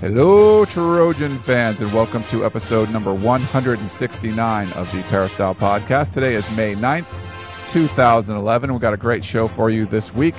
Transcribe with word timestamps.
Hello, 0.00 0.64
Trojan 0.64 1.38
fans, 1.38 1.82
and 1.82 1.92
welcome 1.92 2.24
to 2.28 2.42
episode 2.42 2.88
number 2.88 3.12
169 3.12 4.72
of 4.72 4.90
the 4.92 5.02
Peristyle 5.10 5.54
Podcast. 5.54 6.12
Today 6.12 6.34
is 6.34 6.48
May 6.48 6.74
9th, 6.74 7.04
2011. 7.68 8.72
We've 8.72 8.80
got 8.80 8.94
a 8.94 8.96
great 8.96 9.22
show 9.22 9.46
for 9.46 9.68
you 9.68 9.84
this 9.84 10.14
week 10.14 10.34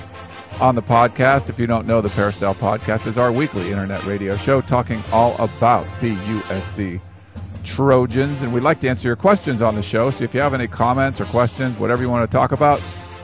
on 0.59 0.73
the 0.73 0.81
podcast. 0.81 1.47
If 1.47 1.59
you 1.59 1.67
don't 1.67 1.85
know, 1.85 2.01
the 2.01 2.09
Peristyle 2.09 2.55
Podcast 2.55 3.05
is 3.05 3.19
our 3.19 3.31
weekly 3.31 3.69
internet 3.69 4.03
radio 4.03 4.35
show 4.35 4.61
talking 4.61 5.03
all 5.11 5.35
about 5.37 5.85
the 6.01 6.15
USC 6.15 6.99
Trojans. 7.63 8.41
And 8.41 8.51
we'd 8.51 8.63
like 8.63 8.79
to 8.79 8.89
answer 8.89 9.07
your 9.07 9.15
questions 9.15 9.61
on 9.61 9.75
the 9.75 9.83
show. 9.83 10.09
So 10.09 10.23
if 10.23 10.33
you 10.33 10.41
have 10.41 10.55
any 10.55 10.65
comments 10.65 11.21
or 11.21 11.25
questions, 11.25 11.77
whatever 11.77 12.01
you 12.01 12.09
want 12.09 12.27
to 12.27 12.35
talk 12.35 12.51
about, 12.51 12.81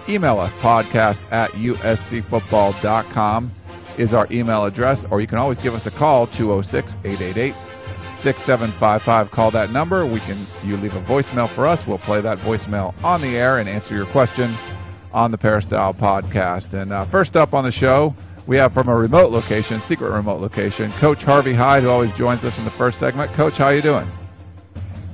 email 0.08 0.40
us 0.40 0.54
podcast 0.54 1.24
at 1.32 1.50
uscfootball.com 1.54 3.54
is 3.98 4.14
our 4.14 4.28
email 4.32 4.66
address, 4.66 5.06
or 5.12 5.22
you 5.22 5.28
can 5.28 5.38
always 5.38 5.58
give 5.58 5.74
us 5.74 5.86
a 5.86 5.92
call 5.92 6.28
206 6.28 6.98
888 7.04 7.56
6755. 8.14 9.32
Call 9.32 9.52
that 9.52 9.72
number. 9.72 10.06
We 10.06 10.20
can 10.20 10.48
you 10.64 10.78
leave 10.78 10.96
a 10.96 11.02
voicemail 11.02 11.50
for 11.50 11.68
us. 11.68 11.86
We'll 11.86 11.98
play 11.98 12.22
that 12.22 12.40
voicemail 12.40 12.94
on 13.04 13.22
the 13.22 13.38
air 13.38 13.60
and 13.60 13.70
answer 13.70 13.96
your 13.96 14.08
question 14.08 14.58
on 15.14 15.32
the 15.32 15.38
Peristyle 15.38 15.94
podcast. 15.94 16.74
And 16.74 16.92
uh, 16.92 17.06
first 17.06 17.36
up 17.38 17.54
on 17.54 17.64
the 17.64 17.72
show, 17.72 18.16
we 18.46 18.56
have 18.58 18.74
from 18.74 18.88
a 18.88 18.96
remote 18.96 19.32
location, 19.32 19.82
secret 19.82 20.10
remote 20.12 20.42
location, 20.42 20.92
Coach 20.94 21.24
Harvey 21.24 21.54
Hyde, 21.54 21.84
who 21.84 21.90
always 21.90 22.14
joins 22.14 22.44
us 22.44 22.58
in 22.58 22.66
the 22.66 22.72
first 22.72 23.00
segment. 23.00 23.34
Coach, 23.34 23.58
how 23.58 23.70
you 23.70 23.82
doing? 23.82 24.10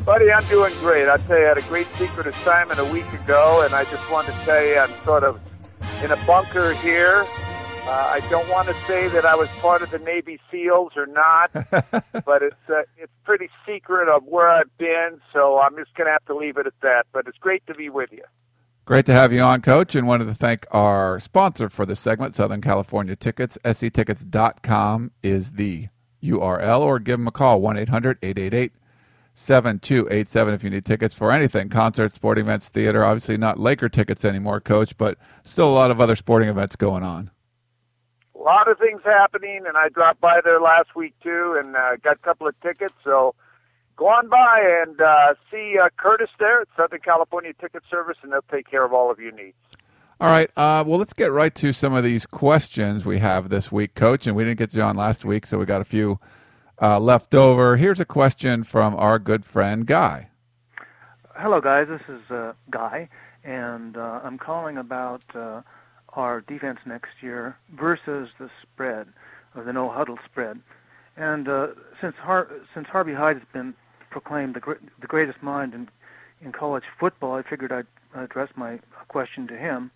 Buddy, 0.05 0.31
I'm 0.31 0.47
doing 0.49 0.77
great. 0.79 1.07
I 1.07 1.17
tell 1.17 1.39
you, 1.39 1.45
I 1.45 1.47
had 1.49 1.57
a 1.57 1.67
great 1.67 1.87
secret 1.97 2.27
assignment 2.27 2.79
a 2.79 2.85
week 2.85 3.07
ago, 3.13 3.61
and 3.65 3.73
I 3.73 3.85
just 3.85 4.09
wanted 4.11 4.33
to 4.33 4.45
tell 4.45 4.63
you 4.63 4.77
I'm 4.77 5.03
sort 5.05 5.23
of 5.23 5.39
in 6.03 6.11
a 6.11 6.25
bunker 6.25 6.73
here 6.75 7.25
uh, 7.85 7.89
I 7.89 8.21
don't 8.29 8.47
want 8.47 8.69
to 8.69 8.73
say 8.87 9.09
that 9.09 9.25
I 9.25 9.35
was 9.35 9.49
part 9.59 9.81
of 9.81 9.91
the 9.91 9.99
Navy 9.99 10.39
SEALs 10.49 10.93
or 10.95 11.05
not, 11.05 11.51
but 12.25 12.41
it's 12.41 12.55
uh, 12.69 12.83
it's 12.97 13.11
pretty 13.25 13.49
secret 13.67 14.07
of 14.07 14.23
where 14.23 14.49
I've 14.49 14.75
been, 14.77 15.19
so 15.33 15.59
I'm 15.59 15.75
just 15.75 15.93
going 15.95 16.07
to 16.07 16.13
have 16.13 16.23
to 16.25 16.35
leave 16.35 16.57
it 16.57 16.65
at 16.65 16.79
that. 16.81 17.07
But 17.11 17.27
it's 17.27 17.37
great 17.37 17.65
to 17.67 17.73
be 17.73 17.89
with 17.89 18.09
you. 18.13 18.23
Great 18.85 19.05
to 19.07 19.13
have 19.13 19.33
you 19.33 19.41
on, 19.41 19.61
Coach, 19.61 19.95
and 19.95 20.07
wanted 20.07 20.25
to 20.25 20.33
thank 20.33 20.65
our 20.71 21.19
sponsor 21.19 21.67
for 21.67 21.85
this 21.85 21.99
segment, 21.99 22.35
Southern 22.35 22.61
California 22.61 23.17
Tickets. 23.17 23.57
sctickets.com 23.65 25.11
is 25.21 25.51
the 25.51 25.89
URL, 26.23 26.79
or 26.79 26.99
give 26.99 27.19
them 27.19 27.27
a 27.27 27.31
call, 27.31 27.59
1 27.59 27.77
800 27.77 28.17
888 28.21 28.71
7287 29.35 30.53
if 30.53 30.63
you 30.63 30.69
need 30.69 30.85
tickets 30.85 31.13
for 31.13 31.33
anything 31.33 31.67
concerts, 31.67 32.15
sporting 32.15 32.45
events, 32.45 32.69
theater. 32.69 33.03
Obviously, 33.03 33.35
not 33.35 33.59
Laker 33.59 33.89
tickets 33.89 34.23
anymore, 34.23 34.61
Coach, 34.61 34.97
but 34.97 35.17
still 35.43 35.69
a 35.69 35.73
lot 35.73 35.91
of 35.91 35.99
other 35.99 36.15
sporting 36.15 36.47
events 36.47 36.77
going 36.77 37.03
on 37.03 37.29
a 38.43 38.45
lot 38.45 38.69
of 38.69 38.77
things 38.77 39.01
happening, 39.05 39.61
and 39.65 39.77
I 39.77 39.89
dropped 39.89 40.19
by 40.19 40.41
there 40.43 40.59
last 40.59 40.95
week 40.95 41.13
too, 41.23 41.55
and 41.57 41.75
uh, 41.75 41.95
got 42.03 42.17
a 42.17 42.19
couple 42.19 42.47
of 42.47 42.59
tickets. 42.61 42.93
So 43.03 43.35
go 43.95 44.07
on 44.07 44.27
by 44.27 44.83
and 44.85 44.99
uh, 44.99 45.35
see 45.49 45.75
uh, 45.81 45.89
Curtis 45.95 46.29
there 46.39 46.61
at 46.61 46.67
Southern 46.75 46.99
California 46.99 47.53
Ticket 47.53 47.83
Service, 47.89 48.17
and 48.21 48.33
they'll 48.33 48.41
take 48.51 48.69
care 48.69 48.83
of 48.83 48.93
all 48.93 49.09
of 49.09 49.19
your 49.19 49.31
needs. 49.31 49.55
All 50.19 50.29
right. 50.29 50.49
Uh, 50.57 50.83
well, 50.85 50.99
let's 50.99 51.13
get 51.13 51.31
right 51.31 51.53
to 51.55 51.73
some 51.73 51.93
of 51.93 52.03
these 52.03 52.25
questions 52.25 53.05
we 53.05 53.17
have 53.19 53.49
this 53.49 53.71
week, 53.71 53.95
Coach. 53.95 54.27
And 54.27 54.35
we 54.35 54.43
didn't 54.43 54.59
get 54.59 54.71
to 54.71 54.81
on 54.81 54.95
last 54.95 55.25
week, 55.25 55.45
so 55.45 55.57
we 55.57 55.65
got 55.65 55.81
a 55.81 55.85
few 55.85 56.19
uh, 56.81 56.99
left 56.99 57.33
over. 57.35 57.77
Here's 57.77 57.99
a 57.99 58.05
question 58.05 58.63
from 58.63 58.95
our 58.95 59.19
good 59.19 59.45
friend 59.45 59.85
Guy. 59.85 60.29
Hello, 61.35 61.61
guys. 61.61 61.87
This 61.87 62.01
is 62.07 62.29
uh, 62.29 62.53
Guy, 62.69 63.09
and 63.43 63.97
uh, 63.97 64.19
I'm 64.23 64.37
calling 64.37 64.77
about 64.77 65.23
uh, 65.33 65.61
our 66.15 66.41
defense 66.41 66.79
next 66.85 67.11
year 67.21 67.57
versus 67.75 68.29
the 68.39 68.49
spread, 68.61 69.07
or 69.55 69.63
the 69.63 69.73
no 69.73 69.89
huddle 69.89 70.17
spread. 70.25 70.59
And 71.15 71.47
uh, 71.47 71.67
since 72.01 72.15
Har- 72.19 72.49
since 72.73 72.87
Harvey 72.87 73.13
Hyde 73.13 73.37
has 73.37 73.47
been 73.53 73.73
proclaimed 74.09 74.55
the 74.55 74.59
gr- 74.59 74.83
the 75.01 75.07
greatest 75.07 75.41
mind 75.41 75.73
in 75.73 75.89
in 76.43 76.51
college 76.51 76.83
football, 76.99 77.35
I 77.35 77.43
figured 77.43 77.71
I'd 77.71 77.87
address 78.15 78.49
my 78.55 78.79
question 79.07 79.47
to 79.47 79.57
him. 79.57 79.91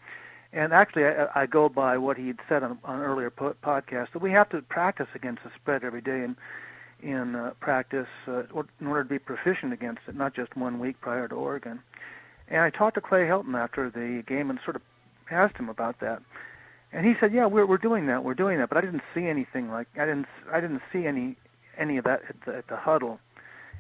And 0.54 0.74
actually, 0.74 1.06
I, 1.06 1.28
I 1.36 1.46
go 1.46 1.68
by 1.70 1.98
what 1.98 2.18
he'd 2.18 2.40
said 2.48 2.64
on, 2.64 2.80
on 2.86 3.02
earlier 3.02 3.30
po- 3.30 3.56
podcast 3.64 4.14
that 4.14 4.22
we 4.22 4.32
have 4.32 4.50
to 4.50 4.62
practice 4.62 5.08
against 5.14 5.44
the 5.44 5.52
spread 5.56 5.84
every 5.84 6.02
day 6.02 6.24
in 6.24 6.36
in 7.02 7.36
uh, 7.36 7.52
practice 7.60 8.08
uh, 8.28 8.44
in 8.82 8.88
order 8.88 9.04
to 9.04 9.10
be 9.10 9.20
proficient 9.20 9.72
against 9.72 10.02
it, 10.08 10.16
not 10.16 10.34
just 10.34 10.56
one 10.58 10.80
week 10.80 11.00
prior 11.00 11.28
to 11.28 11.36
Oregon. 11.36 11.80
And 12.48 12.62
I 12.62 12.72
talked 12.72 12.96
to 12.96 13.02
Clay 13.02 13.26
Helton 13.26 13.54
after 13.56 13.92
the 13.92 14.24
game 14.26 14.50
and 14.50 14.60
sort 14.64 14.76
of 14.76 14.82
asked 15.32 15.58
him 15.58 15.70
about 15.70 16.00
that, 16.00 16.22
and 16.92 17.06
he 17.06 17.14
said, 17.20 17.34
"Yeah, 17.34 17.46
we're 17.46 17.66
we're 17.66 17.78
doing 17.78 18.08
that, 18.08 18.24
we're 18.24 18.34
doing 18.34 18.58
that." 18.60 18.70
But 18.70 18.78
I 18.78 18.82
didn't 18.82 19.04
see 19.14 19.26
anything 19.26 19.70
like 19.70 19.88
I 19.96 20.06
didn't 20.06 20.28
I 20.52 20.60
didn't 20.60 20.82
see 20.92 21.06
any 21.06 21.36
any 21.78 21.98
of 21.98 22.06
that 22.06 22.22
at 22.30 22.36
the, 22.46 22.58
at 22.58 22.68
the 22.68 22.78
huddle, 22.78 23.20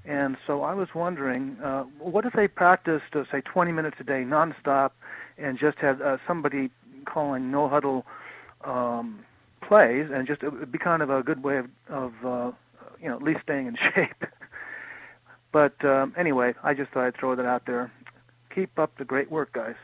and 0.06 0.38
so 0.46 0.62
I 0.64 0.74
was 0.74 0.88
wondering, 0.96 1.58
uh, 1.64 1.84
what 2.00 2.26
if 2.26 2.34
they 2.34 2.48
practiced 2.48 3.14
uh, 3.14 3.24
say 3.32 3.42
20 3.42 3.72
minutes 3.72 3.98
a 4.00 4.04
day 4.04 4.24
nonstop, 4.26 4.92
and 5.38 5.60
just 5.60 5.78
had 5.80 6.02
uh, 6.02 6.18
somebody 6.26 6.70
calling 7.06 7.52
no 7.52 7.68
huddle 7.68 8.06
um, 8.64 9.20
plays, 9.68 10.08
and 10.14 10.28
just 10.28 10.44
it 10.44 10.52
would 10.52 10.72
be 10.72 10.78
kind 10.78 11.02
of 11.02 11.10
a 11.10 11.22
good 11.24 11.44
way 11.44 11.58
of 11.58 11.68
of 11.90 12.14
uh, 12.26 12.52
you 13.02 13.10
know 13.10 13.16
at 13.16 13.24
least 13.24 13.42
staying 13.44 13.68
in 13.68 13.76
shape. 13.96 14.26
but 15.52 15.84
um, 15.84 16.14
anyway, 16.18 16.54
I 16.64 16.74
just 16.74 16.92
thought 16.92 17.06
I'd 17.06 17.18
throw 17.18 17.36
that 17.36 17.46
out 17.46 17.66
there. 17.66 17.92
Keep 18.54 18.80
up 18.80 18.92
the 18.98 19.06
great 19.06 19.30
work, 19.32 19.54
guys. 19.54 19.76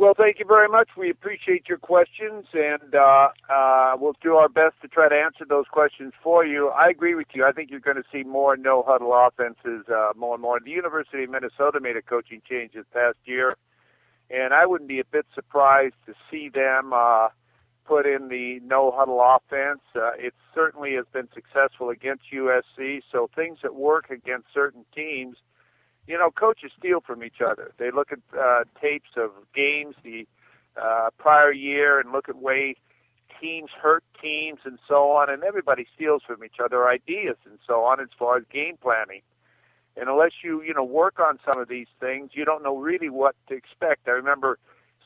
Well, 0.00 0.14
thank 0.16 0.38
you 0.38 0.46
very 0.46 0.66
much. 0.66 0.88
We 0.96 1.10
appreciate 1.10 1.68
your 1.68 1.76
questions, 1.76 2.46
and 2.54 2.94
uh, 2.94 3.28
uh, 3.52 3.96
we'll 4.00 4.16
do 4.22 4.36
our 4.36 4.48
best 4.48 4.76
to 4.80 4.88
try 4.88 5.10
to 5.10 5.14
answer 5.14 5.44
those 5.46 5.66
questions 5.70 6.14
for 6.22 6.42
you. 6.42 6.68
I 6.68 6.88
agree 6.88 7.14
with 7.14 7.26
you. 7.34 7.44
I 7.44 7.52
think 7.52 7.70
you're 7.70 7.80
going 7.80 7.98
to 7.98 8.02
see 8.10 8.22
more 8.22 8.56
no 8.56 8.82
huddle 8.82 9.12
offenses 9.12 9.84
uh, 9.94 10.12
more 10.16 10.36
and 10.36 10.42
more. 10.42 10.58
The 10.58 10.70
University 10.70 11.24
of 11.24 11.28
Minnesota 11.28 11.80
made 11.82 11.98
a 11.98 12.02
coaching 12.02 12.40
change 12.48 12.72
this 12.72 12.86
past 12.94 13.18
year, 13.26 13.58
and 14.30 14.54
I 14.54 14.64
wouldn't 14.64 14.88
be 14.88 15.00
a 15.00 15.04
bit 15.04 15.26
surprised 15.34 15.96
to 16.06 16.14
see 16.30 16.48
them 16.48 16.94
uh, 16.94 17.28
put 17.84 18.06
in 18.06 18.28
the 18.28 18.58
no 18.64 18.94
huddle 18.96 19.20
offense. 19.20 19.82
Uh, 19.94 20.12
it 20.16 20.32
certainly 20.54 20.94
has 20.94 21.04
been 21.12 21.28
successful 21.34 21.90
against 21.90 22.22
USC, 22.32 23.02
so 23.12 23.28
things 23.36 23.58
that 23.62 23.74
work 23.74 24.08
against 24.08 24.46
certain 24.54 24.86
teams– 24.94 25.36
you 26.10 26.18
know, 26.18 26.30
coaches 26.30 26.72
steal 26.76 27.00
from 27.00 27.22
each 27.22 27.40
other. 27.44 27.72
They 27.78 27.90
look 27.90 28.08
at 28.10 28.18
uh, 28.36 28.64
tapes 28.80 29.10
of 29.16 29.30
games 29.54 29.94
the 30.02 30.26
uh, 30.80 31.10
prior 31.18 31.52
year 31.52 32.00
and 32.00 32.10
look 32.10 32.28
at 32.28 32.36
way 32.36 32.76
teams 33.40 33.70
hurt 33.80 34.02
teams 34.20 34.58
and 34.64 34.78
so 34.88 35.12
on, 35.12 35.30
and 35.30 35.44
everybody 35.44 35.86
steals 35.94 36.22
from 36.26 36.44
each 36.44 36.56
other 36.62 36.88
ideas 36.88 37.36
and 37.44 37.58
so 37.66 37.84
on 37.84 38.00
as 38.00 38.08
far 38.18 38.36
as 38.38 38.44
game 38.52 38.76
planning. 38.82 39.22
And 39.96 40.08
unless 40.08 40.32
you, 40.42 40.62
you 40.62 40.74
know, 40.74 40.84
work 40.84 41.20
on 41.20 41.38
some 41.46 41.58
of 41.58 41.68
these 41.68 41.88
things, 42.00 42.30
you 42.34 42.44
don't 42.44 42.62
know 42.62 42.76
really 42.76 43.08
what 43.08 43.36
to 43.48 43.54
expect. 43.54 44.08
I 44.08 44.12
remember 44.12 44.58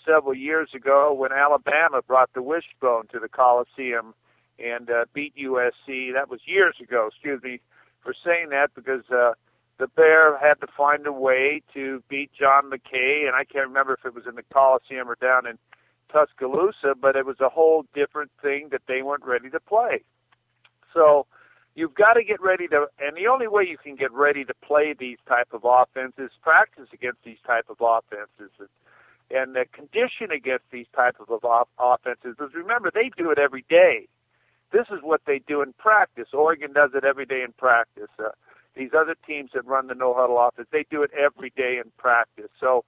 several 0.07 0.35
years 0.35 0.71
ago 0.75 1.13
when 1.13 1.33
Alabama 1.33 2.01
brought 2.07 2.33
the 2.35 2.43
wishbone 2.43 3.07
to 3.13 3.19
the 3.19 3.29
Coliseum 3.29 4.15
and 4.59 4.91
uh, 4.91 5.05
beat 5.13 5.35
USC. 5.37 6.13
That 6.15 6.29
was 6.29 6.41
years 6.47 6.77
ago, 6.81 7.09
excuse 7.11 7.43
me 7.43 7.61
for 8.05 8.15
saying 8.25 8.51
that 8.51 8.69
because 8.75 9.03
uh, 9.11 9.33
the 9.79 9.89
Bear 9.89 10.39
had 10.39 10.61
to 10.61 10.67
find 10.77 11.07
a 11.07 11.13
way 11.13 11.63
to 11.75 12.03
beat 12.09 12.31
John 12.39 12.71
McKay, 12.71 13.27
and 13.27 13.35
I 13.35 13.45
can't 13.45 13.67
remember 13.67 13.95
if 13.95 14.05
it 14.05 14.15
was 14.15 14.25
in 14.29 14.37
the 14.37 14.45
Coliseum 14.53 15.09
or 15.09 15.17
down 15.17 15.47
in 15.47 15.59
Tuscaloosa, 16.13 16.95
but 17.01 17.17
it 17.17 17.27
was 17.27 17.41
a 17.41 17.49
whole 17.49 17.85
different 17.95 18.31
thing 18.41 18.69
that 18.71 18.83
they 18.87 19.03
weren't 19.03 19.25
ready 19.25 19.51
to 19.51 19.61
play. 19.61 20.03
So 20.93 21.27
you've 21.75 21.95
got 21.95 22.13
to 22.15 22.23
get 22.23 22.41
ready 22.41 22.69
to, 22.69 22.87
and 23.01 23.17
the 23.17 23.27
only 23.27 23.49
way 23.49 23.65
you 23.69 23.77
can 23.77 23.97
get 23.97 24.13
ready 24.13 24.45
to 24.45 24.55
play 24.65 24.95
these 24.97 25.19
type 25.27 25.49
of 25.53 25.63
offenses, 25.65 26.31
practice 26.41 26.89
against 26.93 27.25
these 27.25 27.39
type 27.45 27.67
of 27.69 27.79
offenses, 27.81 28.53
and, 28.61 28.69
and 29.31 29.57
the 29.57 29.65
condition 29.73 30.31
against 30.31 30.65
these 30.71 30.87
type 30.95 31.17
of 31.19 31.29
offenses. 31.79 32.37
Because 32.39 32.55
remember, 32.55 32.93
they 32.95 33.11
do 33.17 33.33
it 33.33 33.39
every 33.39 33.65
day. 33.69 34.07
This 34.73 34.87
is 34.91 35.01
what 35.03 35.23
they 35.27 35.41
do 35.41 35.63
in 35.63 35.73
practice. 35.73 36.29
Oregon 36.33 36.73
does 36.73 36.91
it 36.95 37.05
every 37.05 37.27
day 37.27 37.43
in 37.43 37.53
practice. 37.53 38.11
Uh, 38.19 38.31
these 38.77 38.91
other 38.97 39.15
teams 39.27 39.51
that 39.55 39.67
run 39.67 39.87
the 39.87 39.95
no 39.95 40.15
huddle 40.15 40.39
offense, 40.39 40.69
they 40.73 40.85
do 40.91 41.03
it 41.03 41.11
every 41.13 41.53
day 41.57 41.81
in 41.85 41.91
practice. 41.97 42.51
So 42.61 42.85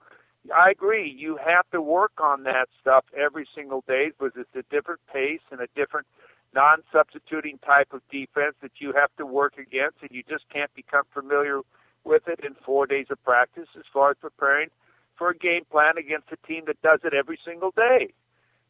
I 0.55 0.71
agree. 0.71 1.09
You 1.09 1.39
have 1.45 1.69
to 1.73 1.81
work 1.81 2.13
on 2.23 2.45
that 2.45 2.69
stuff 2.81 3.05
every 3.17 3.47
single 3.55 3.85
day 3.87 4.11
because 4.11 4.33
it's 4.37 4.55
a 4.55 4.75
different 4.75 5.01
pace 5.13 5.41
and 5.51 5.61
a 5.61 5.67
different 5.75 6.07
non-substituting 6.55 7.59
type 7.65 7.93
of 7.93 8.01
defense 8.11 8.55
that 8.63 8.73
you 8.79 8.93
have 8.93 9.11
to 9.19 9.27
work 9.27 9.55
against, 9.59 9.99
and 10.01 10.11
you 10.11 10.23
just 10.29 10.45
can't 10.53 10.73
become 10.75 11.03
familiar 11.13 11.61
with 12.05 12.23
it 12.29 12.41
in 12.45 12.55
four 12.65 12.87
days 12.87 13.07
of 13.11 13.23
practice 13.25 13.69
as 13.77 13.85
far 13.93 14.11
as 14.11 14.17
preparing 14.21 14.69
for 15.17 15.31
a 15.31 15.37
game 15.37 15.65
plan 15.71 15.99
against 15.99 16.29
a 16.33 16.47
team 16.47 16.65
that 16.67 16.81
does 16.83 17.01
it 17.05 17.13
every 17.13 17.39
single 17.45 17.73
day. 17.77 18.13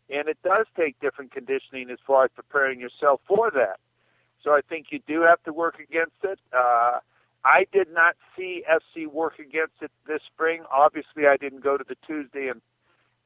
And 0.09 0.29
it 0.29 0.39
does 0.43 0.67
take 0.77 0.99
different 1.01 1.33
conditioning 1.33 1.91
as 1.91 1.99
far 2.07 2.25
as 2.25 2.31
preparing 2.35 2.81
yourself 2.81 3.21
for 3.27 3.51
that. 3.51 3.79
So 4.47 4.53
I 4.53 4.61
think 4.61 4.87
you 4.91 5.01
do 5.09 5.23
have 5.23 5.43
to 5.43 5.53
work 5.53 5.81
against 5.81 6.23
it. 6.23 6.39
Uh, 6.57 7.01
I 7.45 7.67
did 7.73 7.89
not 7.93 8.15
see 8.37 8.63
SC 8.65 9.13
work 9.13 9.41
against 9.41 9.75
it 9.81 9.91
this 10.07 10.21
spring. 10.33 10.63
Obviously, 10.73 11.27
I 11.27 11.37
didn't 11.37 11.65
go 11.65 11.77
to 11.77 11.85
the 11.87 11.97
Tuesday 12.07 12.49
and 12.49 12.63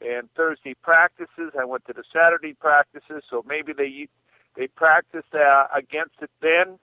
and 0.01 0.33
Thursday 0.35 0.73
practices. 0.81 1.53
I 1.61 1.67
went 1.67 1.85
to 1.89 1.93
the 1.93 2.05
Saturday 2.11 2.55
practices, 2.55 3.23
so 3.29 3.45
maybe 3.47 3.75
they 3.75 4.09
they 4.57 4.67
practiced 4.67 5.35
uh, 5.35 5.67
against 5.77 6.15
it 6.23 6.31
then, 6.41 6.79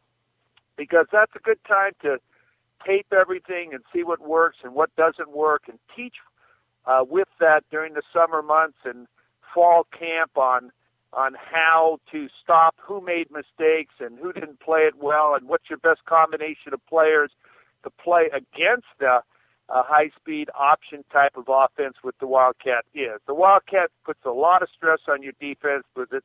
because 0.77 1.07
that's 1.11 1.31
a 1.35 1.39
good 1.39 1.59
time 1.67 1.93
to 2.03 2.19
tape 2.85 3.07
everything 3.11 3.73
and 3.73 3.83
see 3.91 4.03
what 4.03 4.21
works 4.21 4.57
and 4.63 4.75
what 4.75 4.95
doesn't 4.95 5.31
work, 5.31 5.63
and 5.67 5.79
teach 5.95 6.17
uh, 6.85 7.03
with 7.09 7.27
that 7.39 7.63
during 7.71 7.95
the 7.95 8.03
summer 8.13 8.43
months 8.43 8.77
and 8.85 9.07
fall 9.51 9.87
camp 9.97 10.37
on 10.37 10.71
on 11.13 11.33
how 11.35 11.99
to 12.11 12.27
stop 12.43 12.75
who 12.81 13.01
made 13.01 13.27
mistakes 13.31 13.93
and 13.99 14.19
who 14.19 14.33
didn't 14.33 14.59
play 14.59 14.81
it 14.81 14.95
well 15.01 15.35
and 15.35 15.47
what's 15.47 15.69
your 15.69 15.79
best 15.79 16.03
combination 16.05 16.73
of 16.73 16.85
players 16.87 17.31
to 17.83 17.89
play 17.89 18.25
against 18.33 18.87
the 18.99 19.21
uh, 19.69 19.83
high 19.83 20.09
speed 20.15 20.49
option 20.57 21.03
type 21.11 21.35
of 21.35 21.45
offense 21.47 21.95
with 22.03 22.17
the 22.19 22.27
Wildcat 22.27 22.85
is. 22.93 23.19
The 23.25 23.33
Wildcat 23.33 23.91
puts 24.05 24.19
a 24.25 24.31
lot 24.31 24.61
of 24.63 24.69
stress 24.75 24.99
on 25.07 25.23
your 25.23 25.33
defense 25.39 25.83
because 25.93 26.11
it 26.11 26.23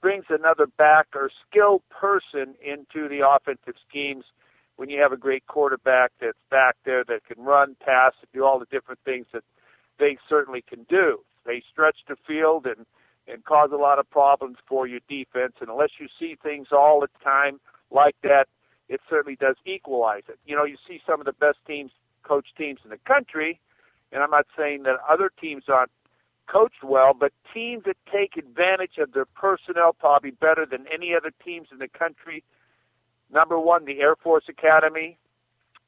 brings 0.00 0.24
another 0.28 0.66
back 0.66 1.08
or 1.14 1.30
skilled 1.48 1.82
person 1.90 2.54
into 2.64 3.08
the 3.08 3.20
offensive 3.26 3.74
schemes 3.88 4.24
when 4.76 4.88
you 4.88 5.00
have 5.00 5.12
a 5.12 5.16
great 5.16 5.46
quarterback 5.46 6.10
that's 6.20 6.38
back 6.50 6.76
there 6.84 7.04
that 7.04 7.24
can 7.26 7.44
run, 7.44 7.76
pass, 7.84 8.12
and 8.20 8.28
do 8.32 8.44
all 8.44 8.58
the 8.58 8.66
different 8.70 9.00
things 9.04 9.26
that 9.32 9.44
they 9.98 10.16
certainly 10.28 10.64
can 10.66 10.84
do. 10.88 11.20
They 11.44 11.62
stretch 11.70 11.98
the 12.08 12.16
field 12.26 12.66
and 12.66 12.86
and 13.32 13.44
cause 13.44 13.70
a 13.72 13.76
lot 13.76 13.98
of 13.98 14.08
problems 14.10 14.56
for 14.66 14.86
your 14.86 15.00
defense. 15.08 15.54
And 15.60 15.70
unless 15.70 15.90
you 15.98 16.08
see 16.18 16.36
things 16.42 16.68
all 16.72 17.00
the 17.00 17.08
time 17.22 17.60
like 17.90 18.16
that, 18.22 18.46
it 18.88 19.00
certainly 19.08 19.36
does 19.36 19.56
equalize 19.64 20.24
it. 20.28 20.38
You 20.46 20.56
know, 20.56 20.64
you 20.64 20.76
see 20.86 21.00
some 21.06 21.20
of 21.20 21.26
the 21.26 21.32
best 21.32 21.58
teams, 21.66 21.92
coach 22.24 22.48
teams 22.58 22.80
in 22.84 22.90
the 22.90 22.98
country, 22.98 23.60
and 24.12 24.22
I'm 24.22 24.30
not 24.30 24.46
saying 24.56 24.82
that 24.84 24.96
other 25.08 25.30
teams 25.40 25.64
aren't 25.68 25.92
coached 26.48 26.82
well, 26.82 27.14
but 27.14 27.32
teams 27.54 27.84
that 27.84 27.96
take 28.12 28.36
advantage 28.36 28.98
of 28.98 29.12
their 29.12 29.24
personnel 29.24 29.92
probably 29.92 30.32
better 30.32 30.66
than 30.66 30.86
any 30.92 31.14
other 31.14 31.30
teams 31.44 31.68
in 31.70 31.78
the 31.78 31.88
country. 31.88 32.42
Number 33.32 33.58
one, 33.60 33.84
the 33.84 34.00
Air 34.00 34.16
Force 34.16 34.44
Academy, 34.48 35.16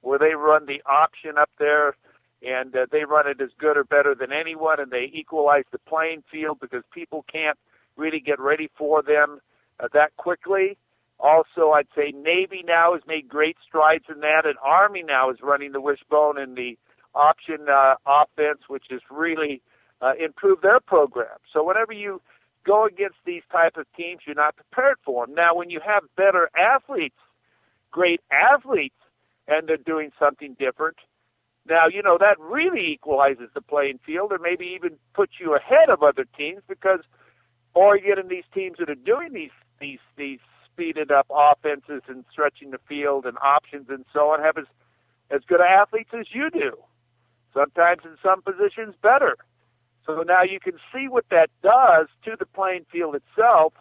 where 0.02 0.18
they 0.18 0.34
run 0.34 0.66
the 0.66 0.80
option 0.86 1.36
up 1.36 1.50
there 1.58 1.96
and 2.44 2.74
uh, 2.74 2.86
they 2.90 3.04
run 3.04 3.28
it 3.28 3.40
as 3.40 3.50
good 3.58 3.76
or 3.76 3.84
better 3.84 4.14
than 4.14 4.32
anyone, 4.32 4.80
and 4.80 4.90
they 4.90 5.10
equalize 5.12 5.64
the 5.70 5.78
playing 5.78 6.22
field 6.30 6.58
because 6.60 6.82
people 6.92 7.24
can't 7.32 7.58
really 7.96 8.20
get 8.20 8.40
ready 8.40 8.70
for 8.76 9.02
them 9.02 9.40
uh, 9.80 9.88
that 9.92 10.16
quickly. 10.16 10.76
Also, 11.20 11.70
I'd 11.70 11.86
say 11.94 12.12
Navy 12.12 12.64
now 12.66 12.94
has 12.94 13.02
made 13.06 13.28
great 13.28 13.56
strides 13.66 14.04
in 14.12 14.20
that, 14.20 14.42
and 14.44 14.56
Army 14.62 15.04
now 15.06 15.30
is 15.30 15.38
running 15.40 15.72
the 15.72 15.80
wishbone 15.80 16.38
in 16.38 16.54
the 16.54 16.76
option 17.14 17.68
uh, 17.70 17.94
offense, 18.06 18.62
which 18.68 18.84
has 18.90 19.00
really 19.10 19.62
uh, 20.00 20.12
improved 20.18 20.62
their 20.62 20.80
program. 20.80 21.38
So 21.52 21.62
whenever 21.62 21.92
you 21.92 22.20
go 22.66 22.86
against 22.86 23.18
these 23.24 23.42
type 23.52 23.76
of 23.76 23.86
teams, 23.96 24.22
you're 24.26 24.34
not 24.34 24.56
prepared 24.56 24.96
for 25.04 25.26
them. 25.26 25.34
Now, 25.34 25.54
when 25.54 25.70
you 25.70 25.80
have 25.84 26.02
better 26.16 26.50
athletes, 26.58 27.16
great 27.90 28.20
athletes, 28.32 28.96
and 29.46 29.68
they're 29.68 29.76
doing 29.76 30.10
something 30.18 30.56
different, 30.58 30.96
now, 31.69 31.87
you 31.87 32.03
know, 32.03 32.19
that 32.19 32.38
really 32.41 32.93
equalizes 32.93 33.49
the 33.55 33.61
playing 33.61 34.00
field 34.05 34.32
or 34.32 34.38
maybe 34.38 34.67
even 34.75 34.99
puts 35.14 35.35
you 35.41 35.55
ahead 35.55 35.91
of 35.91 36.03
other 36.03 36.26
teams 36.37 36.62
because 36.69 37.00
Oregon 37.75 38.19
and 38.19 38.29
these 38.29 38.44
teams 38.53 38.79
that 38.79 38.91
are 38.91 38.94
doing 38.94 39.32
these 39.32 39.50
these 39.81 40.00
these 40.17 40.41
speeded 40.73 41.11
up 41.11 41.26
offenses 41.31 42.03
and 42.09 42.25
stretching 42.31 42.70
the 42.70 42.81
field 42.88 43.26
and 43.26 43.37
options 43.43 43.87
and 43.88 44.05
so 44.12 44.31
on 44.31 44.41
have 44.41 44.59
as 44.59 44.67
as 45.31 45.43
good 45.47 45.61
athletes 45.61 46.11
as 46.19 46.26
you 46.32 46.50
do. 46.50 46.76
Sometimes 47.55 48.03
in 48.05 48.17
some 48.23 48.43
positions 48.43 48.94
better. 49.00 49.37
So 50.05 50.23
now 50.23 50.43
you 50.43 50.59
can 50.59 50.75
see 50.93 51.06
what 51.09 51.26
that 51.31 51.49
does 51.62 52.09
to 52.25 52.37
the 52.37 52.47
playing 52.47 52.87
field 52.91 53.14
itself 53.14 53.73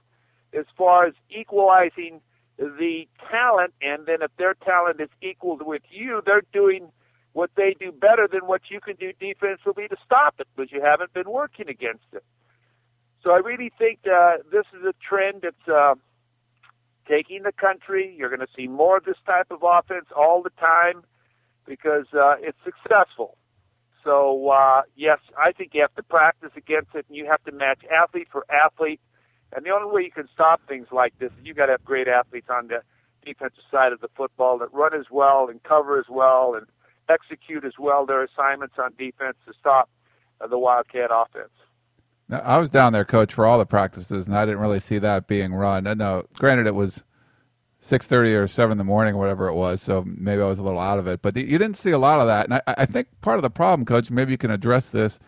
as 0.54 0.66
far 0.78 1.06
as 1.06 1.14
equalizing 1.30 2.22
the 2.58 3.08
talent 3.32 3.74
and 3.82 4.06
then 4.06 4.22
if 4.22 4.30
their 4.38 4.54
talent 4.54 5.02
is 5.02 5.10
equal 5.22 5.58
with 5.60 5.82
you, 5.90 6.22
they're 6.26 6.44
doing 6.54 6.92
what 7.34 7.52
they 7.56 7.76
do 7.80 7.92
better 7.92 8.28
than 8.32 8.42
what 8.42 8.62
you 8.70 8.80
can 8.80 8.96
do 8.96 9.12
defensively 9.20 9.88
to 9.88 9.96
stop 10.06 10.36
it 10.40 10.48
because 10.56 10.72
you 10.72 10.82
haven't 10.82 11.14
been 11.14 11.30
working 11.30 11.70
against 11.70 12.06
it. 12.14 12.24
So 13.24 13.32
I 13.32 13.38
really 13.38 13.72
think 13.78 14.00
uh, 14.06 14.38
this 14.52 14.66
is 14.78 14.84
a 14.84 14.94
trend 15.08 15.44
that's 15.44 15.68
uh, 15.68 15.96
taking 17.08 17.44
the 17.44 17.52
country. 17.52 18.14
You're 18.18 18.30
going 18.30 18.42
to 18.42 18.54
see 18.56 18.68
more 18.68 18.98
of 18.98 19.06
this 19.06 19.18
type 19.26 19.48
of 19.52 19.64
offense 19.64 20.08
all 20.16 20.42
the 20.42 20.50
time 20.60 21.04
because 21.66 22.08
uh, 22.14 22.36
it's 22.40 22.58
successful. 22.66 23.38
So 24.04 24.50
uh, 24.50 24.82
yes, 24.96 25.20
I 25.38 25.52
think 25.52 25.72
you 25.74 25.82
have 25.82 25.96
to 25.96 26.04
practice 26.04 26.52
against 26.58 26.96
it, 26.96 27.06
and 27.08 27.16
you 27.16 27.28
have 27.28 27.44
to 27.44 27.52
match 27.52 27.82
athlete 27.86 28.28
for 28.32 28.46
athlete. 28.50 29.00
And 29.56 29.66
the 29.66 29.70
only 29.70 29.94
way 29.94 30.02
you 30.02 30.12
can 30.12 30.28
stop 30.34 30.62
things 30.68 30.88
like 30.92 31.14
this 31.20 31.32
is 31.32 31.46
you 31.46 31.54
got 31.54 31.68
to 31.68 31.74
have 31.74 31.86
great 31.86 32.08
athletes 32.08 32.48
on 32.50 32.68
the 32.68 32.82
defensive 33.24 33.64
side 33.70 33.94
of 33.94 34.02
the 34.02 34.08
football 34.16 34.58
that 34.58 34.74
run 34.74 34.94
as 34.96 35.06
well 35.12 35.48
and 35.50 35.62
cover 35.62 36.00
as 36.00 36.06
well 36.10 36.56
and 36.56 36.66
execute 37.10 37.66
as 37.66 37.74
well 37.80 38.06
their 38.06 38.24
assignments 38.24 38.76
on 38.78 38.94
defense 38.98 39.38
to 39.46 39.54
stop 39.60 39.90
uh, 40.40 40.48
the 40.48 40.58
Wildcat 40.58 41.10
offense. 41.12 41.52
Now, 42.30 42.40
I 42.40 42.58
was 42.58 42.70
down 42.70 42.94
there, 42.94 43.06
coach, 43.06 43.34
for 43.34 43.46
all 43.46 43.58
the 43.58 43.66
practices, 43.66 44.28
and 44.28 44.36
I 44.36 44.46
didn't 44.46 44.62
really 44.62 44.80
see 44.80 44.98
that 45.00 45.28
being 45.28 45.54
run. 45.54 45.86
And 45.86 46.00
no, 46.00 46.26
granted, 46.34 46.66
it 46.66 46.76
was 46.76 47.04
six 47.80 48.08
thirty 48.08 48.34
or 48.34 48.48
seven 48.48 48.74
in 48.74 48.78
the 48.78 48.84
morning, 48.84 49.18
whatever 49.18 49.48
it 49.48 49.54
was, 49.54 49.82
so 49.82 50.04
maybe 50.06 50.42
I 50.42 50.46
was 50.46 50.60
a 50.60 50.64
little 50.64 50.80
out 50.80 51.00
of 51.00 51.08
it. 51.08 51.22
But 51.22 51.36
you 51.36 51.58
didn't 51.58 51.78
see 51.78 51.92
a 51.92 51.98
lot 51.98 52.22
of 52.22 52.28
that, 52.28 52.46
and 52.46 52.54
I, 52.54 52.62
I 52.68 52.86
think 52.86 53.08
part 53.22 53.38
of 53.38 53.44
the 53.44 53.50
problem, 53.50 53.86
coach, 53.86 54.10
maybe 54.10 54.32
you 54.32 54.38
can 54.38 54.52
address 54.52 54.88
this. 54.88 55.20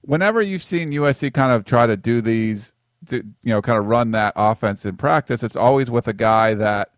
Whenever 0.00 0.42
you've 0.42 0.62
seen 0.62 0.90
USC 0.90 1.32
kind 1.32 1.52
of 1.52 1.64
try 1.64 1.86
to 1.86 1.96
do 1.96 2.20
these, 2.20 2.74
you 3.10 3.22
know, 3.44 3.62
kind 3.62 3.78
of 3.78 3.86
run 3.86 4.10
that 4.10 4.32
offense 4.36 4.84
in 4.84 4.96
practice, 4.96 5.42
it's 5.42 5.56
always 5.56 5.90
with 5.90 6.08
a 6.08 6.12
guy 6.12 6.54
that 6.54 6.90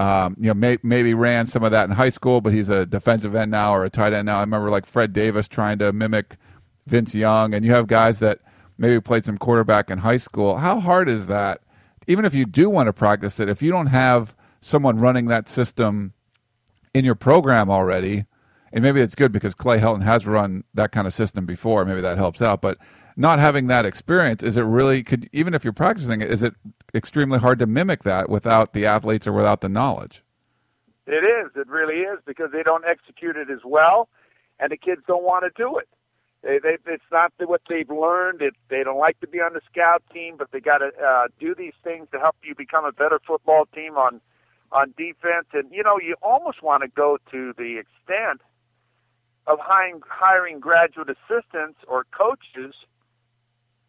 um, 0.00 0.34
you 0.40 0.46
know, 0.46 0.54
may, 0.54 0.78
maybe 0.82 1.12
ran 1.12 1.44
some 1.44 1.62
of 1.62 1.72
that 1.72 1.84
in 1.84 1.90
high 1.94 2.08
school, 2.08 2.40
but 2.40 2.54
he's 2.54 2.70
a 2.70 2.86
defensive 2.86 3.34
end 3.34 3.50
now 3.50 3.74
or 3.74 3.84
a 3.84 3.90
tight 3.90 4.14
end 4.14 4.24
now. 4.24 4.38
I 4.38 4.40
remember 4.40 4.70
like 4.70 4.86
Fred 4.86 5.12
Davis 5.12 5.46
trying 5.46 5.78
to 5.80 5.92
mimic 5.92 6.38
Vince 6.86 7.14
Young, 7.14 7.52
and 7.52 7.66
you 7.66 7.72
have 7.72 7.86
guys 7.86 8.18
that 8.20 8.40
maybe 8.78 8.98
played 8.98 9.26
some 9.26 9.36
quarterback 9.36 9.90
in 9.90 9.98
high 9.98 10.16
school. 10.16 10.56
How 10.56 10.80
hard 10.80 11.10
is 11.10 11.26
that? 11.26 11.60
Even 12.06 12.24
if 12.24 12.34
you 12.34 12.46
do 12.46 12.70
want 12.70 12.86
to 12.86 12.94
practice 12.94 13.38
it, 13.40 13.50
if 13.50 13.60
you 13.60 13.70
don't 13.70 13.88
have 13.88 14.34
someone 14.62 14.98
running 14.98 15.26
that 15.26 15.50
system 15.50 16.14
in 16.94 17.04
your 17.04 17.14
program 17.14 17.68
already, 17.68 18.24
and 18.72 18.82
maybe 18.82 19.02
it's 19.02 19.14
good 19.14 19.32
because 19.32 19.52
Clay 19.52 19.78
Helton 19.80 20.02
has 20.02 20.26
run 20.26 20.64
that 20.72 20.92
kind 20.92 21.06
of 21.06 21.12
system 21.12 21.44
before. 21.44 21.84
Maybe 21.84 22.00
that 22.00 22.16
helps 22.16 22.40
out. 22.40 22.62
But 22.62 22.78
not 23.20 23.38
having 23.38 23.66
that 23.66 23.84
experience, 23.84 24.42
is 24.42 24.56
it 24.56 24.62
really 24.62 25.02
could 25.02 25.28
even 25.32 25.52
if 25.52 25.62
you're 25.62 25.74
practicing 25.74 26.22
it, 26.22 26.30
is 26.30 26.42
it 26.42 26.54
extremely 26.94 27.38
hard 27.38 27.58
to 27.58 27.66
mimic 27.66 28.02
that 28.02 28.30
without 28.30 28.72
the 28.72 28.86
athletes 28.86 29.26
or 29.26 29.32
without 29.32 29.60
the 29.60 29.68
knowledge? 29.68 30.22
It 31.06 31.22
is. 31.22 31.50
It 31.54 31.68
really 31.68 32.00
is 32.00 32.18
because 32.24 32.50
they 32.50 32.62
don't 32.62 32.84
execute 32.84 33.36
it 33.36 33.50
as 33.50 33.60
well, 33.62 34.08
and 34.58 34.72
the 34.72 34.76
kids 34.76 35.02
don't 35.06 35.22
want 35.22 35.44
to 35.44 35.50
do 35.62 35.76
it. 35.76 35.88
They, 36.42 36.58
they, 36.62 36.78
it's 36.86 37.04
not 37.12 37.32
what 37.38 37.60
they've 37.68 37.90
learned. 37.90 38.40
It, 38.40 38.54
they 38.70 38.82
don't 38.82 38.98
like 38.98 39.20
to 39.20 39.26
be 39.26 39.38
on 39.38 39.52
the 39.52 39.60
scout 39.70 40.02
team, 40.14 40.36
but 40.38 40.50
they 40.50 40.60
got 40.60 40.78
to 40.78 40.90
uh, 41.04 41.28
do 41.38 41.54
these 41.54 41.74
things 41.84 42.08
to 42.12 42.18
help 42.18 42.36
you 42.42 42.54
become 42.54 42.86
a 42.86 42.92
better 42.92 43.20
football 43.26 43.66
team 43.74 43.96
on 43.96 44.22
on 44.72 44.94
defense. 44.96 45.48
And 45.52 45.70
you 45.70 45.82
know, 45.82 45.98
you 46.00 46.16
almost 46.22 46.62
want 46.62 46.84
to 46.84 46.88
go 46.88 47.18
to 47.32 47.52
the 47.58 47.76
extent 47.76 48.40
of 49.46 49.58
hiring, 49.60 50.00
hiring 50.08 50.60
graduate 50.60 51.10
assistants 51.10 51.80
or 51.86 52.06
coaches 52.16 52.74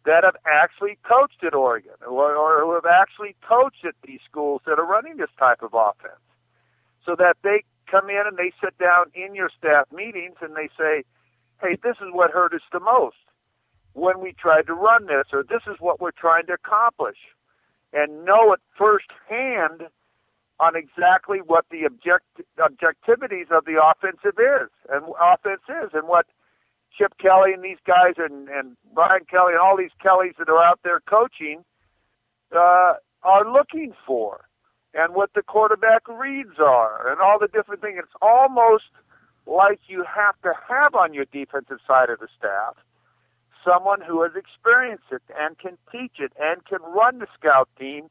that 0.04 0.24
have 0.24 0.36
actually 0.46 0.98
coached 1.06 1.44
at 1.44 1.54
Oregon 1.54 1.94
or, 2.06 2.34
or 2.34 2.60
who 2.62 2.74
have 2.74 2.86
actually 2.86 3.36
coached 3.46 3.84
at 3.84 3.94
these 4.06 4.20
schools 4.28 4.62
that 4.66 4.78
are 4.78 4.86
running 4.86 5.16
this 5.16 5.30
type 5.38 5.62
of 5.62 5.74
offense. 5.74 6.20
So 7.06 7.14
that 7.16 7.36
they 7.42 7.64
come 7.90 8.08
in 8.08 8.22
and 8.26 8.36
they 8.36 8.52
sit 8.62 8.76
down 8.78 9.06
in 9.14 9.34
your 9.34 9.50
staff 9.56 9.86
meetings 9.92 10.36
and 10.40 10.56
they 10.56 10.68
say, 10.78 11.04
hey, 11.60 11.76
this 11.82 11.96
is 12.00 12.08
what 12.12 12.30
hurt 12.30 12.54
us 12.54 12.62
the 12.72 12.80
most 12.80 13.16
when 13.94 14.20
we 14.20 14.32
tried 14.32 14.66
to 14.66 14.74
run 14.74 15.06
this, 15.06 15.26
or 15.32 15.42
this 15.42 15.62
is 15.66 15.76
what 15.78 16.00
we're 16.00 16.16
trying 16.16 16.46
to 16.46 16.54
accomplish. 16.54 17.18
And 17.92 18.24
know 18.24 18.54
it 18.54 18.60
firsthand 18.78 19.88
on 20.58 20.76
exactly 20.76 21.38
what 21.44 21.66
the 21.70 21.84
object, 21.84 22.24
objectivities 22.58 23.50
of 23.50 23.64
the 23.64 23.82
offensive 23.82 24.38
is 24.38 24.70
and 24.88 25.04
offense 25.20 25.62
is 25.68 25.90
and 25.92 26.08
what 26.08 26.26
Chip 26.96 27.14
Kelly 27.18 27.52
and 27.52 27.62
these 27.62 27.80
guys 27.86 28.14
and, 28.18 28.48
and 28.48 28.76
Brian 28.94 29.24
Kelly 29.30 29.52
and 29.52 29.60
all 29.60 29.76
these 29.76 29.94
Kellys 30.02 30.34
that 30.38 30.48
are 30.48 30.62
out 30.62 30.80
there 30.84 31.00
coaching 31.00 31.64
uh, 32.54 32.94
are 33.22 33.50
looking 33.50 33.94
for 34.06 34.44
and 34.94 35.14
what 35.14 35.30
the 35.34 35.42
quarterback 35.42 36.06
reads 36.08 36.58
are 36.58 37.10
and 37.10 37.20
all 37.20 37.38
the 37.38 37.48
different 37.48 37.80
things. 37.80 37.98
It's 37.98 38.12
almost 38.20 38.90
like 39.46 39.80
you 39.88 40.04
have 40.04 40.34
to 40.42 40.52
have 40.68 40.94
on 40.94 41.14
your 41.14 41.24
defensive 41.24 41.78
side 41.86 42.10
of 42.10 42.20
the 42.20 42.28
staff 42.38 42.76
someone 43.64 44.00
who 44.00 44.22
has 44.22 44.32
experienced 44.34 45.04
it 45.12 45.22
and 45.38 45.58
can 45.58 45.78
teach 45.90 46.18
it 46.18 46.32
and 46.40 46.64
can 46.66 46.80
run 46.82 47.18
the 47.18 47.26
scout 47.38 47.68
team 47.78 48.08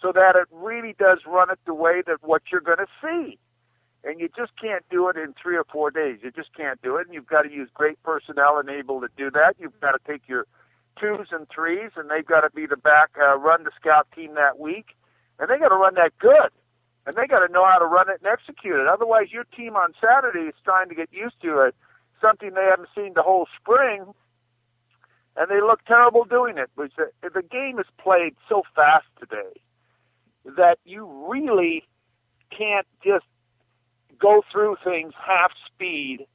so 0.00 0.12
that 0.12 0.34
it 0.34 0.48
really 0.50 0.94
does 0.98 1.20
run 1.26 1.50
it 1.50 1.58
the 1.66 1.74
way 1.74 2.02
that 2.06 2.18
what 2.22 2.42
you're 2.50 2.60
going 2.60 2.78
to 2.78 2.86
see. 3.00 3.38
And 4.04 4.18
you 4.18 4.28
just 4.36 4.52
can't 4.60 4.84
do 4.90 5.08
it 5.08 5.16
in 5.16 5.34
three 5.40 5.56
or 5.56 5.64
four 5.64 5.90
days. 5.90 6.18
You 6.22 6.32
just 6.32 6.54
can't 6.56 6.80
do 6.82 6.96
it. 6.96 7.06
And 7.06 7.14
you've 7.14 7.26
got 7.26 7.42
to 7.42 7.50
use 7.50 7.68
great 7.72 8.02
personnel 8.02 8.58
and 8.58 8.68
able 8.68 9.00
to 9.00 9.08
do 9.16 9.30
that. 9.30 9.54
You've 9.58 9.78
got 9.80 9.92
to 9.92 9.98
take 10.06 10.22
your 10.26 10.46
twos 10.98 11.28
and 11.30 11.46
threes, 11.54 11.92
and 11.96 12.10
they've 12.10 12.26
got 12.26 12.40
to 12.40 12.50
be 12.50 12.66
the 12.66 12.76
back, 12.76 13.10
uh, 13.20 13.38
run 13.38 13.62
the 13.64 13.70
scout 13.80 14.08
team 14.14 14.34
that 14.34 14.58
week. 14.58 14.86
And 15.38 15.48
they 15.48 15.58
got 15.58 15.68
to 15.68 15.76
run 15.76 15.94
that 15.94 16.12
good. 16.18 16.50
And 17.06 17.14
they 17.16 17.26
got 17.26 17.46
to 17.46 17.52
know 17.52 17.64
how 17.64 17.78
to 17.78 17.86
run 17.86 18.08
it 18.10 18.20
and 18.22 18.30
execute 18.30 18.78
it. 18.78 18.86
Otherwise, 18.86 19.32
your 19.32 19.44
team 19.56 19.76
on 19.76 19.92
Saturday 20.00 20.48
is 20.48 20.54
trying 20.64 20.88
to 20.88 20.94
get 20.94 21.08
used 21.12 21.40
to 21.42 21.60
it, 21.60 21.74
something 22.20 22.50
they 22.54 22.68
haven't 22.68 22.88
seen 22.94 23.12
the 23.14 23.22
whole 23.22 23.46
spring, 23.60 24.04
and 25.36 25.50
they 25.50 25.60
look 25.60 25.84
terrible 25.84 26.24
doing 26.24 26.58
it. 26.58 26.70
Which 26.74 26.92
the, 26.96 27.10
the 27.22 27.42
game 27.42 27.78
is 27.78 27.86
played 27.98 28.34
so 28.48 28.62
fast 28.74 29.06
today 29.18 29.60
that 30.44 30.78
you 30.84 31.06
really 31.28 31.82
can't 32.56 32.86
just 33.04 33.24
go 34.22 34.42
through 34.50 34.76
things 34.84 35.12
half 35.18 35.50
speed 35.66 36.26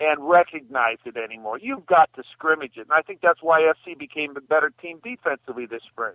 and 0.00 0.28
recognize 0.28 0.96
it 1.04 1.16
anymore. 1.16 1.58
You've 1.60 1.84
got 1.84 2.08
to 2.16 2.22
scrimmage 2.32 2.72
it. 2.76 2.88
And 2.88 2.92
I 2.92 3.02
think 3.02 3.20
that's 3.20 3.42
why 3.42 3.70
SC 3.84 3.98
became 3.98 4.34
a 4.36 4.40
better 4.40 4.72
team 4.80 4.98
defensively 5.04 5.66
this 5.66 5.82
spring. 5.90 6.14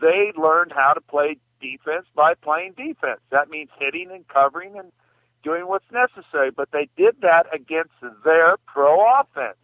They 0.00 0.32
learned 0.36 0.72
how 0.74 0.92
to 0.92 1.00
play 1.00 1.36
defense 1.60 2.06
by 2.14 2.34
playing 2.34 2.74
defense. 2.76 3.20
That 3.30 3.48
means 3.48 3.70
hitting 3.78 4.10
and 4.10 4.26
covering 4.26 4.76
and 4.76 4.90
doing 5.44 5.68
what's 5.68 5.86
necessary. 5.92 6.50
But 6.50 6.70
they 6.72 6.88
did 6.96 7.20
that 7.22 7.46
against 7.54 7.94
their 8.24 8.56
pro 8.66 8.98
offense. 9.20 9.56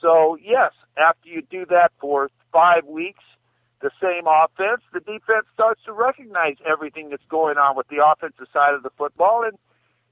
So, 0.00 0.38
yes, 0.40 0.72
after 0.96 1.28
you 1.28 1.42
do 1.42 1.66
that 1.66 1.90
for 2.00 2.30
five 2.52 2.86
weeks, 2.86 3.24
the 3.80 3.90
same 4.00 4.24
offense, 4.26 4.82
the 4.92 5.00
defense 5.00 5.46
starts 5.52 5.82
to 5.84 5.92
recognize 5.92 6.56
everything 6.66 7.10
that's 7.10 7.26
going 7.28 7.58
on 7.58 7.76
with 7.76 7.88
the 7.88 8.04
offensive 8.04 8.46
side 8.52 8.74
of 8.74 8.82
the 8.82 8.90
football, 8.96 9.44
and 9.44 9.58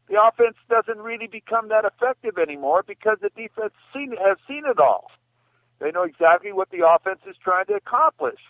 the 0.09 0.21
offense 0.21 0.57
doesn't 0.69 1.03
really 1.03 1.27
become 1.27 1.69
that 1.69 1.85
effective 1.85 2.37
anymore 2.37 2.85
because 2.87 3.19
the 3.23 3.31
defense 3.31 3.73
seen, 3.93 4.13
has 4.21 4.37
seen 4.47 4.65
it 4.67 4.79
all. 4.79 5.11
They 5.81 5.91
know 5.91 6.03
exactly 6.03 6.53
what 6.53 6.71
the 6.71 6.87
offense 6.87 7.21
is 7.29 7.37
trying 7.43 7.67
to 7.67 7.75
accomplish. 7.75 8.41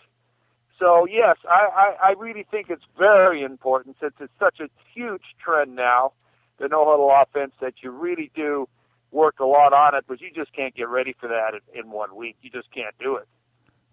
So 0.77 1.07
yes, 1.09 1.37
I, 1.49 1.95
I, 2.03 2.09
I 2.09 2.11
really 2.11 2.45
think 2.51 2.69
it's 2.69 2.83
very 2.97 3.41
important 3.43 3.95
since 4.01 4.13
it's 4.19 4.33
such 4.37 4.59
a 4.59 4.67
huge 4.93 5.23
trend 5.43 5.75
now, 5.75 6.11
the 6.59 6.67
no 6.67 6.85
huddle 6.85 7.11
offense, 7.11 7.53
that 7.61 7.75
you 7.81 7.91
really 7.91 8.31
do 8.35 8.67
work 9.11 9.39
a 9.39 9.45
lot 9.45 9.71
on 9.71 9.95
it, 9.95 10.03
but 10.07 10.19
you 10.19 10.29
just 10.35 10.53
can't 10.53 10.75
get 10.75 10.89
ready 10.89 11.15
for 11.17 11.29
that 11.29 11.53
in, 11.53 11.85
in 11.85 11.91
one 11.91 12.15
week. 12.15 12.35
You 12.41 12.49
just 12.49 12.69
can't 12.73 12.95
do 12.99 13.15
it. 13.15 13.27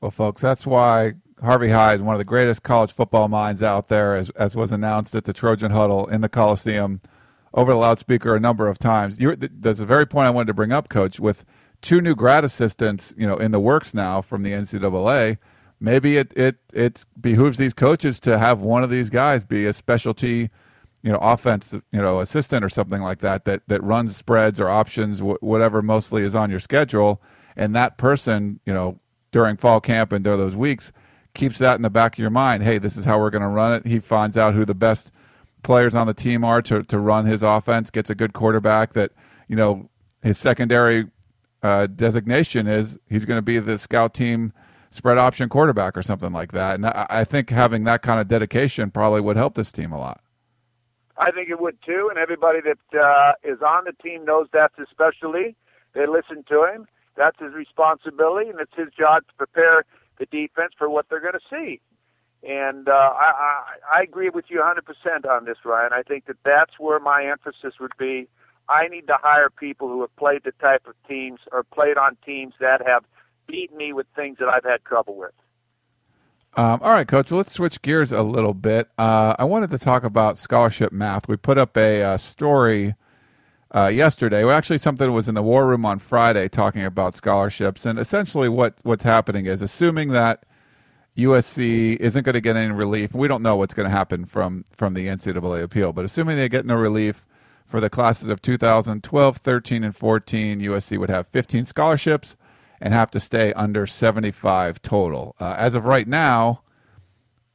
Well, 0.03 0.11
folks, 0.11 0.43
that's 0.43 0.67
why 0.67 1.13
Harvey 1.41 1.69
Hyde, 1.69 2.01
one 2.03 2.17
of 2.17 2.19
the 2.19 2.25
greatest 2.25 2.65
college 2.65 2.93
football 2.93 3.29
minds 3.29 3.63
out 3.63 3.87
there, 3.87 4.17
as, 4.17 4.31
as 4.31 4.57
was 4.57 4.73
announced 4.73 5.15
at 5.15 5.27
the 5.27 5.33
Trojan 5.33 5.71
Huddle 5.71 6.09
in 6.09 6.23
the 6.23 6.29
Coliseum 6.29 7.01
over 7.55 7.71
the 7.71 7.79
loudspeaker 7.79 8.35
a 8.35 8.41
number 8.41 8.67
of 8.67 8.81
times. 8.81 9.21
You're, 9.21 9.37
there's 9.37 9.79
a 9.79 9.87
very 9.87 10.05
point 10.05 10.27
I 10.27 10.31
wanted 10.31 10.49
to 10.49 10.55
bring 10.55 10.73
up, 10.73 10.89
Coach, 10.89 11.21
with 11.21 11.45
two 11.83 12.01
new 12.01 12.17
grad 12.17 12.45
assistants, 12.45 13.15
you 13.17 13.29
know, 13.29 13.37
in 13.37 13.53
the 13.53 13.61
works 13.61 13.95
now 13.95 14.21
from 14.23 14.43
the 14.43 14.51
NCAA. 14.51 15.39
Maybe 15.79 16.17
it 16.17 16.33
it 16.37 16.57
it 16.73 17.05
behooves 17.21 17.57
these 17.57 17.75
coaches 17.75 18.19
to 18.21 18.39
have 18.39 18.61
one 18.61 18.83
of 18.83 18.91
these 18.91 19.09
guys 19.11 19.45
be 19.45 19.67
a 19.67 19.73
specialty, 19.73 20.51
you 21.03 21.13
know, 21.13 21.19
offense, 21.21 21.73
you 21.73 22.01
know, 22.01 22.19
assistant 22.19 22.65
or 22.65 22.69
something 22.69 23.03
like 23.03 23.19
that 23.19 23.45
that 23.45 23.63
that 23.69 23.83
runs 23.85 24.17
spreads 24.17 24.59
or 24.59 24.69
options, 24.69 25.21
wh- 25.21 25.43
whatever 25.43 25.81
mostly 25.81 26.23
is 26.23 26.35
on 26.35 26.51
your 26.51 26.61
schedule, 26.61 27.21
and 27.57 27.75
that 27.77 27.99
person, 27.99 28.59
you 28.65 28.73
know, 28.73 28.99
during 29.33 29.57
fall 29.57 29.81
camp 29.81 30.13
and 30.13 30.23
during 30.23 30.39
those 30.39 30.57
weeks 30.57 30.93
keeps 31.35 31.59
that 31.59 31.77
in 31.77 31.83
the 31.83 31.91
back 31.91 32.15
of 32.15 32.19
your 32.19 32.31
mind. 32.31 32.63
Hey, 32.63 32.79
this 32.79 32.97
is 32.97 33.05
how 33.05 33.19
we're 33.19 33.31
going 33.31 33.43
to 33.43 33.49
run 33.49 33.73
it. 33.73 33.87
He 33.87 33.99
finds 33.99 34.37
out 34.37 34.55
who 34.55 34.65
the 34.65 34.75
best 34.75 35.11
players 35.63 35.95
on 35.95 36.07
the 36.07 36.15
team 36.15 36.45
are 36.45 36.63
to, 36.63 36.83
to 36.85 36.99
run 36.99 37.25
his 37.25 37.43
offense, 37.43 37.91
gets 37.91 38.11
a 38.11 38.15
good 38.15 38.33
quarterback 38.33 38.93
that, 38.93 39.13
you 39.49 39.57
know, 39.57 39.89
his 40.23 40.39
secondary 40.39 41.07
uh, 41.63 41.87
designation 41.87 42.67
is 42.67 42.99
he's 43.09 43.25
going 43.25 43.39
to 43.39 43.43
be 43.43 43.59
the 43.59 43.79
scout 43.79 44.15
team 44.15 44.53
spread 44.91 45.17
option 45.17 45.49
quarterback 45.49 45.97
or 45.97 46.03
something 46.03 46.33
like 46.33 46.53
that. 46.53 46.75
And 46.75 46.87
I, 46.87 47.07
I 47.09 47.25
think 47.25 47.51
having 47.51 47.85
that 47.85 48.03
kind 48.03 48.21
of 48.21 48.29
dedication 48.29 48.91
probably 48.91 49.21
would 49.21 49.37
help 49.37 49.55
this 49.55 49.73
team 49.73 49.93
a 49.93 49.99
lot. 49.99 50.21
I 51.17 51.31
think 51.31 51.49
it 51.49 51.61
would 51.61 51.79
too, 51.85 52.09
and 52.11 52.19
everybody 52.19 52.59
that 52.63 52.99
uh, 52.99 53.33
is 53.45 53.61
on 53.63 53.85
the 53.85 53.93
team 54.03 54.25
knows 54.25 54.49
that's 54.53 54.77
his 54.77 54.89
specialty. 54.91 55.55
They 55.95 56.07
listen 56.07 56.45
to 56.49 56.65
him. 56.65 56.87
That's 57.17 57.39
his 57.39 57.53
responsibility, 57.53 58.49
and 58.51 58.61
it's 58.61 58.75
his 58.77 58.89
job 58.99 59.27
to 59.29 59.35
prepare 59.37 59.85
the 60.19 60.27
defense 60.27 60.73
for 60.77 60.89
what 60.89 61.07
they're 61.09 61.21
going 61.21 61.35
to 61.35 61.41
see. 61.51 61.81
And 62.43 62.89
uh, 62.89 62.93
I, 62.93 63.31
I, 63.95 63.99
I 63.99 64.03
agree 64.03 64.29
with 64.29 64.47
you 64.49 64.61
100% 64.61 65.31
on 65.31 65.45
this, 65.45 65.59
Ryan. 65.65 65.93
I 65.93 66.03
think 66.03 66.27
that 66.27 66.37
that's 66.45 66.73
where 66.79 66.99
my 66.99 67.25
emphasis 67.25 67.75
would 67.81 67.97
be. 67.99 68.29
I 68.69 68.89
need 68.89 69.07
to 69.09 69.17
hire 69.21 69.51
people 69.51 69.89
who 69.89 70.01
have 70.01 70.15
played 70.17 70.43
the 70.45 70.53
type 70.53 70.87
of 70.87 70.95
teams 71.09 71.41
or 71.53 71.63
played 71.63 71.97
on 71.97 72.17
teams 72.25 72.55
that 72.61 72.85
have 72.87 73.05
beaten 73.47 73.77
me 73.77 73.93
with 73.93 74.07
things 74.17 74.39
that 74.39 74.49
I've 74.49 74.65
had 74.65 74.85
trouble 74.85 75.17
with. 75.17 75.33
Um, 76.55 76.81
all 76.83 76.93
right, 76.93 77.09
Coach. 77.09 77.31
Well, 77.31 77.39
let's 77.39 77.53
switch 77.53 77.81
gears 77.81 78.13
a 78.13 78.23
little 78.23 78.55
bit. 78.55 78.89
Uh, 78.99 79.35
I 79.39 79.45
wanted 79.45 79.71
to 79.71 79.79
talk 79.79 80.05
about 80.05 80.37
scholarship 80.37 80.93
math. 80.93 81.27
We 81.29 81.37
put 81.37 81.59
up 81.59 81.77
a 81.77 82.03
uh, 82.03 82.17
story 82.19 82.95
uh, 83.75 83.89
yesterday. 83.89 84.45
Well, 84.45 84.57
actually, 84.57 84.79
something 84.79 85.13
was 85.13 85.29
in 85.29 85.35
the 85.35 85.43
war 85.43 85.67
room 85.67 85.85
on 85.85 85.99
Friday 85.99 86.49
talking 86.49 86.85
about 86.85 87.17
scholarships, 87.17 87.87
and 87.87 87.99
essentially 87.99 88.49
what 88.49 88.77
what's 88.83 89.05
happening 89.05 89.47
is 89.47 89.63
assuming 89.63 90.09
that 90.09 90.45
USC 91.17 91.97
isn't 91.97 92.23
going 92.25 92.35
to 92.35 92.41
get 92.41 92.57
any 92.57 92.73
relief. 92.73 93.15
We 93.15 93.29
don't 93.29 93.43
know 93.43 93.57
what's 93.57 93.75
going 93.75 93.89
to 93.89 93.95
happen 93.95 94.25
from 94.25 94.65
from 94.77 94.95
the 94.95 95.07
NCAA 95.07 95.63
appeal, 95.63 95.93
but 95.93 96.05
assuming 96.05 96.37
they 96.37 96.49
get 96.49 96.67
no 96.67 96.75
relief 96.75 97.27
for 97.65 97.81
the 97.81 97.89
classes 97.89 98.29
of 98.29 98.43
2012, 98.43 99.37
13, 99.37 99.85
and 99.85 99.97
14, 99.97 100.61
USC 100.61 100.99
would 100.99 101.09
have 101.09 101.27
15 101.29 101.65
scholarships 101.65 102.37
and 102.83 102.93
have 102.93 103.11
to 103.13 103.21
stay 103.21 103.53
under 103.55 103.87
75 103.87 104.83
total. 104.83 105.35
Uh, 105.41 105.55
as 105.57 105.75
of 105.75 105.87
right 105.87 106.07
now, 106.07 106.63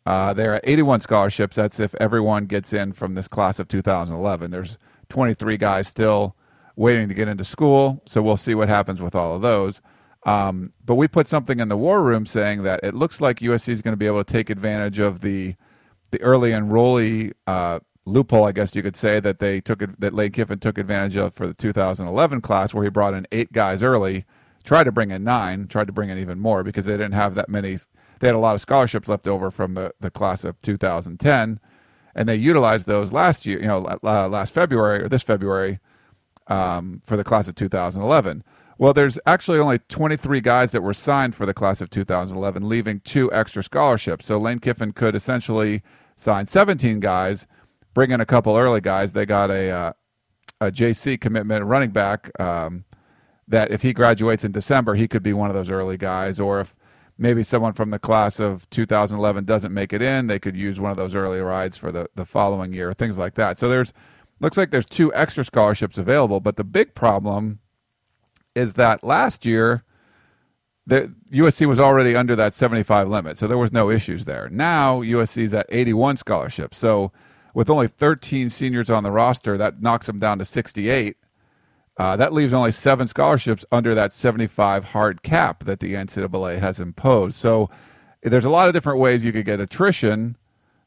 uh, 0.07 0.33
there 0.33 0.53
are 0.53 0.61
81 0.63 1.01
scholarships. 1.01 1.57
That's 1.57 1.79
if 1.79 1.93
everyone 1.95 2.45
gets 2.45 2.73
in 2.73 2.93
from 2.93 3.13
this 3.13 3.27
class 3.27 3.59
of 3.59 3.67
2011. 3.67 4.49
There's 4.49 4.77
23 5.09 5.57
guys 5.57 5.87
still 5.87 6.35
waiting 6.75 7.09
to 7.09 7.13
get 7.13 7.27
into 7.27 7.43
school. 7.43 8.01
So 8.05 8.21
we'll 8.21 8.37
see 8.37 8.55
what 8.55 8.69
happens 8.69 9.01
with 9.01 9.15
all 9.15 9.35
of 9.35 9.41
those. 9.41 9.81
Um, 10.25 10.73
but 10.85 10.95
we 10.95 11.07
put 11.07 11.27
something 11.27 11.59
in 11.59 11.69
the 11.69 11.77
war 11.77 12.03
room 12.03 12.25
saying 12.25 12.63
that 12.63 12.81
it 12.83 12.93
looks 12.93 13.21
like 13.21 13.39
USC 13.39 13.69
is 13.69 13.81
going 13.81 13.93
to 13.93 13.97
be 13.97 14.07
able 14.07 14.23
to 14.23 14.31
take 14.31 14.49
advantage 14.49 14.99
of 14.99 15.21
the 15.21 15.55
the 16.11 16.21
early 16.21 16.51
enrollee 16.51 17.33
uh, 17.47 17.79
loophole, 18.05 18.45
I 18.45 18.53
guess 18.53 18.73
you 18.73 18.81
could 18.81 18.95
say 18.95 19.19
that 19.19 19.39
they 19.39 19.59
took 19.59 19.81
it, 19.81 19.99
that 19.99 20.13
Lane 20.13 20.31
Kiffin 20.31 20.59
took 20.59 20.77
advantage 20.77 21.17
of 21.17 21.33
for 21.33 21.45
the 21.47 21.53
2011 21.53 22.41
class, 22.41 22.73
where 22.73 22.83
he 22.83 22.89
brought 22.89 23.13
in 23.13 23.27
eight 23.33 23.51
guys 23.51 23.83
early, 23.83 24.25
tried 24.63 24.85
to 24.85 24.91
bring 24.91 25.11
in 25.11 25.25
nine, 25.25 25.67
tried 25.67 25.87
to 25.87 25.93
bring 25.93 26.09
in 26.09 26.17
even 26.17 26.39
more 26.39 26.63
because 26.63 26.85
they 26.85 26.93
didn't 26.93 27.11
have 27.11 27.35
that 27.35 27.49
many. 27.49 27.77
They 28.19 28.27
had 28.27 28.35
a 28.35 28.39
lot 28.39 28.55
of 28.55 28.61
scholarships 28.61 29.07
left 29.09 29.27
over 29.27 29.51
from 29.51 29.73
the 29.73 29.93
the 29.99 30.09
class 30.09 30.43
of 30.43 30.59
2010 30.61 31.59
and 32.17 32.27
they 32.27 32.35
utilized 32.35 32.87
those 32.87 33.13
last 33.13 33.45
year, 33.45 33.61
you 33.61 33.67
know, 33.67 33.79
last 34.01 34.53
February 34.53 35.03
or 35.03 35.07
this 35.07 35.21
February 35.21 35.79
um, 36.47 37.01
for 37.05 37.15
the 37.15 37.23
class 37.23 37.47
of 37.47 37.55
2011. 37.55 38.43
Well, 38.79 38.93
there's 38.93 39.19
actually 39.27 39.59
only 39.59 39.79
23 39.89 40.41
guys 40.41 40.71
that 40.71 40.81
were 40.81 40.93
signed 40.93 41.35
for 41.35 41.45
the 41.45 41.53
class 41.53 41.79
of 41.79 41.89
2011, 41.91 42.67
leaving 42.67 42.99
two 43.01 43.31
extra 43.31 43.63
scholarships. 43.63 44.27
So 44.27 44.39
Lane 44.39 44.59
Kiffin 44.59 44.91
could 44.93 45.15
essentially 45.15 45.83
sign 46.15 46.47
17 46.47 46.99
guys, 46.99 47.45
bring 47.93 48.11
in 48.11 48.19
a 48.21 48.25
couple 48.25 48.57
early 48.57 48.81
guys. 48.81 49.13
They 49.13 49.25
got 49.25 49.51
a 49.51 49.69
uh, 49.69 49.93
a 50.59 50.71
JC 50.71 51.21
commitment 51.21 51.65
running 51.65 51.91
back 51.91 52.31
um, 52.39 52.83
that 53.47 53.71
if 53.71 53.83
he 53.83 53.93
graduates 53.93 54.43
in 54.43 54.51
December, 54.51 54.95
he 54.95 55.07
could 55.07 55.21
be 55.21 55.33
one 55.33 55.49
of 55.49 55.55
those 55.55 55.69
early 55.69 55.97
guys. 55.97 56.39
Or 56.39 56.61
if 56.61 56.75
maybe 57.17 57.43
someone 57.43 57.73
from 57.73 57.89
the 57.89 57.99
class 57.99 58.39
of 58.39 58.69
2011 58.69 59.45
doesn't 59.45 59.73
make 59.73 59.93
it 59.93 60.01
in, 60.01 60.27
they 60.27 60.39
could 60.39 60.55
use 60.55 60.79
one 60.79 60.91
of 60.91 60.97
those 60.97 61.15
early 61.15 61.41
rides 61.41 61.77
for 61.77 61.91
the, 61.91 62.09
the 62.15 62.25
following 62.25 62.73
year, 62.73 62.93
things 62.93 63.17
like 63.17 63.35
that. 63.35 63.57
So 63.57 63.67
there's 63.67 63.93
looks 64.39 64.57
like 64.57 64.69
there's 64.69 64.85
two 64.85 65.13
extra 65.13 65.43
scholarships 65.43 65.97
available, 65.97 66.39
but 66.39 66.57
the 66.57 66.63
big 66.63 66.93
problem 66.93 67.59
is 68.55 68.73
that 68.73 69.03
last 69.03 69.45
year 69.45 69.83
the 70.85 71.13
USC 71.31 71.67
was 71.67 71.79
already 71.79 72.15
under 72.15 72.35
that 72.35 72.53
75 72.53 73.09
limit, 73.09 73.37
so 73.37 73.47
there 73.47 73.57
was 73.57 73.73
no 73.73 73.89
issues 73.89 74.25
there. 74.25 74.47
Now 74.49 75.01
USC 75.01 75.43
is 75.43 75.53
at 75.53 75.65
81 75.69 76.17
scholarships. 76.17 76.77
So 76.77 77.11
with 77.53 77.69
only 77.69 77.87
13 77.87 78.49
seniors 78.49 78.89
on 78.89 79.03
the 79.03 79.11
roster, 79.11 79.57
that 79.57 79.81
knocks 79.81 80.05
them 80.05 80.17
down 80.17 80.39
to 80.39 80.45
68. 80.45 81.17
Uh, 81.97 82.15
that 82.15 82.31
leaves 82.31 82.53
only 82.53 82.71
seven 82.71 83.07
scholarships 83.07 83.65
under 83.71 83.95
that 83.95 84.13
75 84.13 84.83
hard 84.83 85.23
cap 85.23 85.63
that 85.65 85.79
the 85.79 85.95
NCAA 85.95 86.59
has 86.59 86.79
imposed. 86.79 87.35
So 87.35 87.69
there's 88.21 88.45
a 88.45 88.49
lot 88.49 88.67
of 88.67 88.73
different 88.73 88.99
ways 88.99 89.23
you 89.23 89.31
could 89.31 89.45
get 89.45 89.59
attrition 89.59 90.37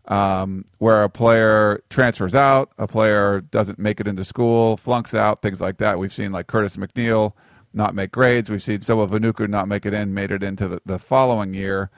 um, 0.07 0.65
where 0.79 1.03
a 1.03 1.09
player 1.09 1.83
transfers 1.91 2.35
out, 2.35 2.73
a 2.79 2.87
player 2.87 3.41
doesn't 3.41 3.79
make 3.79 4.01
it 4.01 4.07
into 4.07 4.25
school, 4.25 4.77
flunks 4.77 5.15
out, 5.15 5.43
things 5.43 5.61
like 5.61 5.79
that. 5.79 5.99
We've 5.99 6.13
seen 6.13 6.33
like 6.33 6.47
Curtis 6.47 6.77
McNeal 6.77 7.33
not 7.73 7.95
make 7.95 8.11
grades. 8.11 8.51
We've 8.51 8.63
seen 8.63 8.81
Soma 8.81 9.07
Vainuku 9.07 9.49
not 9.49 9.69
make 9.69 9.87
it 9.87 9.95
in, 9.95 10.13
made 10.13 10.33
it 10.33 10.43
into 10.43 10.67
the, 10.67 10.83
the 10.87 10.99
following 10.99 11.55
year. 11.55 11.91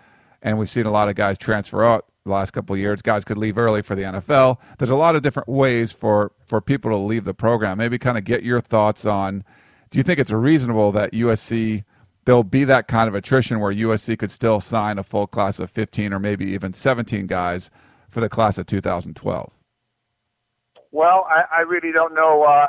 And 0.42 0.59
we've 0.59 0.69
seen 0.69 0.87
a 0.87 0.90
lot 0.90 1.09
of 1.09 1.14
guys 1.14 1.38
transfer 1.38 1.85
out 1.85 2.07
the 2.25 2.31
last 2.31 2.52
couple 2.52 2.76
years. 2.76 3.02
Guys 3.02 3.25
could 3.25 3.38
leave 3.38 3.59
early 3.59 3.83
for 3.83 3.95
the 3.95 4.02
NFL. 4.02 4.59
There's 4.79 4.91
a 4.91 4.97
lot 4.97 5.17
of 5.17 5.23
different 5.23 5.49
ways 5.49 5.93
for, 5.93 6.33
for 6.47 6.61
people 6.61 6.91
to 6.91 6.97
leave 6.97 7.25
the 7.25 7.35
program. 7.35 7.79
Maybe 7.79 7.99
kind 7.99 8.19
of 8.19 8.25
get 8.25 8.43
your 8.43 8.61
thoughts 8.61 9.05
on 9.05 9.45
do 9.93 9.99
you 9.99 10.02
think 10.02 10.19
it's 10.19 10.31
reasonable 10.31 10.91
that 10.93 11.12
USC 11.12 11.85
there'll 12.25 12.45
be 12.45 12.64
that 12.64 12.88
kind 12.88 13.09
of 13.09 13.14
attrition 13.14 13.61
where 13.61 13.73
USC 13.73 14.19
could 14.19 14.31
still 14.31 14.59
sign 14.59 14.99
a 14.99 15.02
full 15.02 15.26
class 15.26 15.59
of 15.59 15.71
15 15.71 16.14
or 16.14 16.19
maybe 16.19 16.47
even 16.47 16.73
17 16.73 17.26
guys 17.26 17.71
for 18.09 18.21
the 18.21 18.29
class 18.29 18.57
of 18.57 18.67
2012? 18.67 19.52
Well, 20.93 21.26
I, 21.29 21.59
I 21.59 21.61
really 21.61 21.93
don't 21.93 22.14
know 22.14 22.45
uh, 22.45 22.69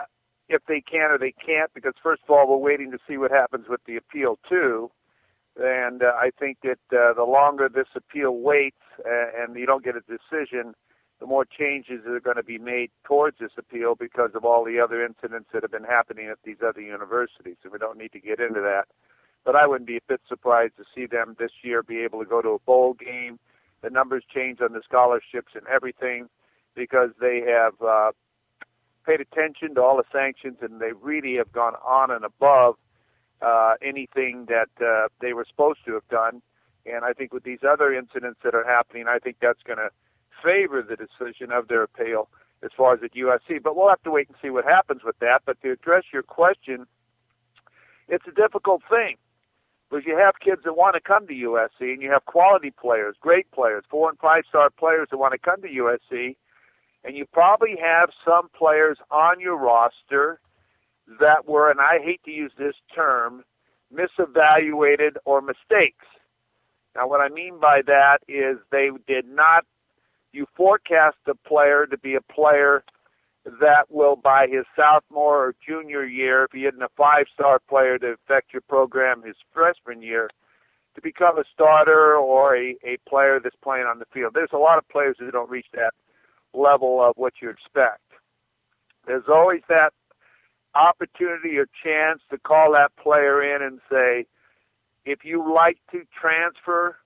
if 0.50 0.62
they 0.68 0.82
can 0.82 1.12
or 1.12 1.18
they 1.18 1.34
can't 1.46 1.74
because 1.74 1.94
first 2.04 2.24
of 2.28 2.30
all, 2.30 2.48
we're 2.48 2.58
waiting 2.58 2.92
to 2.92 2.98
see 3.08 3.18
what 3.18 3.32
happens 3.32 3.68
with 3.70 3.82
the 3.86 3.96
appeal 3.96 4.38
too, 4.50 4.92
and 5.58 6.02
uh, 6.02 6.14
I 6.16 6.32
think 6.38 6.60
that 6.64 6.80
uh, 6.92 7.14
the 7.14 7.26
longer 7.28 7.70
this 7.70 7.88
appeal 7.96 8.38
waits 8.38 8.78
uh, 9.00 9.44
and 9.44 9.56
you 9.56 9.66
don't 9.66 9.84
get 9.84 9.96
a 9.96 10.02
decision, 10.02 10.74
the 11.20 11.28
more 11.28 11.46
changes 11.46 12.02
are 12.08 12.20
going 12.20 12.38
to 12.38 12.44
be 12.44 12.58
made 12.58 12.90
towards 13.06 13.38
this 13.40 13.52
appeal 13.58 13.96
because 13.96 14.32
of 14.36 14.46
all 14.46 14.66
the 14.66 14.80
other 14.80 15.06
incidents 15.06 15.50
that 15.54 15.64
have 15.64 15.72
been 15.72 15.84
happening 15.84 16.28
at 16.28 16.40
these 16.44 16.58
other 16.66 16.82
universities. 16.82 17.58
And 17.64 17.72
we 17.72 17.78
don't 17.78 17.98
need 17.98 18.12
to 18.14 18.20
get 18.20 18.40
into 18.40 18.62
that. 18.62 18.86
But 19.46 19.56
I 19.56 19.68
wouldn't 19.68 19.88
be 19.88 19.98
a 19.98 20.08
bit 20.08 20.22
surprised 20.28 20.78
to 20.78 20.84
see 20.96 21.06
them 21.06 21.36
this 21.38 21.52
year 21.64 21.84
be 21.84 22.00
able 22.00 22.20
to 22.20 22.26
go 22.26 22.42
to 22.42 22.50
a 22.50 22.60
bowl 22.60 22.94
game 22.94 23.40
the 23.84 23.90
numbers 23.90 24.24
change 24.34 24.60
on 24.62 24.74
the 24.74 24.82
scholarships 24.84 25.52
and 25.54 25.68
everything 25.68 26.28
because 26.74 27.10
they 27.20 27.42
have 27.46 27.74
uh, 27.86 28.12
paid 29.06 29.20
attention 29.20 29.76
to 29.76 29.82
all 29.82 29.98
the 29.98 30.04
sanctions 30.12 30.58
and 30.62 30.80
they 30.80 30.94
really 31.00 31.36
have 31.36 31.52
gone 31.52 31.76
on 31.86 32.10
and 32.10 32.24
above 32.24 32.76
uh, 33.44 33.74
anything 33.82 34.48
that 34.48 34.70
uh, 34.84 35.10
they 35.22 35.34
were 35.34 35.46
supposed 35.48 35.80
to 35.86 35.94
have 35.94 36.08
done. 36.10 36.42
And 36.86 37.06
I 37.06 37.14
think 37.14 37.34
with 37.34 37.44
these 37.44 37.60
other 37.68 37.94
incidents 37.94 38.40
that 38.44 38.56
are 38.56 38.66
happening, 38.66 39.06
I 39.08 39.20
think 39.20 39.38
that's 39.42 39.64
going 39.64 39.80
to 39.80 39.90
favor 40.44 40.82
the 40.82 40.96
decision 40.96 41.52
of 41.52 41.68
their 41.68 41.84
appeal 41.84 42.30
as 42.64 42.72
far 42.76 42.94
as 42.94 43.00
at 43.04 43.14
USC. 43.14 43.62
But 43.62 43.76
we'll 43.76 43.90
have 43.90 44.04
to 44.04 44.12
wait 44.12 44.28
and 44.28 44.38
see 44.42 44.50
what 44.50 44.66
happens 44.66 45.02
with 45.04 45.18
that. 45.20 45.42
But 45.46 45.62
to 45.62 45.72
address 45.72 46.04
your 46.12 46.24
question, 46.24 46.86
it's 48.08 48.26
a 48.28 48.32
difficult 48.32 48.82
thing 48.90 49.16
because 49.90 50.06
you 50.06 50.18
have 50.18 50.36
kids 50.44 50.62
that 50.66 50.74
want 50.74 50.96
to 50.96 51.02
come 51.02 51.28
to 51.28 51.34
USC 51.34 51.94
and 51.94 52.02
you 52.02 52.12
have 52.12 52.26
quality 52.26 52.72
players, 52.72 53.16
great 53.22 53.50
players, 53.52 53.84
four 53.90 54.10
and 54.10 54.18
five 54.20 54.44
star 54.50 54.70
players 54.70 55.08
that 55.12 55.18
want 55.18 55.34
to 55.34 55.38
come 55.38 55.62
to 55.62 55.68
USC, 55.68 56.36
and 57.04 57.16
you 57.16 57.26
probably 57.32 57.76
have 57.82 58.10
some 58.26 58.50
players 58.58 58.98
on 59.12 59.40
your 59.40 59.58
roster 59.58 60.40
that 61.20 61.48
were, 61.48 61.70
and 61.70 61.80
I 61.80 62.00
hate 62.04 62.24
to 62.26 62.32
use 62.32 62.52
this 62.58 62.76
term, 62.96 63.44
misevaluated 63.94 65.18
or 65.26 65.42
mistakes. 65.42 66.06
Now, 66.96 67.08
what 67.08 67.22
I 67.22 67.30
mean 67.30 67.60
by 67.60 67.82
that 67.86 68.20
is 68.28 68.58
they 68.72 68.90
did 69.08 69.28
not, 69.28 69.66
you 70.32 70.46
forecast 70.56 71.18
a 71.28 71.36
player 71.36 71.86
to 71.88 71.98
be 71.98 72.16
a 72.16 72.22
player 72.22 72.84
that 73.60 73.86
will, 73.90 74.16
by 74.16 74.48
his 74.50 74.66
sophomore 74.76 75.48
or 75.48 75.56
junior 75.66 76.06
year, 76.06 76.46
if 76.46 76.52
he 76.52 76.62
isn't 76.62 76.82
a 76.82 76.90
five 76.96 77.26
star 77.34 77.60
player 77.68 77.98
to 78.00 78.14
affect 78.14 78.54
your 78.54 78.62
program 78.62 79.24
his 79.24 79.36
freshman 79.54 80.02
year, 80.02 80.30
to 80.96 81.02
become 81.02 81.38
a 81.38 81.44
starter 81.54 82.16
or 82.16 82.56
a, 82.56 82.76
a 82.86 82.98
player 83.08 83.40
that's 83.44 83.56
playing 83.64 83.86
on 83.86 84.00
the 84.00 84.06
field. 84.14 84.34
There's 84.34 84.54
a 84.54 84.58
lot 84.58 84.78
of 84.78 84.88
players 84.88 85.18
who 85.20 85.32
don't 85.32 85.50
reach 85.50 85.66
that 85.74 85.94
level 86.54 87.04
of 87.04 87.14
what 87.18 87.34
you 87.42 87.50
expect. 87.50 88.02
There's 89.06 89.26
always 89.28 89.62
that 89.68 89.92
opportunity 90.76 91.58
or 91.58 91.68
chance 91.84 92.22
to 92.30 92.38
call 92.38 92.74
that 92.74 92.96
player 93.02 93.42
in 93.56 93.62
and 93.62 93.80
say, 93.90 94.26
if 95.06 95.26
you 95.26 95.54
like 95.54 95.78
to 95.92 96.04
transfer, 96.20 96.98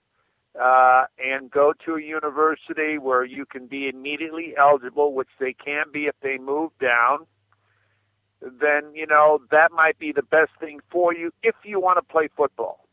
uh, 0.60 1.06
and 1.24 1.52
go 1.52 1.74
to 1.86 1.96
a 1.96 2.02
university 2.02 2.98
where 2.98 3.24
you 3.24 3.46
can 3.46 3.68
be 3.68 3.88
immediately 3.88 4.56
eligible, 4.58 5.14
which 5.14 5.30
they 5.40 5.54
can 5.54 5.86
be 5.92 6.06
if 6.06 6.16
they 6.22 6.38
move 6.38 6.72
down, 6.82 7.26
then, 8.42 8.94
you 8.94 9.06
know, 9.06 9.40
that 9.52 9.72
might 9.72 10.00
be 10.00 10.12
the 10.12 10.24
best 10.24 10.52
thing 10.60 10.80
for 10.90 11.14
you 11.14 11.32
if 11.44 11.56
you 11.64 11.80
want 11.80 11.98
to 11.98 12.14
play 12.14 12.28
football. 12.36 12.88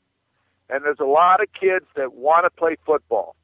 And 0.68 0.84
there's 0.84 1.00
a 1.00 1.04
lot 1.04 1.42
of 1.42 1.48
kids 1.58 1.86
that 1.96 2.14
want 2.14 2.44
to 2.44 2.50
play 2.50 2.76
football. 2.84 3.36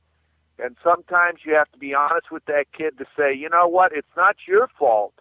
And 0.58 0.76
sometimes 0.82 1.40
you 1.44 1.54
have 1.54 1.70
to 1.72 1.78
be 1.78 1.94
honest 1.94 2.30
with 2.30 2.44
that 2.46 2.66
kid 2.76 2.98
to 2.98 3.06
say, 3.16 3.34
you 3.34 3.48
know 3.48 3.68
what, 3.68 3.92
it's 3.94 4.16
not 4.16 4.36
your 4.46 4.68
fault 4.78 5.14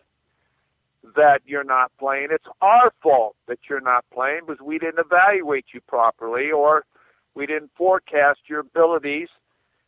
that 1.16 1.42
you're 1.46 1.64
not 1.64 1.92
playing. 2.00 2.28
It's 2.32 2.48
our 2.62 2.92
fault 3.02 3.36
that 3.48 3.60
you're 3.70 3.82
not 3.82 4.06
playing 4.14 4.42
because 4.48 4.62
we 4.62 4.78
didn't 4.78 5.00
evaluate 5.00 5.66
you 5.74 5.82
properly 5.82 6.52
or– 6.52 6.86
we 7.36 7.46
didn't 7.46 7.72
forecast 7.78 8.40
your 8.48 8.60
abilities, 8.60 9.30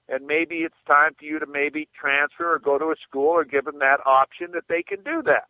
and 0.08 0.26
maybe 0.26 0.58
it's 0.58 0.76
time 0.88 1.14
for 1.18 1.26
you 1.26 1.40
to 1.40 1.46
maybe 1.46 1.88
transfer 2.00 2.54
or 2.54 2.60
go 2.60 2.78
to 2.78 2.86
a 2.86 2.96
school 3.08 3.30
or 3.30 3.44
give 3.44 3.66
them 3.66 3.80
that 3.80 4.00
option 4.06 4.52
that 4.54 4.70
they 4.70 4.84
can 4.84 5.04
do 5.04 5.22
that. 5.24 5.48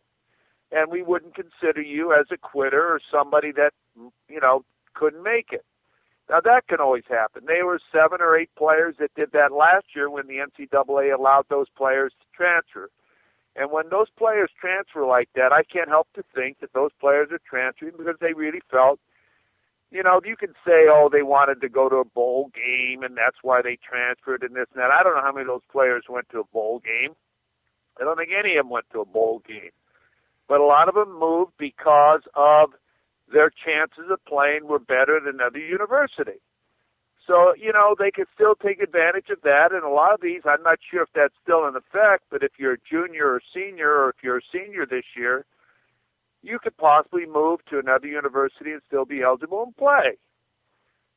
And 0.72 0.92
we 0.92 1.04
wouldn't 1.04 1.36
consider 1.36 1.82
you 1.82 2.14
as 2.14 2.28
a 2.32 2.38
quitter 2.38 2.82
or 2.82 3.00
somebody 3.12 3.52
that, 3.52 3.72
you 4.30 4.40
know, 4.40 4.64
couldn't 4.94 5.24
make 5.24 5.50
it. 5.52 5.66
Now 6.30 6.40
that 6.40 6.68
can 6.68 6.80
always 6.80 7.04
happen. 7.10 7.44
There 7.46 7.66
were 7.66 7.80
seven 7.92 8.22
or 8.22 8.38
eight 8.38 8.52
players 8.58 8.96
that 9.00 9.14
did 9.16 9.34
that 9.34 9.52
last 9.52 9.88
year 9.96 10.10
when 10.10 10.28
the 10.28 10.38
NCAA 10.38 11.14
allowed 11.14 11.46
those 11.50 11.68
players 11.76 12.14
to 12.20 12.26
transfer. 12.36 12.90
And 13.56 13.72
when 13.72 13.90
those 13.90 14.08
players 14.18 14.50
transfer 14.60 15.06
like 15.06 15.30
that, 15.36 15.52
I 15.52 15.64
can't 15.64 15.90
help 15.90 16.08
to 16.16 16.24
think 16.34 16.60
that 16.62 16.74
those 16.74 16.92
players 17.00 17.30
are 17.32 17.42
transferring 17.50 17.96
because 17.98 18.16
they 18.22 18.34
really 18.34 18.62
felt 18.72 19.00
you 19.92 20.02
know, 20.02 20.22
you 20.24 20.38
can 20.38 20.54
say, 20.66 20.88
oh, 20.88 21.10
they 21.12 21.22
wanted 21.22 21.60
to 21.62 21.70
go 21.70 21.90
to 21.90 21.98
a 21.98 22.06
bowl 22.06 22.50
game 22.56 23.04
and 23.04 23.18
that's 23.18 23.44
why 23.44 23.62
they 23.62 23.78
transferred 23.78 24.42
and 24.42 24.56
this 24.56 24.68
and 24.74 24.82
that. 24.82 24.90
I 24.90 25.04
don't 25.04 25.16
know 25.16 25.22
how 25.22 25.34
many 25.34 25.42
of 25.42 25.48
those 25.48 25.68
players 25.70 26.06
went 26.10 26.30
to 26.30 26.40
a 26.40 26.46
bowl 26.54 26.80
game. 26.80 27.14
I 28.00 28.06
don't 28.06 28.18
think 28.18 28.32
any 28.32 28.56
of 28.56 28.64
them 28.64 28.70
went 28.72 28.86
to 28.94 29.02
a 29.02 29.06
bowl 29.06 29.42
game. 29.46 29.76
But 30.48 30.62
a 30.62 30.66
lot 30.66 30.88
of 30.88 30.96
them 30.96 31.20
moved 31.20 31.52
because 31.60 32.22
of 32.36 32.72
their 33.32 33.52
chances 33.52 34.10
of 34.10 34.24
playing 34.26 34.66
were 34.66 34.80
better 34.80 35.20
than 35.24 35.42
other 35.42 35.60
university. 35.60 36.40
So, 37.28 37.54
you 37.56 37.72
know, 37.72 37.96
they 37.98 38.12
could 38.12 38.28
still 38.34 38.56
take 38.56 38.82
advantage 38.82 39.30
of 39.30 39.42
that. 39.44 39.72
And 39.72 39.84
a 39.84 39.90
lot 39.90 40.14
of 40.14 40.22
these, 40.22 40.42
I'm 40.46 40.64
not 40.64 40.80
sure 40.90 41.04
if 41.04 41.10
that's 41.14 41.36
still 41.42 41.68
in 41.68 41.76
effect, 41.76 42.24
but 42.32 42.44
if 42.44 42.54
you're 42.58 42.74
a 42.74 42.78
junior 42.90 43.28
or 43.28 43.42
senior, 43.54 43.90
or 43.90 44.10
if 44.10 44.16
you're 44.24 44.40
a 44.40 44.52
senior 44.52 44.86
this 44.86 45.06
year, 45.16 45.46
you 46.42 46.58
could 46.58 46.76
possibly 46.78 47.26
move 47.26 47.60
to 47.70 47.78
another 47.78 48.08
university 48.08 48.72
and 48.72 48.82
still 48.88 49.06
be 49.06 49.22
eligible 49.22 49.64
and 49.64 49.78
play. 49.78 50.18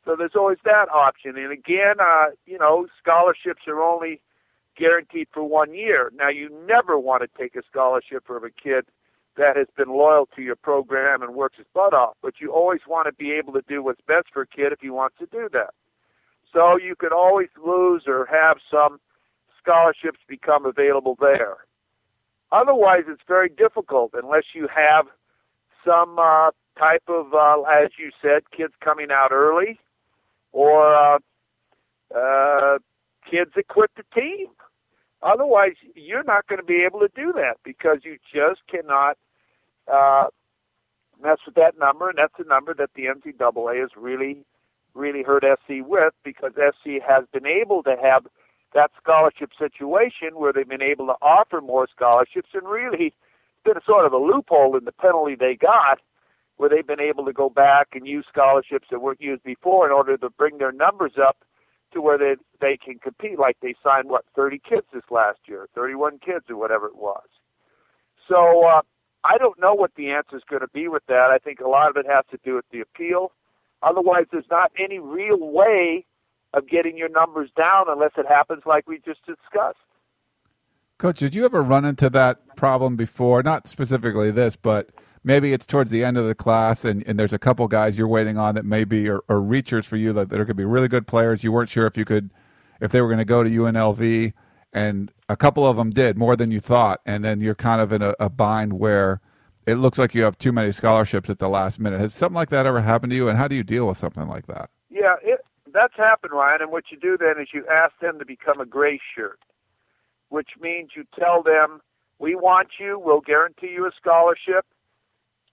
So 0.05 0.14
there's 0.17 0.37
always 0.37 0.59
that 0.64 0.90
option. 0.93 1.38
And 1.38 1.51
again, 1.51 1.97
uh, 1.99 2.27
you 2.45 2.59
know, 2.59 2.87
scholarships 3.01 3.62
are 3.67 3.83
only 3.83 4.21
guaranteed 4.77 5.29
for 5.33 5.43
one 5.43 5.73
year. 5.73 6.12
Now, 6.14 6.29
you 6.29 6.51
never 6.67 6.99
want 6.99 7.23
to 7.23 7.38
take 7.38 7.57
a 7.57 7.62
scholarship 7.71 8.27
from 8.27 8.45
a 8.45 8.51
kid 8.51 8.85
that 9.37 9.57
has 9.57 9.67
been 9.77 9.88
loyal 9.88 10.29
to 10.37 10.43
your 10.43 10.57
program 10.57 11.23
and 11.23 11.35
works 11.35 11.57
his 11.57 11.67
butt 11.75 11.95
off, 11.95 12.17
but 12.23 12.35
you 12.40 12.53
always 12.53 12.81
want 12.87 13.07
to 13.07 13.12
be 13.12 13.33
able 13.33 13.53
to 13.55 13.62
do 13.67 13.83
what's 13.83 14.01
best 14.07 14.27
for 14.33 14.43
a 14.43 14.47
kid 14.47 14.73
if 14.73 14.81
he 14.81 14.90
wants 14.90 15.17
to 15.19 15.27
do 15.27 15.49
that. 15.53 15.71
So 16.55 16.79
you 16.79 16.95
could 16.97 17.12
always 17.12 17.49
lose 17.62 18.05
or 18.07 18.27
have 18.27 18.59
some 18.71 19.01
scholarships 19.61 20.21
become 20.29 20.64
available 20.64 21.19
there. 21.21 21.59
Otherwise, 22.53 23.03
it's 23.09 23.23
very 23.29 23.49
difficult 23.49 24.12
unless 24.14 24.45
you 24.55 24.69
have 24.75 25.07
some 25.85 26.19
uh, 26.19 26.51
type 26.79 27.03
of, 27.09 27.35
uh, 27.35 27.61
as 27.62 27.90
you 27.99 28.11
said, 28.23 28.43
kids 28.57 28.73
coming 28.81 29.09
out 29.11 29.33
early 29.33 29.79
or 30.53 30.95
uh, 30.95 31.19
uh, 32.17 32.79
kids 33.29 33.51
that 33.57 33.69
quit 33.69 33.90
the 33.97 34.05
team. 34.14 34.47
Otherwise, 35.23 35.73
you're 35.95 36.23
not 36.23 36.47
going 36.47 36.61
to 36.61 36.64
be 36.64 36.85
able 36.87 37.01
to 37.01 37.09
do 37.17 37.33
that 37.35 37.57
because 37.64 37.99
you 38.05 38.19
just 38.33 38.61
cannot 38.71 39.17
uh, 39.93 40.27
mess 41.23 41.38
with 41.47 41.55
that 41.55 41.79
number, 41.79 42.09
and 42.09 42.19
that's 42.19 42.35
a 42.38 42.49
number 42.49 42.75
that 42.75 42.90
the 42.95 43.05
NCAA 43.07 43.81
has 43.81 43.90
really, 43.97 44.45
really 44.94 45.22
hurt 45.22 45.44
SC 45.44 45.87
with 45.87 46.14
because 46.24 46.52
SC 46.54 47.02
has 47.07 47.24
been 47.33 47.46
able 47.46 47.83
to 47.83 47.96
have– 48.00 48.26
that 48.74 48.90
scholarship 49.00 49.50
situation 49.57 50.35
where 50.35 50.52
they've 50.52 50.68
been 50.68 50.83
able 50.83 51.07
to 51.07 51.14
offer 51.22 51.61
more 51.61 51.88
scholarships 51.94 52.50
and 52.52 52.68
really 52.68 53.14
been 53.64 53.74
sort 53.87 54.04
of 54.04 54.12
a 54.12 54.18
loophole 54.18 54.76
in 54.76 54.85
the 54.85 54.92
penalty 54.92 55.35
they 55.38 55.57
got 55.57 56.00
where 56.57 56.68
they've 56.68 56.87
been 56.87 57.00
able 57.00 57.24
to 57.24 57.33
go 57.33 57.48
back 57.48 57.88
and 57.94 58.07
use 58.07 58.26
scholarships 58.28 58.88
that 58.90 59.00
weren't 59.00 59.20
used 59.20 59.42
before 59.42 59.87
in 59.87 59.92
order 59.92 60.16
to 60.16 60.28
bring 60.30 60.59
their 60.59 60.72
numbers 60.72 61.12
up 61.20 61.38
to 61.92 62.00
where 62.00 62.18
they 62.18 62.35
they 62.61 62.76
can 62.76 62.98
compete 62.98 63.38
like 63.38 63.57
they 63.62 63.74
signed 63.83 64.09
what 64.09 64.24
30 64.37 64.61
kids 64.68 64.87
this 64.92 65.04
last 65.11 65.38
year 65.46 65.68
31 65.74 66.18
kids 66.18 66.44
or 66.50 66.57
whatever 66.57 66.87
it 66.87 66.96
was 66.96 67.26
so 68.28 68.66
uh 68.66 68.83
I 69.26 69.38
don't 69.38 69.59
know 69.59 69.72
what 69.72 69.92
the 69.96 70.11
answer 70.11 70.37
is 70.37 70.42
going 70.50 70.61
to 70.61 70.68
be 70.68 70.87
with 70.87 71.02
that. 71.09 71.30
I 71.33 71.38
think 71.38 71.61
a 71.61 71.66
lot 71.66 71.88
of 71.88 71.96
it 71.96 72.04
has 72.07 72.26
to 72.30 72.38
do 72.44 72.57
with 72.57 72.66
the 72.70 72.80
appeal. 72.80 73.33
Otherwise, 73.85 74.25
there's 74.33 74.44
not 74.51 74.73
any 74.79 74.99
real 74.99 75.38
way 75.38 76.05
of 76.55 76.68
getting 76.68 76.97
your 76.97 77.09
numbers 77.09 77.51
down 77.57 77.87
unless 77.88 78.12
it 78.16 78.27
happens 78.27 78.62
like 78.64 78.88
we 78.88 79.01
just 79.05 79.25
discussed. 79.27 79.79
Coach, 80.99 81.18
did 81.18 81.35
you 81.35 81.44
ever 81.44 81.62
run 81.62 81.85
into 81.85 82.09
that 82.11 82.57
problem 82.57 82.97
before? 82.97 83.42
Not 83.42 83.66
specifically 83.68 84.31
this, 84.31 84.55
but 84.55 84.90
maybe 85.25 85.53
it's 85.53 85.66
towards 85.66 85.90
the 85.90 86.05
end 86.05 86.16
of 86.16 86.27
the 86.27 86.35
class 86.35 86.85
and, 86.85 87.07
and 87.07 87.18
there's 87.18 87.33
a 87.33 87.38
couple 87.38 87.66
guys 87.66 87.99
you're 87.99 88.09
waiting 88.09 88.38
on 88.38 88.55
that 88.55 88.64
maybe 88.64 89.09
are, 89.09 89.23
are 89.29 89.38
reachers 89.38 89.85
for 89.85 89.97
you 89.97 90.12
that, 90.12 90.29
that 90.29 90.37
are 90.37 90.44
going 90.44 90.49
to 90.49 90.55
be 90.55 90.64
really 90.64 90.88
good 90.88 91.07
players. 91.07 91.42
You 91.42 91.51
weren't 91.51 91.68
sure 91.68 91.87
if 91.87 91.97
you 91.97 92.05
could, 92.05 92.31
if 92.81 92.92
they 92.92 93.01
were 93.01 93.09
going 93.09 93.18
to 93.18 93.25
go 93.25 93.42
to 93.42 93.51
UNLV, 93.51 94.33
and 94.73 95.12
a 95.29 95.37
couple 95.37 95.64
of 95.64 95.77
them 95.77 95.90
did 95.90 96.18
more 96.18 96.37
than 96.37 96.51
you 96.51 96.61
thought, 96.61 97.01
and 97.07 97.25
then 97.25 97.40
you're 97.40 97.55
kind 97.55 97.81
of 97.81 97.92
in 97.92 98.03
a, 98.03 98.14
a 98.18 98.29
bind 98.29 98.73
where 98.75 99.20
it 99.66 99.77
looks 99.77 99.98
like 99.98 100.14
you 100.14 100.22
have 100.22 100.38
too 100.38 100.53
many 100.53 100.72
scholarships 100.72 101.31
at 101.31 101.38
the 101.38 101.48
last 101.48 101.81
minute. 101.81 102.00
Has 102.00 102.14
something 102.14 102.35
like 102.35 102.50
that 102.50 102.66
ever 102.66 102.81
happened 102.81 103.11
to 103.11 103.16
you, 103.16 103.29
and 103.29 103.38
how 103.38 103.48
do 103.48 103.55
you 103.55 103.64
deal 103.64 103.87
with 103.87 103.96
something 103.96 104.29
like 104.29 104.46
that? 104.46 104.70
Yeah, 104.90 105.16
it, 105.22 105.40
that's 105.72 105.96
happened, 105.96 106.33
Ryan. 106.33 106.62
And 106.62 106.72
what 106.72 106.85
you 106.90 106.98
do 106.98 107.16
then 107.18 107.40
is 107.40 107.48
you 107.53 107.64
ask 107.70 107.92
them 108.00 108.18
to 108.18 108.24
become 108.24 108.61
a 108.61 108.66
gray 108.66 109.00
shirt, 109.16 109.40
which 110.29 110.50
means 110.61 110.90
you 110.96 111.05
tell 111.18 111.42
them, 111.42 111.81
"We 112.18 112.35
want 112.35 112.68
you. 112.79 112.98
We'll 112.98 113.20
guarantee 113.20 113.70
you 113.70 113.87
a 113.87 113.90
scholarship, 113.98 114.66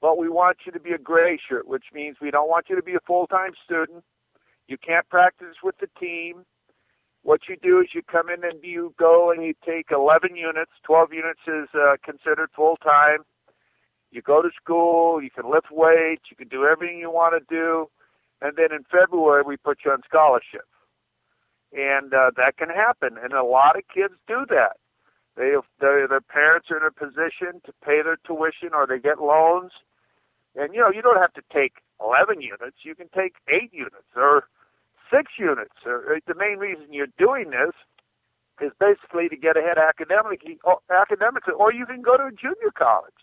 but 0.02 0.18
we 0.18 0.30
want 0.30 0.58
you 0.66 0.72
to 0.72 0.80
be 0.80 0.92
a 0.92 0.98
gray 0.98 1.40
shirt, 1.48 1.68
which 1.68 1.86
means 1.94 2.18
we 2.22 2.32
don't 2.32 2.50
want 2.50 2.70
you 2.70 2.76
to 2.76 2.84
be 2.84 2.96
a 2.96 3.00
full-time 3.06 3.54
student. 3.64 4.04
You 4.68 4.78
can't 4.78 5.08
practice 5.10 5.58
with 5.64 5.78
the 5.80 5.88
team. 6.00 6.46
What 7.24 7.42
you 7.48 7.56
do 7.62 7.80
is 7.80 7.90
you 7.94 8.02
come 8.02 8.30
in 8.30 8.44
and 8.44 8.64
you 8.64 8.96
go 8.98 9.32
and 9.32 9.44
you 9.44 9.54
take 9.64 9.92
11 9.92 10.36
units. 10.36 10.72
12 10.84 11.14
units 11.14 11.42
is 11.48 11.70
uh, 11.76 11.98
considered 12.04 12.50
full-time. 12.56 13.20
You 14.12 14.22
go 14.22 14.42
to 14.42 14.50
school. 14.62 15.22
You 15.22 15.30
can 15.30 15.50
lift 15.50 15.72
weights. 15.72 16.24
You 16.30 16.38
can 16.38 16.48
do 16.48 16.66
everything 16.66 17.00
you 17.00 17.12
want 17.12 17.36
to 17.36 17.46
do." 17.54 17.90
and 18.42 18.58
then 18.58 18.74
in 18.74 18.84
February 18.90 19.44
we 19.46 19.56
put 19.56 19.80
you 19.86 19.92
on 19.92 20.02
scholarship. 20.08 20.66
And 21.72 22.14
uh, 22.14 22.32
that 22.36 22.58
can 22.58 22.68
happen, 22.70 23.16
and 23.22 23.32
a 23.32 23.44
lot 23.44 23.78
of 23.78 23.84
kids 23.94 24.16
do 24.28 24.46
that. 24.50 24.76
They, 25.38 25.56
their, 25.80 26.06
their 26.08 26.20
parents 26.20 26.68
are 26.70 26.78
in 26.78 26.84
a 26.84 26.92
position 26.92 27.62
to 27.66 27.72
pay 27.86 28.02
their 28.04 28.18
tuition, 28.28 28.74
or 28.74 28.86
they 28.86 29.00
get 29.00 29.22
loans. 29.22 29.72
And 30.56 30.74
you 30.74 30.82
know, 30.82 30.92
you 30.92 31.02
don't 31.02 31.22
have 31.22 31.34
to 31.36 31.42
take 31.54 31.76
11 32.04 32.42
units. 32.42 32.84
You 32.84 32.94
can 32.94 33.08
take 33.16 33.36
eight 33.48 33.72
units 33.72 34.12
or 34.18 34.50
six 35.08 35.32
units. 35.40 35.80
Or, 35.86 36.20
the 36.28 36.36
main 36.36 36.58
reason 36.58 36.92
you're 36.92 37.16
doing 37.18 37.52
this 37.52 37.72
is 38.60 38.74
basically 38.78 39.30
to 39.30 39.38
get 39.38 39.56
ahead 39.56 39.78
academically, 39.78 40.60
or, 40.66 40.80
academically, 40.92 41.54
or 41.54 41.72
you 41.72 41.86
can 41.86 42.02
go 42.02 42.18
to 42.18 42.24
a 42.24 42.32
junior 42.36 42.76
college 42.76 43.16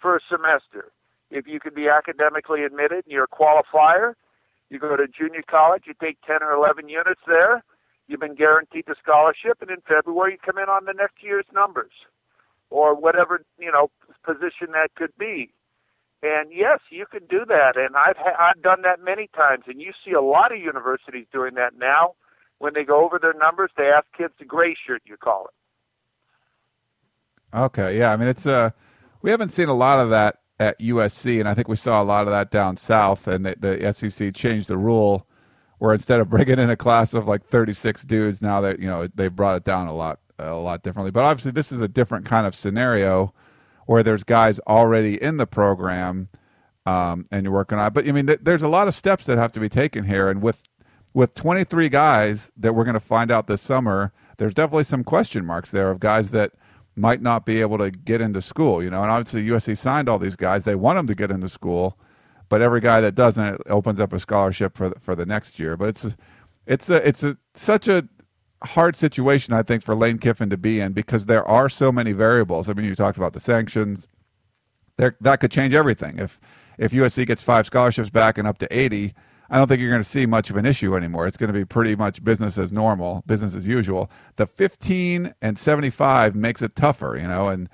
for 0.00 0.16
a 0.16 0.20
semester. 0.28 0.92
If 1.30 1.46
you 1.46 1.60
can 1.60 1.74
be 1.74 1.88
academically 1.88 2.64
admitted 2.64 3.04
and 3.04 3.12
you're 3.12 3.24
a 3.24 3.28
qualifier, 3.28 4.14
you 4.70 4.78
go 4.78 4.96
to 4.96 5.06
junior 5.06 5.42
college, 5.48 5.84
you 5.86 5.94
take 6.00 6.18
10 6.26 6.42
or 6.42 6.52
11 6.52 6.88
units 6.88 7.20
there, 7.26 7.62
you've 8.06 8.20
been 8.20 8.34
guaranteed 8.34 8.84
the 8.86 8.94
scholarship, 9.00 9.58
and 9.60 9.70
in 9.70 9.80
February 9.86 10.32
you 10.32 10.38
come 10.44 10.58
in 10.58 10.68
on 10.68 10.84
the 10.84 10.92
next 10.92 11.22
year's 11.22 11.46
numbers 11.52 11.92
or 12.70 12.94
whatever, 12.94 13.44
you 13.58 13.70
know, 13.70 13.90
position 14.24 14.72
that 14.72 14.94
could 14.96 15.16
be. 15.18 15.52
And 16.22 16.50
yes, 16.52 16.80
you 16.90 17.06
can 17.06 17.26
do 17.26 17.44
that, 17.46 17.76
and 17.76 17.94
I've 17.94 18.16
ha- 18.16 18.50
I've 18.50 18.62
done 18.62 18.82
that 18.82 19.04
many 19.04 19.28
times, 19.36 19.64
and 19.66 19.80
you 19.80 19.92
see 20.04 20.12
a 20.12 20.20
lot 20.20 20.50
of 20.50 20.58
universities 20.58 21.26
doing 21.32 21.54
that 21.54 21.78
now. 21.78 22.14
When 22.58 22.72
they 22.72 22.84
go 22.84 23.04
over 23.04 23.18
their 23.18 23.34
numbers, 23.34 23.70
they 23.76 23.90
ask 23.94 24.06
kids 24.16 24.32
to 24.38 24.46
gray 24.46 24.74
shirt, 24.74 25.02
you 25.04 25.18
call 25.18 25.48
it. 25.48 27.56
Okay, 27.56 27.98
yeah, 27.98 28.12
I 28.12 28.16
mean 28.16 28.28
it's 28.28 28.46
uh, 28.46 28.70
we 29.26 29.32
haven't 29.32 29.48
seen 29.48 29.68
a 29.68 29.74
lot 29.74 29.98
of 29.98 30.10
that 30.10 30.38
at 30.60 30.78
USC, 30.78 31.40
and 31.40 31.48
I 31.48 31.54
think 31.54 31.66
we 31.66 31.74
saw 31.74 32.00
a 32.00 32.04
lot 32.04 32.28
of 32.28 32.30
that 32.30 32.52
down 32.52 32.76
south. 32.76 33.26
And 33.26 33.44
the, 33.44 33.56
the 33.58 33.92
SEC 33.92 34.32
changed 34.32 34.68
the 34.68 34.78
rule 34.78 35.26
where 35.78 35.92
instead 35.92 36.20
of 36.20 36.30
bringing 36.30 36.60
in 36.60 36.70
a 36.70 36.76
class 36.76 37.12
of 37.12 37.26
like 37.26 37.44
36 37.44 38.04
dudes, 38.04 38.40
now 38.40 38.60
that 38.60 38.78
you 38.78 38.86
know 38.86 39.08
they 39.16 39.26
brought 39.26 39.56
it 39.56 39.64
down 39.64 39.88
a 39.88 39.92
lot, 39.92 40.20
a 40.38 40.54
lot 40.54 40.84
differently. 40.84 41.10
But 41.10 41.24
obviously, 41.24 41.50
this 41.50 41.72
is 41.72 41.80
a 41.80 41.88
different 41.88 42.24
kind 42.24 42.46
of 42.46 42.54
scenario 42.54 43.34
where 43.86 44.04
there's 44.04 44.22
guys 44.22 44.60
already 44.60 45.20
in 45.20 45.38
the 45.38 45.46
program, 45.46 46.28
um, 46.86 47.26
and 47.32 47.42
you're 47.42 47.52
working 47.52 47.78
on. 47.80 47.92
But 47.92 48.08
I 48.08 48.12
mean, 48.12 48.28
th- 48.28 48.40
there's 48.42 48.62
a 48.62 48.68
lot 48.68 48.86
of 48.86 48.94
steps 48.94 49.26
that 49.26 49.38
have 49.38 49.50
to 49.52 49.60
be 49.60 49.68
taken 49.68 50.04
here, 50.04 50.30
and 50.30 50.40
with 50.40 50.62
with 51.14 51.34
23 51.34 51.88
guys 51.88 52.52
that 52.58 52.76
we're 52.76 52.84
going 52.84 52.94
to 52.94 53.00
find 53.00 53.32
out 53.32 53.48
this 53.48 53.60
summer, 53.60 54.12
there's 54.36 54.54
definitely 54.54 54.84
some 54.84 55.02
question 55.02 55.44
marks 55.44 55.72
there 55.72 55.90
of 55.90 55.98
guys 55.98 56.30
that 56.30 56.52
might 56.96 57.20
not 57.20 57.44
be 57.44 57.60
able 57.60 57.78
to 57.78 57.90
get 57.90 58.20
into 58.20 58.40
school, 58.42 58.82
you 58.82 58.90
know. 58.90 59.02
And 59.02 59.10
obviously, 59.10 59.46
USC 59.46 59.76
signed 59.76 60.08
all 60.08 60.18
these 60.18 60.36
guys; 60.36 60.64
they 60.64 60.74
want 60.74 60.96
them 60.96 61.06
to 61.06 61.14
get 61.14 61.30
into 61.30 61.48
school, 61.48 61.98
but 62.48 62.62
every 62.62 62.80
guy 62.80 63.00
that 63.00 63.14
doesn't 63.14 63.44
it 63.44 63.60
opens 63.66 64.00
up 64.00 64.12
a 64.12 64.20
scholarship 64.20 64.76
for 64.76 64.88
the, 64.88 64.98
for 64.98 65.14
the 65.14 65.26
next 65.26 65.58
year. 65.58 65.76
But 65.76 65.90
it's 65.90 66.16
it's 66.66 66.90
a 66.90 67.06
it's 67.06 67.22
a 67.22 67.36
such 67.54 67.88
a 67.88 68.08
hard 68.64 68.96
situation, 68.96 69.54
I 69.54 69.62
think, 69.62 69.82
for 69.82 69.94
Lane 69.94 70.18
Kiffin 70.18 70.50
to 70.50 70.56
be 70.56 70.80
in 70.80 70.92
because 70.92 71.26
there 71.26 71.46
are 71.46 71.68
so 71.68 71.92
many 71.92 72.12
variables. 72.12 72.68
I 72.68 72.72
mean, 72.72 72.86
you 72.86 72.94
talked 72.94 73.18
about 73.18 73.34
the 73.34 73.40
sanctions; 73.40 74.08
there 74.96 75.16
that 75.20 75.40
could 75.40 75.50
change 75.50 75.74
everything. 75.74 76.18
If 76.18 76.40
if 76.78 76.92
USC 76.92 77.26
gets 77.26 77.42
five 77.42 77.66
scholarships 77.66 78.10
back 78.10 78.38
and 78.38 78.48
up 78.48 78.58
to 78.58 78.76
eighty, 78.76 79.14
I 79.50 79.58
don't 79.58 79.68
think 79.68 79.80
you're 79.80 79.90
going 79.90 80.02
to 80.02 80.08
see 80.08 80.26
much 80.26 80.50
of 80.50 80.56
an 80.56 80.66
issue 80.66 80.96
anymore. 80.96 81.26
It's 81.26 81.36
going 81.36 81.52
to 81.52 81.58
be 81.58 81.64
pretty 81.64 81.94
much 81.94 82.22
business 82.24 82.58
as 82.58 82.72
normal, 82.72 83.22
business 83.26 83.54
as 83.54 83.66
usual. 83.66 84.10
The 84.36 84.46
15 84.46 85.34
and 85.42 85.58
75 85.58 86.34
makes 86.34 86.62
it 86.62 86.74
tougher, 86.74 87.16
you 87.20 87.28
know, 87.28 87.48
and 87.48 87.68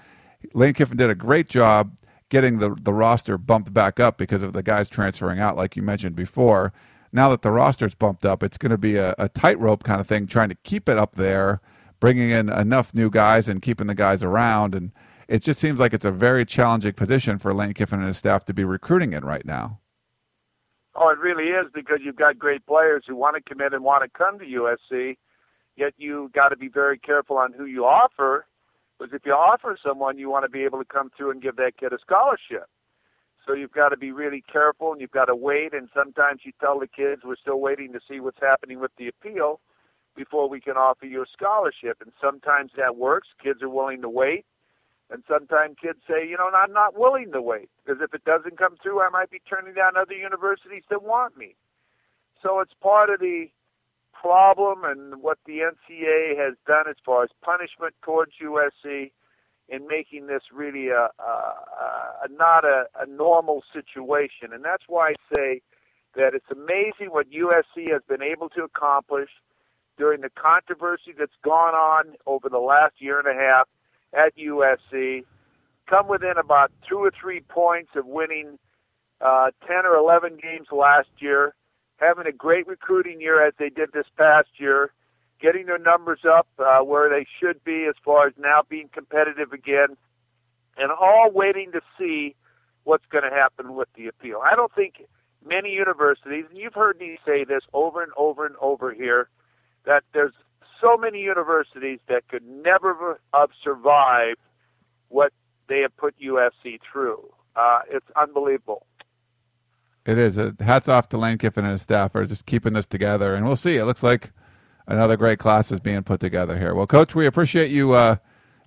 Lane 0.54 0.74
Kiffin 0.74 0.96
did 0.96 1.10
a 1.10 1.14
great 1.14 1.48
job 1.48 1.92
getting 2.28 2.58
the, 2.58 2.74
the 2.80 2.92
roster 2.92 3.36
bumped 3.36 3.72
back 3.74 4.00
up 4.00 4.16
because 4.16 4.42
of 4.42 4.54
the 4.54 4.62
guys 4.62 4.88
transferring 4.88 5.38
out, 5.38 5.56
like 5.56 5.76
you 5.76 5.82
mentioned 5.82 6.16
before. 6.16 6.72
Now 7.12 7.28
that 7.28 7.42
the 7.42 7.50
roster's 7.50 7.94
bumped 7.94 8.24
up, 8.24 8.42
it's 8.42 8.56
going 8.56 8.70
to 8.70 8.78
be 8.78 8.96
a, 8.96 9.14
a 9.18 9.28
tightrope 9.28 9.84
kind 9.84 10.00
of 10.00 10.06
thing, 10.06 10.26
trying 10.26 10.48
to 10.48 10.54
keep 10.64 10.88
it 10.88 10.96
up 10.96 11.14
there, 11.14 11.60
bringing 12.00 12.30
in 12.30 12.48
enough 12.48 12.94
new 12.94 13.10
guys 13.10 13.48
and 13.48 13.60
keeping 13.60 13.86
the 13.86 13.94
guys 13.94 14.22
around. 14.22 14.74
And 14.74 14.92
it 15.28 15.42
just 15.42 15.60
seems 15.60 15.78
like 15.78 15.92
it's 15.92 16.06
a 16.06 16.10
very 16.10 16.46
challenging 16.46 16.94
position 16.94 17.38
for 17.38 17.52
Lane 17.52 17.74
Kiffin 17.74 17.98
and 17.98 18.08
his 18.08 18.16
staff 18.16 18.46
to 18.46 18.54
be 18.54 18.64
recruiting 18.64 19.12
in 19.12 19.26
right 19.26 19.44
now. 19.44 19.78
Oh, 20.94 21.08
it 21.08 21.18
really 21.18 21.48
is 21.50 21.66
because 21.72 22.00
you've 22.02 22.16
got 22.16 22.38
great 22.38 22.66
players 22.66 23.04
who 23.06 23.16
want 23.16 23.36
to 23.36 23.42
commit 23.42 23.72
and 23.72 23.82
want 23.82 24.04
to 24.04 24.18
come 24.18 24.38
to 24.38 24.44
USC. 24.44 25.16
Yet 25.74 25.94
you 25.96 26.30
got 26.34 26.50
to 26.50 26.56
be 26.56 26.68
very 26.68 26.98
careful 26.98 27.38
on 27.38 27.54
who 27.54 27.64
you 27.64 27.84
offer, 27.86 28.46
because 28.98 29.14
if 29.14 29.24
you 29.24 29.32
offer 29.32 29.78
someone, 29.84 30.18
you 30.18 30.28
want 30.28 30.44
to 30.44 30.50
be 30.50 30.64
able 30.64 30.78
to 30.78 30.84
come 30.84 31.10
through 31.16 31.30
and 31.30 31.40
give 31.42 31.56
that 31.56 31.78
kid 31.78 31.94
a 31.94 31.98
scholarship. 31.98 32.66
So 33.46 33.54
you've 33.54 33.72
got 33.72 33.88
to 33.88 33.96
be 33.96 34.12
really 34.12 34.42
careful, 34.52 34.92
and 34.92 35.00
you've 35.00 35.10
got 35.10 35.24
to 35.24 35.34
wait. 35.34 35.72
And 35.72 35.88
sometimes 35.94 36.42
you 36.44 36.52
tell 36.60 36.78
the 36.78 36.86
kids, 36.86 37.22
"We're 37.24 37.36
still 37.36 37.58
waiting 37.58 37.92
to 37.94 38.00
see 38.06 38.20
what's 38.20 38.38
happening 38.38 38.78
with 38.78 38.94
the 38.96 39.08
appeal 39.08 39.60
before 40.14 40.48
we 40.48 40.60
can 40.60 40.76
offer 40.76 41.06
you 41.06 41.22
a 41.22 41.26
scholarship." 41.26 42.02
And 42.02 42.12
sometimes 42.20 42.70
that 42.76 42.96
works. 42.96 43.28
Kids 43.42 43.62
are 43.62 43.68
willing 43.68 44.02
to 44.02 44.08
wait. 44.10 44.44
And 45.12 45.22
sometimes 45.28 45.76
kids 45.80 45.98
say, 46.08 46.26
you 46.26 46.38
know, 46.38 46.48
I'm 46.48 46.72
not 46.72 46.98
willing 46.98 47.32
to 47.32 47.42
wait 47.42 47.68
because 47.84 48.00
if 48.00 48.14
it 48.14 48.24
doesn't 48.24 48.56
come 48.56 48.76
through, 48.82 49.02
I 49.02 49.10
might 49.10 49.30
be 49.30 49.42
turning 49.48 49.74
down 49.74 49.92
other 50.00 50.14
universities 50.14 50.84
that 50.88 51.02
want 51.02 51.36
me. 51.36 51.54
So 52.42 52.60
it's 52.60 52.72
part 52.82 53.10
of 53.10 53.20
the 53.20 53.48
problem 54.12 54.84
and 54.84 55.20
what 55.22 55.38
the 55.44 55.58
NCAA 55.58 56.38
has 56.38 56.54
done 56.66 56.84
as 56.88 56.96
far 57.04 57.24
as 57.24 57.30
punishment 57.44 57.94
towards 58.02 58.32
USC 58.42 59.12
in 59.68 59.86
making 59.86 60.28
this 60.28 60.42
really 60.52 60.88
a, 60.88 61.08
a, 61.18 61.32
a 62.24 62.28
not 62.30 62.64
a, 62.64 62.84
a 62.98 63.06
normal 63.06 63.62
situation. 63.72 64.52
And 64.54 64.64
that's 64.64 64.84
why 64.86 65.10
I 65.10 65.14
say 65.34 65.60
that 66.16 66.34
it's 66.34 66.50
amazing 66.50 67.12
what 67.12 67.26
USC 67.30 67.92
has 67.92 68.02
been 68.08 68.22
able 68.22 68.48
to 68.50 68.62
accomplish 68.64 69.30
during 69.98 70.22
the 70.22 70.30
controversy 70.30 71.12
that's 71.18 71.36
gone 71.44 71.74
on 71.74 72.14
over 72.26 72.48
the 72.48 72.58
last 72.58 72.94
year 72.98 73.18
and 73.18 73.28
a 73.28 73.38
half 73.38 73.68
at 74.12 74.36
USC, 74.36 75.24
come 75.88 76.08
within 76.08 76.34
about 76.38 76.70
two 76.88 76.98
or 76.98 77.10
three 77.10 77.40
points 77.40 77.90
of 77.96 78.06
winning 78.06 78.58
uh, 79.20 79.50
10 79.66 79.86
or 79.86 79.96
11 79.96 80.38
games 80.42 80.68
last 80.72 81.08
year, 81.18 81.54
having 81.96 82.26
a 82.26 82.32
great 82.32 82.66
recruiting 82.66 83.20
year 83.20 83.46
as 83.46 83.54
they 83.58 83.68
did 83.68 83.92
this 83.92 84.06
past 84.16 84.48
year, 84.56 84.92
getting 85.40 85.66
their 85.66 85.78
numbers 85.78 86.20
up 86.28 86.46
uh, 86.58 86.80
where 86.80 87.08
they 87.08 87.26
should 87.40 87.62
be 87.64 87.86
as 87.88 87.94
far 88.04 88.26
as 88.26 88.32
now 88.38 88.62
being 88.68 88.88
competitive 88.92 89.52
again, 89.52 89.96
and 90.76 90.90
all 90.90 91.30
waiting 91.32 91.72
to 91.72 91.80
see 91.98 92.34
what's 92.84 93.04
going 93.10 93.24
to 93.24 93.30
happen 93.30 93.74
with 93.74 93.88
the 93.96 94.08
appeal. 94.08 94.40
I 94.44 94.56
don't 94.56 94.74
think 94.74 95.04
many 95.46 95.70
universities, 95.70 96.44
and 96.48 96.58
you've 96.58 96.74
heard 96.74 96.98
me 96.98 97.18
say 97.24 97.44
this 97.44 97.62
over 97.72 98.02
and 98.02 98.12
over 98.16 98.46
and 98.46 98.56
over 98.60 98.92
here, 98.92 99.28
that 99.84 100.02
there's 100.12 100.32
so 100.82 100.96
many 100.96 101.20
universities 101.20 102.00
that 102.08 102.28
could 102.28 102.44
never 102.46 103.20
have 103.32 103.50
survived 103.62 104.38
what 105.08 105.32
they 105.68 105.80
have 105.80 105.96
put 105.96 106.14
USC 106.18 106.80
through. 106.90 107.32
Uh, 107.56 107.80
it's 107.90 108.06
unbelievable. 108.16 108.86
It 110.04 110.18
is. 110.18 110.36
Uh, 110.36 110.52
hats 110.60 110.88
off 110.88 111.08
to 111.10 111.16
Lane 111.16 111.38
Kiffin 111.38 111.64
and 111.64 111.72
his 111.72 111.82
staff 111.82 112.12
for 112.12 112.24
just 112.26 112.46
keeping 112.46 112.72
this 112.72 112.86
together. 112.86 113.34
And 113.34 113.46
we'll 113.46 113.56
see. 113.56 113.76
It 113.76 113.84
looks 113.84 114.02
like 114.02 114.32
another 114.86 115.16
great 115.16 115.38
class 115.38 115.70
is 115.70 115.80
being 115.80 116.02
put 116.02 116.20
together 116.20 116.58
here. 116.58 116.74
Well, 116.74 116.86
Coach, 116.86 117.14
we 117.14 117.26
appreciate 117.26 117.70
you 117.70 117.92
uh, 117.92 118.16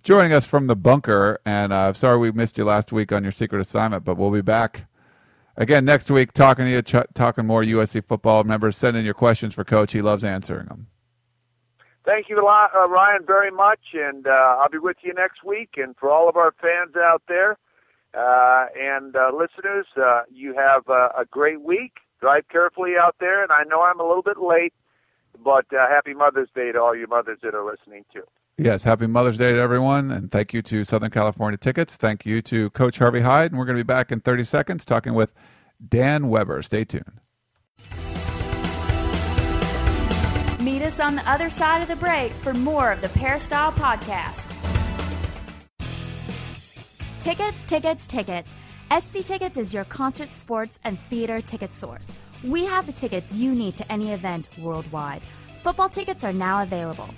joining 0.01 0.31
us 0.31 0.47
from 0.47 0.65
the 0.65 0.75
bunker. 0.75 1.39
And 1.45 1.73
uh, 1.73 1.91
sorry 1.93 2.17
we 2.17 2.31
missed 2.31 2.57
you 2.57 2.63
last 2.63 2.93
week 2.93 3.11
on 3.11 3.23
your 3.23 3.33
secret 3.33 3.59
assignment, 3.59 4.05
but 4.05 4.15
we'll 4.17 4.31
be 4.31 4.41
back 4.41 4.85
again 5.57 5.83
next 5.83 6.09
week 6.09 6.31
talking 6.31 6.65
to 6.65 6.71
you, 6.71 6.81
ch- 6.81 7.07
talking 7.13 7.45
more 7.45 7.63
USC 7.63 8.05
football. 8.05 8.41
Remember, 8.43 8.71
send 8.71 8.95
in 8.95 9.03
your 9.03 9.13
questions 9.13 9.53
for 9.53 9.65
Coach. 9.65 9.91
He 9.91 10.01
loves 10.01 10.23
answering 10.23 10.67
them. 10.67 10.87
Thank 12.05 12.29
you, 12.29 12.37
uh, 12.37 12.87
Ryan, 12.87 13.25
very 13.25 13.49
much, 13.49 13.79
and 13.93 14.27
uh, 14.27 14.29
I'll 14.29 14.69
be 14.69 14.77
with 14.77 14.97
you 15.01 15.13
next 15.13 15.43
week. 15.43 15.71
And 15.77 15.95
for 15.97 16.11
all 16.11 16.29
of 16.29 16.37
our 16.37 16.53
fans 16.61 16.95
out 16.95 17.23
there 17.27 17.57
uh, 18.13 18.67
and 18.79 19.15
uh, 19.15 19.31
listeners, 19.33 19.87
uh, 19.97 20.21
you 20.31 20.53
have 20.53 20.87
a 20.87 21.25
great 21.29 21.61
week. 21.61 21.93
Drive 22.21 22.47
carefully 22.49 22.93
out 22.99 23.15
there, 23.19 23.41
and 23.41 23.51
I 23.51 23.63
know 23.63 23.81
I'm 23.81 23.99
a 23.99 24.07
little 24.07 24.21
bit 24.21 24.37
late, 24.37 24.73
but 25.43 25.65
uh, 25.73 25.87
happy 25.89 26.13
Mother's 26.13 26.49
Day 26.55 26.71
to 26.71 26.79
all 26.79 26.95
you 26.95 27.07
mothers 27.07 27.39
that 27.41 27.55
are 27.55 27.65
listening 27.65 28.05
too. 28.13 28.23
Yes, 28.57 28.83
happy 28.83 29.07
Mother's 29.07 29.37
Day 29.37 29.51
to 29.51 29.57
everyone, 29.57 30.11
and 30.11 30.31
thank 30.31 30.53
you 30.53 30.61
to 30.61 30.85
Southern 30.85 31.11
California 31.11 31.57
Tickets. 31.57 31.97
Thank 31.97 32.25
you 32.25 32.41
to 32.43 32.69
Coach 32.69 32.99
Harvey 32.99 33.19
Hyde, 33.19 33.51
and 33.51 33.59
we're 33.59 33.65
going 33.65 33.77
to 33.77 33.83
be 33.83 33.87
back 33.87 34.11
in 34.11 34.21
30 34.21 34.43
seconds 34.45 34.85
talking 34.85 35.13
with 35.13 35.33
Dan 35.89 36.29
Weber. 36.29 36.61
Stay 36.61 36.85
tuned. 36.85 37.19
Us 40.85 40.99
on 40.99 41.15
the 41.15 41.29
other 41.29 41.49
side 41.49 41.81
of 41.81 41.87
the 41.87 41.95
break 41.95 42.31
for 42.31 42.53
more 42.53 42.91
of 42.91 43.01
the 43.01 43.09
Peristyle 43.09 43.71
Podcast. 43.71 44.53
Tickets, 47.19 47.65
tickets, 47.65 48.07
tickets. 48.07 48.55
SC 48.95 49.21
Tickets 49.21 49.57
is 49.57 49.73
your 49.73 49.85
concert, 49.85 50.31
sports, 50.31 50.79
and 50.83 50.99
theater 50.99 51.41
ticket 51.41 51.71
source. 51.71 52.13
We 52.43 52.65
have 52.65 52.85
the 52.85 52.91
tickets 52.91 53.35
you 53.35 53.55
need 53.55 53.75
to 53.77 53.91
any 53.91 54.13
event 54.13 54.47
worldwide. 54.59 55.23
Football 55.63 55.89
tickets 55.89 56.23
are 56.23 56.33
now 56.33 56.61
available. 56.61 57.09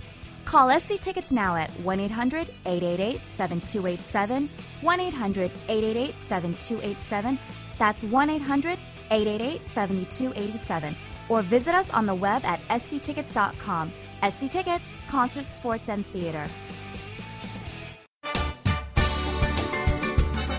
Call 0.46 0.80
SC 0.80 0.98
Tickets 0.98 1.34
now 1.34 1.58
at 1.58 1.70
1 1.82 2.00
800 2.00 2.48
888 2.66 3.26
7287. 3.28 4.48
1 4.80 5.00
800 5.02 5.52
888 5.68 6.20
7287. 6.20 7.40
That's 7.78 8.04
1 8.06 8.30
800 8.30 8.80
888 9.12 9.66
7287. 9.68 10.96
Or 11.30 11.42
visit 11.42 11.76
us 11.76 11.92
on 11.94 12.06
the 12.06 12.16
web 12.16 12.44
at 12.46 12.60
sctickets.com. 12.82 13.92
SC 14.30 14.50
Tickets, 14.50 14.94
Concert, 15.08 15.50
Sports, 15.50 15.90
and 15.90 16.06
Theater. 16.06 16.48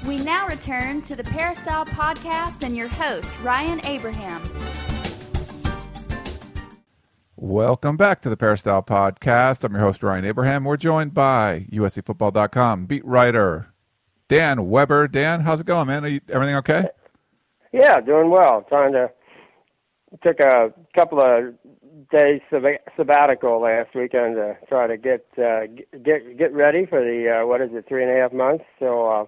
We 0.07 0.17
now 0.19 0.47
return 0.47 1.03
to 1.03 1.17
the 1.17 1.25
Peristyle 1.25 1.85
Podcast 1.85 2.63
and 2.63 2.77
your 2.77 2.89
host, 2.89 3.39
Ryan 3.41 3.85
Abraham. 3.85 4.43
Welcome 7.37 7.97
back 7.97 8.23
to 8.23 8.29
the 8.31 8.37
Peristyle 8.37 8.83
Podcast. 8.83 9.65
I'm 9.65 9.73
your 9.73 9.83
host, 9.83 10.03
Ryan 10.03 10.25
Abraham. 10.25 10.65
We're 10.65 10.77
joined 10.77 11.15
by 11.15 11.67
USCFootball.com 11.71 12.87
beat 12.87 13.05
writer 13.05 13.75
Dan 14.29 14.69
Weber. 14.69 15.09
Dan, 15.09 15.41
how's 15.41 15.61
it 15.61 15.67
going, 15.67 15.87
man? 15.87 16.05
You, 16.05 16.21
everything 16.31 16.57
okay? 16.57 16.89
Yeah, 17.73 18.01
doing 18.01 18.31
well. 18.31 18.65
Trying 18.69 18.93
to 18.93 19.11
took 20.23 20.41
a 20.41 20.73
couple 20.95 21.21
of 21.21 21.55
days 22.11 22.41
sabbatical 22.97 23.61
last 23.61 23.95
weekend 23.95 24.37
to 24.37 24.57
try 24.69 24.87
to 24.87 24.97
get 24.97 25.27
uh, 25.39 25.67
get 26.03 26.39
get 26.39 26.53
ready 26.53 26.87
for 26.87 27.01
the 27.01 27.41
uh, 27.43 27.47
what 27.47 27.61
is 27.61 27.71
it 27.73 27.85
three 27.89 28.03
and 28.03 28.13
a 28.13 28.21
half 28.21 28.33
months 28.33 28.65
so 28.79 29.07
uh, 29.09 29.25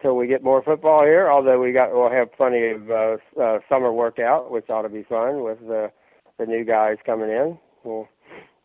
till 0.00 0.16
we 0.16 0.26
get 0.26 0.42
more 0.42 0.62
football 0.62 1.02
here. 1.04 1.30
Although 1.30 1.60
we 1.60 1.72
got 1.72 1.92
we'll 1.92 2.10
have 2.10 2.32
plenty 2.32 2.68
of 2.68 2.90
uh, 2.90 3.16
uh, 3.40 3.58
summer 3.68 3.92
workout, 3.92 4.50
which 4.50 4.68
ought 4.70 4.82
to 4.82 4.88
be 4.88 5.02
fun 5.02 5.42
with 5.42 5.58
the 5.60 5.90
the 6.38 6.46
new 6.46 6.64
guys 6.64 6.96
coming 7.04 7.30
in. 7.30 7.58
We'll, 7.84 8.08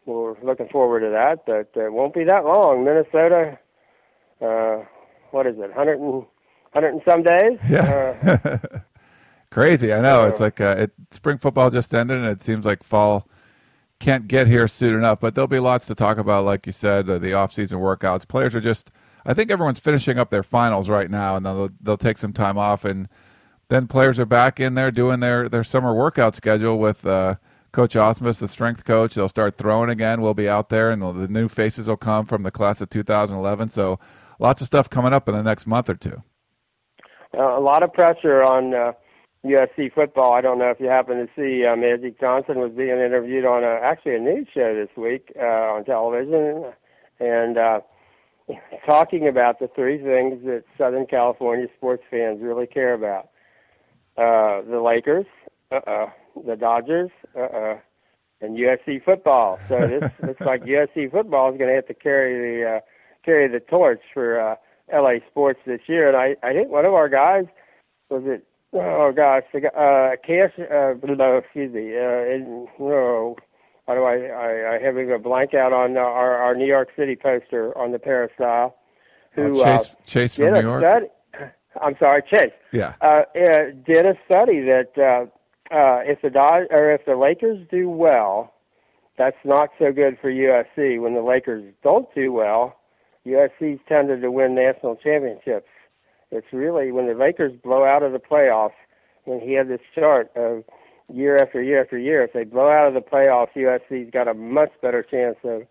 we're 0.06 0.40
looking 0.44 0.68
forward 0.70 1.00
to 1.02 1.10
that, 1.10 1.46
but 1.46 1.80
it 1.80 1.94
won't 1.94 2.14
be 2.14 2.26
that 2.26 2.44
long. 2.44 2.84
Minnesota, 2.84 3.58
uh, 4.42 4.84
what 5.32 5.48
is 5.48 5.56
it, 5.58 5.72
hundred 5.74 6.00
and 6.00 6.26
hundred 6.74 6.90
and 6.90 7.02
some 7.06 7.24
days? 7.24 7.58
Yeah. 7.70 8.16
Uh, 8.44 8.80
Crazy, 9.54 9.94
I 9.94 10.02
know. 10.02 10.28
it's 10.28 10.40
like 10.40 10.60
uh, 10.60 10.76
it, 10.80 10.92
spring 11.12 11.38
football 11.38 11.70
just 11.70 11.94
ended, 11.94 12.18
and 12.18 12.26
it 12.26 12.42
seems 12.42 12.66
like 12.66 12.82
fall 12.82 13.28
can't 14.00 14.28
get 14.28 14.48
here 14.48 14.68
soon 14.68 14.96
enough. 14.96 15.20
But 15.20 15.36
there'll 15.36 15.48
be 15.48 15.60
lots 15.60 15.86
to 15.86 15.96
talk 15.96 16.18
about, 16.18 16.44
like 16.44 16.66
you 16.66 16.72
said, 16.72 17.08
uh, 17.08 17.20
the 17.20 17.34
off-season 17.34 17.78
workouts. 17.78 18.28
Players 18.28 18.56
are 18.56 18.62
just, 18.62 18.90
I 19.28 19.36
think 19.36 19.52
everyone's 19.52 19.80
finishing 19.80 20.18
up 20.18 20.32
their 20.32 20.42
finals 20.42 20.90
right 20.90 21.08
now, 21.08 21.36
and 21.36 21.46
they'll 21.46 21.70
they'll 21.82 21.98
take 21.98 22.18
some 22.18 22.34
time 22.34 22.58
off, 22.58 22.84
and 22.84 23.08
then 23.70 23.86
players 23.86 24.20
are 24.20 24.26
back 24.26 24.60
in 24.60 24.74
there 24.74 24.90
doing 24.90 25.20
their 25.20 25.48
their 25.48 25.64
summer 25.64 25.94
workout 25.94 26.36
schedule 26.36 26.80
with. 26.80 27.06
Uh, 27.06 27.36
Coach 27.72 27.96
Ausmus, 27.96 28.38
the 28.38 28.48
strength 28.48 28.86
coach. 28.86 29.16
They'll 29.16 29.28
start 29.28 29.58
throwing 29.58 29.90
again. 29.90 30.22
We'll 30.22 30.36
be 30.36 30.48
out 30.48 30.70
there, 30.70 30.92
and 30.92 31.02
the 31.02 31.28
new 31.28 31.48
faces 31.48 31.88
will 31.88 31.98
come 31.98 32.28
from 32.28 32.44
the 32.44 32.52
class 32.52 32.82
of 32.82 32.92
2011. 32.92 33.70
So, 33.70 34.00
lots 34.38 34.62
of 34.62 34.68
stuff 34.68 34.92
coming 34.92 35.12
up 35.12 35.28
in 35.28 35.34
the 35.34 35.42
next 35.42 35.66
month 35.66 35.90
or 35.90 35.96
two. 35.96 36.22
Uh, 37.36 37.58
a 37.58 37.60
lot 37.60 37.82
of 37.82 37.92
pressure 37.92 38.44
on 38.44 38.76
uh, 38.76 38.92
USC 39.46 39.94
football. 39.94 40.34
I 40.34 40.42
don't 40.42 40.58
know 40.58 40.70
if 40.70 40.80
you 40.80 40.88
happen 40.88 41.18
to 41.18 41.28
see 41.36 41.66
uh, 41.66 41.76
Magic 41.76 42.20
Johnson 42.20 42.60
was 42.60 42.72
being 42.72 42.90
interviewed 42.90 43.46
on 43.46 43.64
a, 43.64 43.80
actually 43.84 44.16
a 44.16 44.20
news 44.20 44.48
show 44.54 44.74
this 44.74 44.96
week 44.96 45.34
uh, 45.38 45.74
on 45.76 45.84
television, 45.84 46.72
and 47.20 47.58
uh, 47.58 47.82
talking 48.86 49.28
about 49.28 49.60
the 49.60 49.70
three 49.76 49.98
things 49.98 50.46
that 50.46 50.64
Southern 50.78 51.06
California 51.06 51.68
sports 51.76 52.04
fans 52.10 52.40
really 52.42 52.68
care 52.68 52.94
about: 52.94 53.30
uh, 54.18 54.62
the 54.70 54.82
Lakers, 54.82 55.26
uh-uh, 55.72 56.10
the 56.46 56.56
Dodgers, 56.56 57.12
uh-uh, 57.36 57.80
and 58.40 58.58
USC 58.58 59.04
football. 59.04 59.60
So 59.68 59.86
this 59.88 60.10
looks 60.22 60.42
like 60.42 60.64
USC 60.64 61.12
football 61.12 61.52
is 61.52 61.58
going 61.58 61.70
to 61.70 61.76
have 61.76 61.88
to 61.88 61.94
carry 61.94 62.60
the 62.62 62.78
uh, 62.78 62.80
carry 63.26 63.50
the 63.50 63.60
torch 63.60 64.02
for 64.14 64.40
uh, 64.40 64.56
LA 64.94 65.16
sports 65.30 65.60
this 65.66 65.82
year. 65.88 66.08
And 66.08 66.16
I 66.16 66.38
I 66.48 66.54
think 66.54 66.70
one 66.70 66.86
of 66.86 66.94
our 66.94 67.10
guys 67.10 67.46
was 68.10 68.24
it 68.26 68.46
Oh 68.74 69.12
gosh, 69.16 69.44
uh, 69.54 70.12
Cash, 70.26 70.54
uh, 70.60 70.94
no, 71.04 71.38
excuse 71.38 71.72
me. 71.74 71.96
Uh, 71.96 72.26
in, 72.26 72.68
no, 72.80 73.36
how 73.88 73.94
do 73.94 74.04
I, 74.04 74.16
I, 74.16 74.76
I 74.76 74.80
having 74.82 75.12
a 75.12 75.20
blank 75.20 75.54
out 75.54 75.74
on 75.74 75.96
uh, 75.96 76.00
our, 76.00 76.38
our 76.38 76.56
New 76.56 76.66
York 76.66 76.90
City 76.98 77.16
poster 77.16 77.78
on 77.78 77.92
the 77.92 78.00
peristyle. 78.00 78.76
Who 79.34 79.62
uh, 79.62 79.78
Chase, 79.78 79.92
uh, 79.92 79.96
Chase 80.06 80.36
from 80.36 80.54
New 80.54 80.62
York. 80.62 80.82
Study, 80.82 81.06
I'm 81.82 81.96
sorry, 82.00 82.24
Chase. 82.30 82.54
Yeah. 82.72 82.94
Uh, 83.02 83.24
uh, 83.36 83.72
did 83.86 84.06
a 84.06 84.16
study 84.26 84.62
that 84.62 84.92
uh, 84.98 85.26
uh, 85.74 86.02
if 86.06 86.22
the 86.22 86.30
Dod- 86.30 86.68
or 86.72 86.92
if 86.92 87.06
the 87.06 87.16
Lakers 87.16 87.68
do 87.70 87.90
well, 87.90 88.54
that's 89.18 89.38
not 89.44 89.70
so 89.78 89.92
good 89.92 90.18
for 90.20 90.32
USC. 90.32 91.00
When 91.00 91.14
the 91.14 91.22
Lakers 91.22 91.74
don't 91.84 92.08
do 92.16 92.32
well, 92.32 92.78
USC's 93.26 93.80
tended 93.88 94.22
to 94.22 94.32
win 94.32 94.56
national 94.56 94.96
championships. 94.96 95.68
It's 96.34 96.52
really 96.52 96.92
when 96.92 97.08
the 97.08 97.14
Lakers 97.14 97.54
blow 97.64 97.86
out 97.86 98.04
of 98.04 98.12
the 98.12 98.20
playoffs, 98.20 98.78
and 99.26 99.42
he 99.42 99.54
had 99.54 99.68
this 99.68 99.82
chart 99.94 100.32
of 100.36 100.64
year 101.14 101.38
after 101.42 101.62
year 101.62 101.82
after 101.82 101.98
year. 101.98 102.24
If 102.24 102.34
they 102.34 102.44
blow 102.44 102.70
out 102.70 102.88
of 102.88 102.94
the 102.94 103.02
playoffs, 103.02 103.54
USC's 103.56 104.12
got 104.12 104.28
a 104.28 104.34
much 104.34 104.72
better 104.82 105.04
chance 105.04 105.38
of 105.44 105.64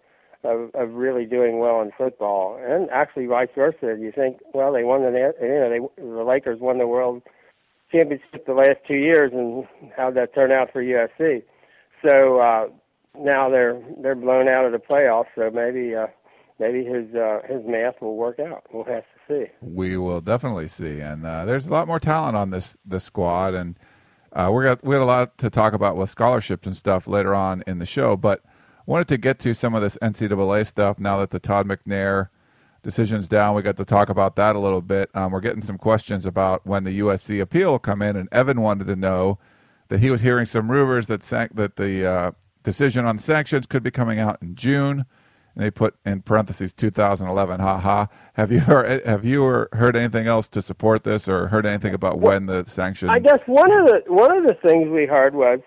of, 0.45 0.71
of 0.75 0.95
really 0.95 1.25
doing 1.25 1.59
well 1.59 1.81
in 1.81 1.93
football, 1.97 2.59
and 2.61 2.91
actually 2.91 3.27
vice 3.27 3.49
versa. 3.55 3.97
You 3.99 4.13
think, 4.15 4.39
well, 4.55 4.73
they 4.73 4.83
won 4.83 5.03
the 5.03 5.33
you 5.41 5.49
know 5.49 5.71
they 5.71 6.03
the 6.03 6.25
Lakers 6.25 6.61
won 6.61 6.79
the 6.79 6.87
world 6.87 7.23
championship 7.91 8.47
the 8.47 8.55
last 8.55 8.79
two 8.87 8.97
years, 8.97 9.33
and 9.33 9.65
how'd 9.97 10.15
that 10.15 10.35
turn 10.35 10.51
out 10.51 10.73
for 10.73 10.83
USC? 10.83 11.43
So 12.05 12.41
uh, 12.41 12.69
now 13.19 13.51
they're 13.51 13.81
they're 14.01 14.15
blown 14.15 14.49
out 14.49 14.65
of 14.65 14.73
the 14.73 14.79
playoffs. 14.79 15.27
So 15.35 15.51
maybe 15.51 15.95
uh, 15.95 16.07
maybe 16.59 16.85
his 16.85 17.15
uh, 17.15 17.41
his 17.49 17.63
math 17.67 18.01
will 18.01 18.17
work 18.17 18.41
out. 18.41 18.65
We'll 18.73 18.85
have 18.85 19.05
to 19.05 19.21
see. 19.33 19.51
We 19.61 19.97
will 19.97 20.21
definitely 20.21 20.69
see, 20.69 21.01
and 21.01 21.27
uh, 21.27 21.45
there's 21.45 21.67
a 21.67 21.71
lot 21.71 21.87
more 21.87 22.01
talent 22.01 22.37
on 22.37 22.51
this 22.51 22.77
this 22.85 23.05
squad, 23.05 23.55
and 23.55 23.79
uh, 24.33 24.51
we 24.55 24.65
got 24.65 24.83
we 24.85 24.95
had 24.95 25.03
a 25.03 25.07
lot 25.07 25.39
to 25.39 25.51
talk 25.51 25.73
about 25.73 25.97
with 25.97 26.11
scholarships 26.11 26.67
and 26.67 26.77
stuff 26.77 27.07
later 27.07 27.35
on 27.35 27.63
in 27.67 27.79
the 27.79 27.87
show. 27.87 28.17
But 28.17 28.43
wanted 28.87 29.09
to 29.09 29.19
get 29.19 29.39
to 29.41 29.55
some 29.55 29.75
of 29.75 29.83
this 29.83 29.97
NCAA 30.03 30.67
stuff 30.67 30.99
now 30.99 31.19
that 31.19 31.31
the 31.31 31.39
Todd 31.39 31.67
McNair 31.67 32.29
decision's 32.83 33.29
down. 33.29 33.55
We 33.55 33.63
got 33.63 33.77
to 33.77 33.85
talk 33.85 34.09
about 34.09 34.37
that 34.37 34.57
a 34.57 34.59
little 34.59 34.83
bit. 34.83 35.09
Um, 35.15 35.33
we're 35.33 35.41
getting 35.41 35.63
some 35.63 35.79
questions 35.79 36.27
about 36.27 36.67
when 36.67 36.85
the 36.85 36.99
USC 37.01 37.41
appeal 37.41 37.73
will 37.73 37.79
come 37.79 38.03
in, 38.03 38.17
and 38.17 38.29
Evan 38.33 38.61
wanted 38.61 38.87
to 38.89 38.97
know 38.97 39.39
that 39.89 40.01
he 40.01 40.11
was 40.11 40.21
hearing 40.21 40.47
some 40.47 40.71
rumors 40.71 41.07
that 41.07 41.23
san- 41.23 41.51
that 41.55 41.77
the 41.77 42.07
uh, 42.07 42.31
decision 42.63 43.05
on 43.07 43.19
sanctions 43.19 43.67
could 43.67 43.83
be 43.83 43.91
coming 43.91 44.19
out 44.19 44.39
in 44.43 44.55
June 44.55 45.05
and 45.55 45.65
they 45.65 45.71
put 45.71 45.95
in 46.05 46.23
parentheses 46.23 46.73
2011. 46.73 47.61
Ha 47.61 47.79
ha. 47.79 48.09
Have 48.35 48.51
you 48.53 48.61
heard 48.61 49.05
Have 49.05 49.25
you 49.25 49.67
heard 49.73 49.97
anything 49.97 50.27
else 50.27 50.49
to 50.51 50.63
support 50.63 51.05
this, 51.05 51.29
or 51.29 51.49
heard 51.49 51.67
anything 51.67 51.95
about 51.95 52.19
well, 52.19 52.35
when 52.35 52.47
the 52.47 52.65
sanction? 52.67 53.09
I 53.11 53.19
guess 53.19 53.41
one 53.47 53.71
of 53.73 53.87
the 53.87 54.13
one 54.13 54.37
of 54.37 54.45
the 54.45 54.55
things 54.55 54.89
we 54.89 55.07
heard 55.07 55.35
was 55.35 55.61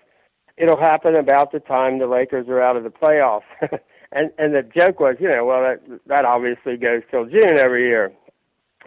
it'll 0.56 0.80
happen 0.80 1.14
about 1.14 1.52
the 1.52 1.60
time 1.60 1.98
the 1.98 2.06
Lakers 2.06 2.48
are 2.48 2.60
out 2.60 2.76
of 2.76 2.84
the 2.84 2.90
playoffs, 2.90 3.42
and 4.12 4.30
and 4.38 4.54
the 4.54 4.62
joke 4.62 5.00
was, 5.00 5.16
you 5.20 5.28
know, 5.28 5.44
well 5.44 5.62
that 5.62 6.00
that 6.06 6.24
obviously 6.24 6.76
goes 6.76 7.02
till 7.10 7.26
June 7.26 7.56
every 7.56 7.86
year. 7.86 8.12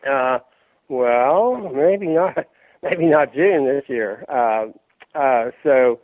Uh, 0.09 0.39
well, 0.87 1.71
maybe 1.73 2.07
not. 2.07 2.47
Maybe 2.81 3.07
not 3.07 3.33
June 3.33 3.65
this 3.65 3.83
year. 3.89 4.23
Uh, 4.29 4.67
uh, 5.13 5.51
so, 5.63 5.99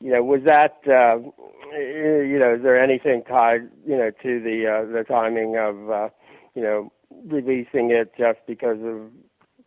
you 0.00 0.10
know, 0.10 0.22
was 0.22 0.40
that? 0.46 0.78
Uh, 0.86 1.28
you 1.76 2.38
know, 2.38 2.54
is 2.54 2.62
there 2.62 2.80
anything 2.80 3.22
tied, 3.28 3.68
you 3.86 3.96
know, 3.96 4.10
to 4.22 4.40
the 4.40 4.66
uh, 4.66 4.92
the 4.92 5.04
timing 5.04 5.56
of 5.56 5.90
uh, 5.90 6.08
you 6.54 6.62
know, 6.62 6.90
releasing 7.26 7.90
it 7.90 8.12
just 8.18 8.38
because 8.46 8.78
of 8.82 9.10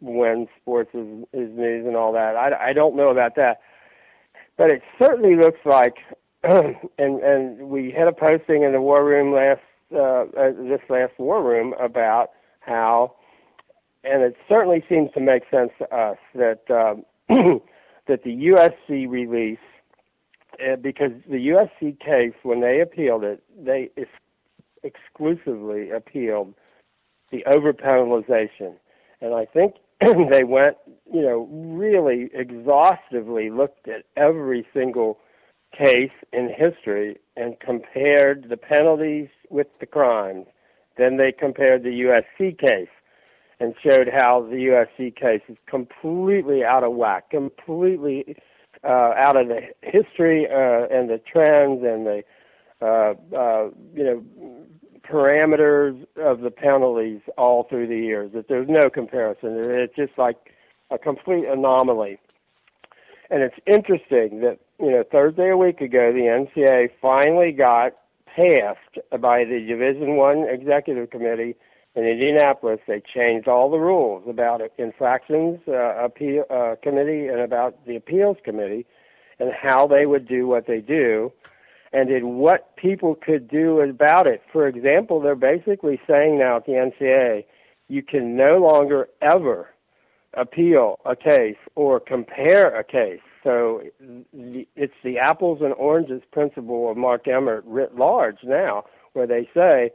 when 0.02 0.48
sports 0.62 0.90
is, 0.94 1.24
is 1.34 1.50
news 1.56 1.86
and 1.86 1.96
all 1.96 2.12
that. 2.14 2.36
I, 2.36 2.70
I 2.70 2.74
don't 2.74 2.96
know 2.96 3.10
about 3.10 3.36
that, 3.36 3.62
but 4.58 4.72
it 4.72 4.82
certainly 4.98 5.36
looks 5.36 5.60
like, 5.66 5.96
and 6.44 6.76
and 6.98 7.70
we 7.70 7.92
had 7.92 8.08
a 8.08 8.12
posting 8.12 8.64
in 8.64 8.72
the 8.72 8.82
war 8.82 9.06
room 9.06 9.34
last 9.34 9.62
uh, 9.94 10.26
uh, 10.40 10.52
this 10.58 10.82
last 10.90 11.14
war 11.18 11.44
room 11.44 11.74
about 11.80 12.30
how, 12.62 13.16
and 14.04 14.24
it 14.24 14.36
certainly 14.48 14.84
seems 14.90 15.12
to 15.14 15.20
make 15.20 15.44
sense 15.52 15.72
to 15.80 15.96
us 15.96 16.18
that 16.36 16.62
um, 16.70 17.04
that 18.08 18.24
the 18.24 18.32
USC 18.48 19.10
release, 19.10 19.60
uh, 19.60 19.69
Uh, 20.60 20.76
because 20.76 21.12
the 21.30 21.48
USC 21.50 22.00
case 22.00 22.34
when 22.44 22.60
they 22.62 22.82
appealed 22.82 23.24
it, 23.24 23.42
they 23.58 23.90
ex- 23.98 24.10
exclusively 24.84 25.90
appealed 25.90 26.54
the 27.32 27.44
overpenalization, 27.48 28.74
and 29.22 29.34
I 29.34 29.46
think 29.46 29.76
they 30.32 30.44
went, 30.44 30.78
you 31.12 31.22
know, 31.22 31.48
really 31.52 32.30
exhaustively 32.34 33.50
looked 33.50 33.88
at 33.88 34.06
every 34.18 34.66
single 34.74 35.20
case 35.78 36.12
in 36.34 36.50
history 36.50 37.18
and 37.38 37.60
compared 37.60 38.50
the 38.50 38.58
penalties 38.58 39.30
with 39.50 39.68
the 39.80 39.86
crimes. 39.86 40.48
Then 40.98 41.18
they 41.18 41.32
compared 41.32 41.84
the 41.84 42.02
USC 42.02 42.58
case 42.58 42.90
and 43.60 43.76
showed 43.84 44.10
how 44.12 44.42
the 44.42 44.56
USC 44.56 45.16
case 45.16 45.42
is 45.48 45.58
completely 45.68 46.64
out 46.64 46.84
of 46.84 46.94
whack, 46.94 47.30
completely 47.30 48.36
uh, 48.84 49.14
out 49.18 49.36
of 49.36 49.48
the 49.48 49.62
history 49.82 50.48
uh, 50.48 50.88
and 50.90 51.10
the 51.10 51.20
trends 51.32 51.84
and 51.84 52.06
the 52.06 52.24
uh, 52.82 53.14
uh, 53.36 53.70
you 53.94 54.04
know 54.04 54.24
parameters 55.02 56.06
of 56.18 56.42
the 56.42 56.52
penalties 56.52 57.22
all 57.38 57.64
through 57.64 57.88
the 57.88 57.98
years. 57.98 58.32
That 58.34 58.48
there's 58.48 58.70
no 58.70 58.90
comparison. 58.90 59.58
It's 59.58 59.96
just 59.96 60.18
like 60.18 60.38
a 60.92 60.98
complete 60.98 61.48
anomaly. 61.48 62.20
And 63.30 63.44
it's 63.44 63.56
interesting 63.68 64.42
that 64.42 64.60
you 64.80 64.92
know 64.92 65.04
Thursday 65.10 65.50
a 65.50 65.58
week 65.58 65.82
ago, 65.82 66.12
the 66.12 66.46
NCAA 66.58 66.90
finally 67.02 67.52
got 67.52 67.94
passed 68.26 69.22
by 69.22 69.44
the 69.44 69.66
Division 69.68 70.16
One 70.16 70.48
Executive 70.50 71.10
Committee 71.10 71.56
in 72.00 72.06
Indianapolis. 72.06 72.80
They 72.88 73.02
changed 73.02 73.48
all 73.48 73.70
the 73.70 73.78
rules 73.78 74.24
about 74.28 74.62
infractions 74.78 75.60
uh, 75.68 76.04
appeal 76.04 76.46
uh, 76.50 76.76
committee 76.82 77.28
and 77.28 77.42
about 77.42 77.86
the 77.86 77.96
appeals 77.96 78.38
committee, 78.44 78.86
and 79.40 79.52
how 79.54 79.88
they 79.88 80.06
would 80.06 80.28
do 80.28 80.48
what 80.48 80.68
they 80.68 80.80
do 80.80 81.32
and 81.92 82.10
in 82.12 82.36
what 82.36 82.76
people 82.76 83.16
could 83.16 83.48
do 83.48 83.80
about 83.82 84.28
it. 84.28 84.42
For 84.52 84.68
example, 84.68 85.20
they're 85.20 85.36
basically 85.36 86.00
saying 86.08 86.38
now 86.38 86.58
at 86.58 86.66
the 86.66 86.74
NCAA, 86.74 87.46
you 87.88 88.04
can 88.04 88.36
no 88.36 88.58
longer 88.58 89.10
ever 89.22 89.70
appeal 90.36 91.00
a 91.06 91.16
case 91.16 91.58
or 91.76 92.00
compare 92.00 92.68
a 92.80 92.84
case. 92.84 93.22
So 93.44 93.82
it's 94.32 94.94
the 95.04 95.18
apples 95.18 95.60
and 95.62 95.74
oranges 95.74 96.22
principle 96.32 96.92
of 96.92 96.98
Mark 96.98 97.28
Emmert 97.28 97.64
writ 97.66 97.96
large 97.96 98.38
now, 98.44 98.84
where 99.14 99.26
they 99.26 99.50
say 99.56 99.92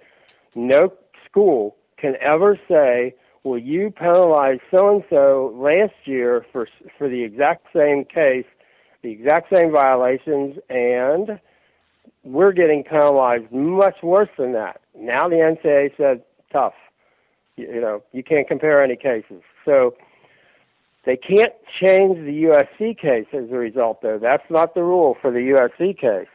no 0.56 0.92
school 1.24 1.76
can 1.96 2.14
ever 2.20 2.58
say, 2.68 3.14
"Well, 3.42 3.58
you 3.58 3.90
penalized 3.90 4.62
so 4.70 4.94
and 4.94 5.04
so 5.10 5.52
last 5.54 5.94
year 6.06 6.44
for 6.52 6.68
for 6.98 7.08
the 7.08 7.22
exact 7.22 7.66
same 7.74 8.04
case, 8.04 8.46
the 9.02 9.10
exact 9.10 9.50
same 9.50 9.70
violations, 9.70 10.58
and 10.68 11.38
we're 12.24 12.52
getting 12.52 12.82
penalized 12.82 13.52
much 13.52 14.02
worse 14.02 14.30
than 14.38 14.52
that. 14.52 14.80
Now 14.96 15.28
the 15.28 15.36
NCAA 15.36 15.96
said, 15.96 16.22
tough. 16.52 16.74
You, 17.56 17.66
you 17.74 17.80
know, 17.80 18.02
you 18.12 18.22
can't 18.22 18.48
compare 18.48 18.82
any 18.82 18.96
cases. 18.96 19.42
So 19.64 19.94
they 21.04 21.16
can't 21.16 21.52
change 21.80 22.16
the 22.16 22.44
USC 22.44 22.98
case 22.98 23.26
as 23.32 23.50
a 23.50 23.56
result, 23.56 24.00
though. 24.02 24.18
That's 24.18 24.48
not 24.50 24.74
the 24.74 24.82
rule 24.82 25.16
for 25.20 25.30
the 25.30 25.38
USC 25.38 25.98
case. 25.98 26.28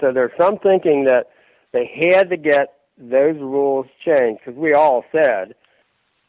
So 0.00 0.12
there's 0.12 0.32
some 0.40 0.58
thinking 0.58 1.04
that 1.04 1.30
they 1.72 1.90
had 2.12 2.30
to 2.30 2.36
get 2.36 2.74
those 2.98 3.36
rules 3.36 3.86
change 4.04 4.38
because 4.44 4.58
we 4.58 4.72
all 4.72 5.04
said 5.12 5.54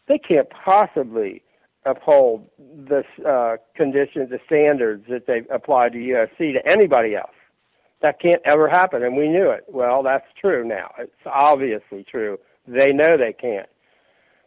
they 0.08 0.17
can't 0.17 0.47
possibly 0.49 1.41
uphold 1.86 2.47
the 2.58 3.04
uh, 3.28 3.58
conditions, 3.76 4.30
the 4.30 4.39
standards 4.45 5.06
that 5.10 5.28
they 5.28 5.41
apply 5.54 5.89
to 5.89 5.97
USC 5.97 6.54
to 6.54 6.62
anybody 6.65 7.15
else 7.15 7.32
that 8.04 8.19
can't 8.19 8.41
ever 8.45 8.69
happen, 8.69 9.02
and 9.02 9.15
we 9.15 9.30
knew 9.30 9.49
it. 9.49 9.63
Well, 9.69 10.04
that's 10.04 10.26
true 10.39 10.67
now. 10.67 10.91
It's 10.99 11.12
obviously 11.26 12.04
true. 12.04 12.38
They 12.67 12.91
know 12.91 13.17
they 13.17 13.34
can't. 13.34 13.69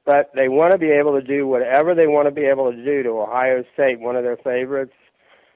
But 0.05 0.31
they 0.35 0.49
want 0.49 0.73
to 0.73 0.79
be 0.79 0.91
able 0.91 1.19
to 1.19 1.27
do 1.27 1.47
whatever 1.49 1.95
they 1.95 2.07
want 2.07 2.29
to 2.29 2.31
be 2.31 2.45
able 2.45 2.71
to 2.71 2.85
do 2.85 3.03
to 3.03 3.09
Ohio 3.09 3.65
State, 3.73 3.99
one 3.99 4.15
of 4.15 4.23
their 4.23 4.37
favorites, 4.37 4.93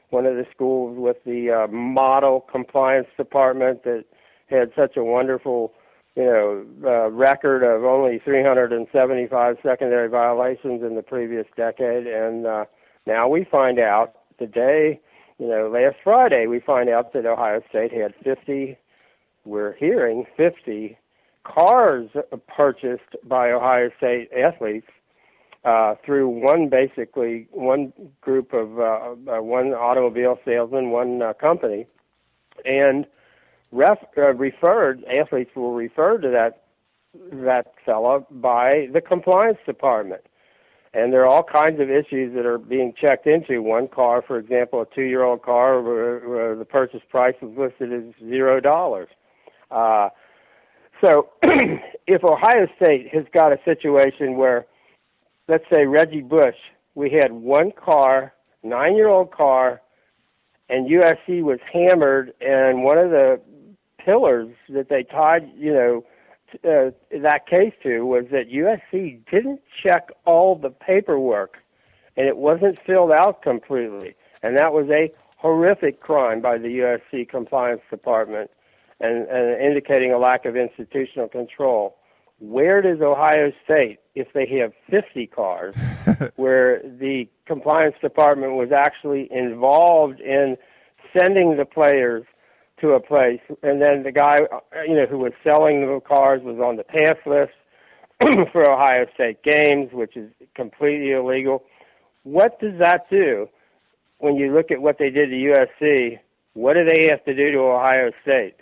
one 0.09 0.27
of 0.27 0.35
the 0.35 0.47
schools 0.53 0.99
with 0.99 1.19
the 1.25 1.51
uh, 1.51 1.71
model 1.71 2.47
compliance 2.51 3.07
department 3.17 3.85
that 3.85 4.05
had 4.47 4.73
such 4.75 4.97
a 4.97 5.05
wonderful, 5.05 5.73
you 6.17 6.25
know, 6.25 6.67
uh, 6.85 7.11
record 7.11 7.63
of 7.63 7.85
only 7.85 8.19
375 8.19 9.57
secondary 9.63 10.09
violations 10.09 10.83
in 10.83 10.97
the 10.97 11.03
previous 11.03 11.47
decade. 11.57 12.07
And 12.07 12.47
uh, 12.47 12.65
now 13.07 13.29
we 13.29 13.45
find 13.45 13.79
out 13.79 14.15
the 14.39 14.47
day 14.47 15.01
you 15.41 15.49
know, 15.49 15.71
last 15.71 15.97
Friday 16.05 16.47
we 16.47 16.61
find 16.61 16.91
out 16.91 17.15
that 17.15 17.25
Ohio 17.25 17.63
State 17.71 17.93
had 17.93 18.15
50, 18.23 18.77
we're 19.47 19.73
hearing 19.73 20.27
50 20.37 20.99
cars 21.45 22.11
purchased 22.47 23.17
by 23.25 23.51
Ohio 23.51 23.89
State 23.97 24.31
athletes 24.37 24.87
uh, 25.65 25.95
through 26.05 26.29
one 26.29 26.69
basically 26.69 27.49
one 27.53 27.95
group 28.21 28.53
of 28.53 28.79
uh, 28.79 28.83
uh, 28.83 29.43
one 29.43 29.69
automobile 29.69 30.39
salesman, 30.45 30.91
one 30.91 31.23
uh, 31.23 31.33
company, 31.33 31.87
and 32.67 33.07
ref, 33.73 33.99
uh, 34.17 34.35
referred 34.35 35.05
athletes 35.05 35.51
were 35.55 35.75
referred 35.75 36.23
to 36.23 36.31
that 36.31 36.63
that 37.33 37.73
fellow 37.85 38.27
by 38.31 38.87
the 38.93 39.01
compliance 39.01 39.59
department. 39.67 40.23
And 40.93 41.13
there 41.13 41.23
are 41.23 41.27
all 41.27 41.45
kinds 41.45 41.81
of 41.81 41.89
issues 41.89 42.35
that 42.35 42.47
are 42.47 42.59
being 42.59 42.93
checked 43.01 43.27
into. 43.27 43.63
One 43.63 43.87
car, 43.87 44.23
for 44.27 44.39
example, 44.39 44.83
a 44.83 44.95
two-year-old 44.95 45.43
car, 45.43 45.81
where, 45.81 46.29
where 46.29 46.57
the 46.57 46.65
purchase 46.65 47.03
price 47.09 47.35
was 47.41 47.53
listed 47.57 47.93
as 47.93 48.29
zero 48.29 48.61
dollars. 48.61 49.09
Uh, 49.71 50.09
so, 51.01 51.29
if 52.07 52.25
Ohio 52.25 52.67
State 52.77 53.09
has 53.13 53.25
got 53.33 53.53
a 53.53 53.59
situation 53.65 54.37
where, 54.37 54.67
let's 55.49 55.65
say 55.73 55.87
Reggie 55.87 56.23
Bush, 56.23 56.57
we 56.95 57.11
had 57.11 57.33
one 57.33 57.71
car, 57.73 58.35
nine-year-old 58.65 59.31
car, 59.31 59.81
and 60.69 60.89
USC 60.89 61.43
was 61.43 61.59
hammered, 61.73 62.33
and 62.41 62.83
one 62.83 62.99
of 62.99 63.11
the 63.11 63.41
pillars 64.05 64.49
that 64.69 64.89
they 64.89 65.03
tied, 65.03 65.51
you 65.57 65.73
know, 65.73 66.05
uh, 66.65 66.91
that 67.23 67.47
case 67.47 67.73
to 67.83 68.01
was 68.05 68.25
that 68.33 68.51
USC 68.51 69.21
didn't 69.31 69.61
check 69.83 70.11
all 70.25 70.57
the 70.57 70.71
paperwork, 70.71 71.59
and 72.17 72.27
it 72.27 72.37
wasn't 72.37 72.81
filled 72.85 73.13
out 73.13 73.43
completely, 73.43 74.15
and 74.43 74.57
that 74.57 74.73
was 74.73 74.89
a 74.91 75.13
horrific 75.37 76.01
crime 76.01 76.41
by 76.41 76.59
the 76.59 76.69
USC 77.13 77.29
compliance 77.29 77.83
department, 77.89 78.51
and, 79.01 79.27
and 79.29 79.63
indicating 79.63 80.13
a 80.13 80.19
lack 80.19 80.45
of 80.45 80.57
institutional 80.57 81.29
control. 81.29 81.97
Where 82.41 82.83
does 82.83 83.01
Ohio 83.01 83.53
State, 83.65 84.01
if 84.15 84.33
they 84.33 84.47
have 84.59 84.73
50 84.91 85.27
cars, 85.29 85.75
where 86.37 86.83
the 86.83 87.29
compliance 87.47 87.97
department 88.01 88.55
was 88.55 88.73
actually 88.73 89.29
involved 89.31 90.21
in 90.21 90.57
sending 91.17 91.57
the 91.57 91.65
players 91.65 92.25
to 92.81 92.91
a 92.91 93.01
place, 93.01 93.41
and 93.63 93.81
then 93.81 94.03
the 94.03 94.13
guy, 94.13 94.39
you 94.87 94.95
know, 94.95 95.07
who 95.07 95.19
was 95.19 95.33
selling 95.45 95.81
the 95.83 96.01
cars 96.01 96.43
was 96.43 96.59
on 96.59 96.77
the 96.77 96.85
pass 96.85 97.17
list 97.27 97.53
for 98.53 98.65
Ohio 98.65 99.07
State 99.15 99.43
games, 99.43 99.91
which 99.93 100.17
is 100.17 100.31
completely 100.55 101.13
illegal. 101.13 101.65
What 102.23 102.61
does 102.61 102.79
that 102.79 103.09
do 103.11 103.49
when 104.19 104.37
you 104.37 104.55
look 104.55 104.71
at 104.71 104.83
what 104.83 104.99
they 104.99 105.11
did 105.11 105.31
to 105.31 105.37
USC? 105.37 106.19
What 106.55 106.75
do 106.75 106.85
they 106.85 107.09
have 107.11 107.25
to 107.25 107.35
do 107.35 107.53
to 107.53 107.59
Ohio 107.59 108.11
State? 108.23 108.57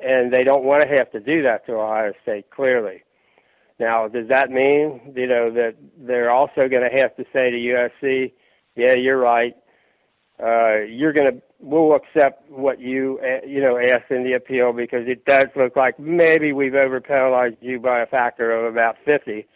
And 0.00 0.32
they 0.32 0.42
don't 0.42 0.64
want 0.64 0.82
to 0.82 0.88
have 0.88 1.10
to 1.12 1.20
do 1.20 1.42
that 1.42 1.66
to 1.66 1.74
Ohio 1.74 2.12
State, 2.22 2.50
clearly. 2.50 3.02
Now, 3.78 4.08
does 4.08 4.28
that 4.28 4.50
mean, 4.50 5.12
you 5.16 5.26
know, 5.26 5.50
that 5.52 5.74
they're 5.98 6.30
also 6.30 6.68
going 6.68 6.88
to 6.88 7.00
have 7.00 7.14
to 7.16 7.24
say 7.32 7.50
to 7.50 7.56
USC, 7.56 8.32
yeah, 8.76 8.94
you're 8.94 9.18
right, 9.18 9.54
uh, 10.42 10.82
you're 10.88 11.12
going 11.12 11.32
to 11.32 11.42
we'll 11.64 11.94
accept 11.94 12.48
what 12.50 12.78
you 12.78 13.18
uh, 13.22 13.44
you 13.46 13.60
know 13.60 13.78
asked 13.78 14.10
in 14.10 14.22
the 14.22 14.34
appeal 14.34 14.72
because 14.72 15.06
it 15.06 15.24
does 15.24 15.48
look 15.56 15.76
like 15.76 15.98
maybe 15.98 16.52
we've 16.52 16.74
over 16.74 17.00
penalized 17.00 17.56
you 17.60 17.80
by 17.80 18.00
a 18.00 18.06
factor 18.06 18.52
of 18.52 18.70
about 18.70 18.96
50 19.08 19.46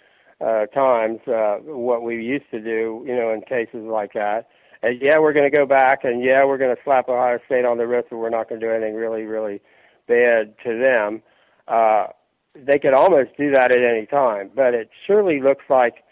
uh, 0.40 0.66
times 0.66 1.20
uh, 1.28 1.59
what 1.62 2.02
we 2.02 2.22
used 2.22 2.50
to 2.50 2.61
do 2.61 3.04
you 3.06 3.14
know 3.14 3.32
in 3.32 3.42
cases 3.42 3.84
like 3.84 4.12
that. 4.14 4.48
And 4.80 5.00
yeah, 5.02 5.18
we're 5.18 5.32
going 5.32 5.50
to 5.50 5.56
go 5.56 5.66
back 5.66 6.04
and 6.04 6.24
yeah, 6.24 6.44
we're 6.44 6.59
going 6.59 6.74
to 6.74 6.82
slap 6.82 7.09
Ohio 7.09 7.40
State 7.46 7.64
on 7.64 7.78
the 7.78 7.86
wrist, 7.86 8.09
but 8.11 8.18
we're 8.18 8.30
not 8.30 8.48
going 8.48 8.61
to 8.61 8.66
do 8.66 8.72
anything 8.72 8.94
really 8.94 9.22
really 9.22 9.61
bad 10.06 10.54
to 10.64 10.78
them. 10.78 11.22
Uh, 11.66 12.06
they 12.54 12.78
could 12.78 12.94
almost 12.94 13.30
do 13.36 13.50
that 13.52 13.70
at 13.70 13.82
any 13.82 14.06
time. 14.06 14.50
But 14.54 14.74
it 14.74 14.88
surely 15.06 15.40
looks 15.40 15.64
like 15.68 16.04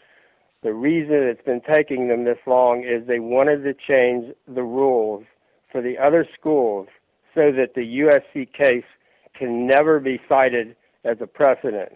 the 0.62 0.74
reason 0.74 1.14
it's 1.14 1.44
been 1.44 1.62
taking 1.62 2.09
them 2.09 2.24
this 2.24 2.38
long 2.47 2.84
is 2.84 3.07
they 3.07 3.20
wanted 3.20 3.62
to 3.64 3.72
change 3.72 4.34
the 4.47 4.62
rules 4.62 5.24
for 5.70 5.80
the 5.80 5.98
other 5.98 6.26
schools 6.38 6.88
so 7.34 7.52
that 7.52 7.74
the 7.74 7.82
USC 7.82 8.52
case 8.52 8.84
can 9.38 9.66
never 9.66 10.00
be 10.00 10.20
cited 10.28 10.76
as 11.04 11.18
a 11.20 11.26
precedent. 11.26 11.92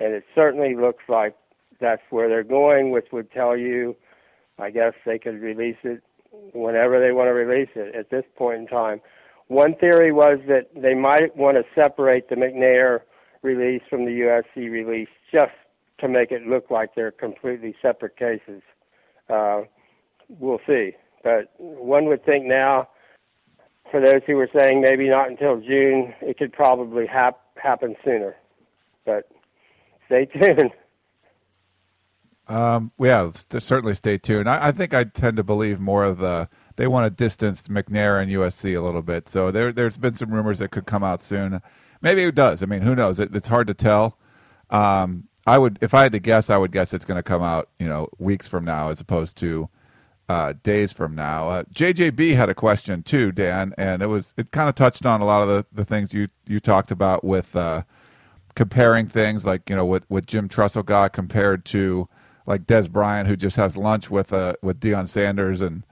And 0.00 0.12
it 0.14 0.24
certainly 0.34 0.74
looks 0.74 1.04
like 1.08 1.36
that's 1.80 2.02
where 2.10 2.28
they're 2.28 2.44
going, 2.44 2.90
which 2.90 3.06
would 3.12 3.30
tell 3.32 3.56
you, 3.56 3.96
I 4.58 4.70
guess, 4.70 4.92
they 5.04 5.18
could 5.18 5.40
release 5.40 5.76
it 5.82 6.02
whenever 6.52 7.00
they 7.00 7.12
want 7.12 7.28
to 7.28 7.32
release 7.32 7.70
it 7.74 7.94
at 7.94 8.10
this 8.10 8.24
point 8.36 8.60
in 8.60 8.66
time. 8.66 9.00
One 9.48 9.74
theory 9.74 10.12
was 10.12 10.38
that 10.48 10.68
they 10.74 10.94
might 10.94 11.36
want 11.36 11.56
to 11.56 11.64
separate 11.74 12.28
the 12.28 12.36
McNair 12.36 13.00
release 13.42 13.82
from 13.90 14.04
the 14.04 14.42
USC 14.56 14.70
release 14.70 15.08
just 15.30 15.52
to 16.00 16.08
make 16.08 16.32
it 16.32 16.46
look 16.46 16.70
like 16.70 16.94
they're 16.94 17.10
completely 17.10 17.74
separate 17.80 18.16
cases. 18.16 18.62
Uh, 19.28 19.62
we'll 20.28 20.60
see. 20.66 20.92
But 21.22 21.52
one 21.58 22.06
would 22.06 22.24
think 22.24 22.46
now, 22.46 22.88
for 23.90 24.00
those 24.00 24.22
who 24.26 24.36
were 24.36 24.48
saying 24.52 24.80
maybe 24.80 25.08
not 25.08 25.30
until 25.30 25.60
June, 25.60 26.14
it 26.20 26.38
could 26.38 26.52
probably 26.52 27.06
hap- 27.06 27.40
happen 27.56 27.96
sooner. 28.04 28.36
But 29.04 29.28
stay 30.06 30.26
tuned. 30.26 30.70
Um, 32.46 32.92
yeah, 32.98 33.30
certainly 33.32 33.94
stay 33.94 34.18
tuned. 34.18 34.48
I, 34.48 34.68
I, 34.68 34.72
think 34.72 34.92
I 34.92 35.04
tend 35.04 35.38
to 35.38 35.44
believe 35.44 35.80
more 35.80 36.04
of 36.04 36.18
the 36.18 36.48
they 36.76 36.86
want 36.86 37.06
to 37.06 37.10
distance 37.10 37.62
McNair 37.68 38.20
and 38.20 38.30
USC 38.30 38.76
a 38.76 38.80
little 38.80 39.00
bit. 39.00 39.28
So 39.28 39.50
there, 39.50 39.72
there's 39.72 39.96
been 39.96 40.14
some 40.14 40.30
rumors 40.30 40.58
that 40.58 40.70
could 40.70 40.86
come 40.86 41.02
out 41.02 41.22
soon. 41.22 41.60
Maybe 42.02 42.22
it 42.24 42.34
does. 42.34 42.62
I 42.62 42.66
mean, 42.66 42.82
who 42.82 42.94
knows? 42.94 43.18
It, 43.18 43.34
it's 43.34 43.48
hard 43.48 43.68
to 43.68 43.74
tell. 43.74 44.18
Um, 44.70 45.28
I 45.46 45.56
would, 45.56 45.78
if 45.80 45.94
I 45.94 46.02
had 46.02 46.12
to 46.12 46.18
guess, 46.18 46.50
I 46.50 46.56
would 46.56 46.72
guess 46.72 46.92
it's 46.92 47.04
going 47.04 47.16
to 47.16 47.22
come 47.22 47.42
out, 47.42 47.68
you 47.78 47.86
know, 47.86 48.08
weeks 48.18 48.48
from 48.48 48.64
now 48.64 48.90
as 48.90 49.00
opposed 49.00 49.36
to 49.38 49.68
uh, 50.28 50.54
days 50.62 50.92
from 50.92 51.14
now. 51.14 51.48
Uh, 51.48 51.62
JJB 51.64 52.34
had 52.34 52.48
a 52.48 52.54
question 52.54 53.02
too, 53.02 53.32
Dan, 53.32 53.74
and 53.78 54.02
it 54.02 54.06
was 54.06 54.34
it 54.36 54.50
kind 54.50 54.68
of 54.68 54.74
touched 54.74 55.06
on 55.06 55.20
a 55.20 55.24
lot 55.24 55.42
of 55.42 55.48
the, 55.48 55.66
the 55.72 55.84
things 55.84 56.12
you 56.12 56.28
you 56.46 56.60
talked 56.60 56.90
about 56.90 57.24
with 57.24 57.54
uh, 57.56 57.82
comparing 58.54 59.06
things, 59.06 59.44
like 59.44 59.68
you 59.68 59.76
know, 59.76 59.84
with 59.84 60.08
with 60.10 60.26
Jim 60.26 60.48
Tressel 60.48 60.82
got 60.82 61.12
compared 61.12 61.64
to 61.66 62.08
like 62.46 62.66
Dez 62.66 62.90
Bryant, 62.90 63.28
who 63.28 63.36
just 63.36 63.56
has 63.56 63.76
lunch 63.76 64.10
with 64.10 64.32
uh 64.32 64.54
with 64.62 64.80
Deion 64.80 65.08
Sanders 65.08 65.60
and 65.60 65.84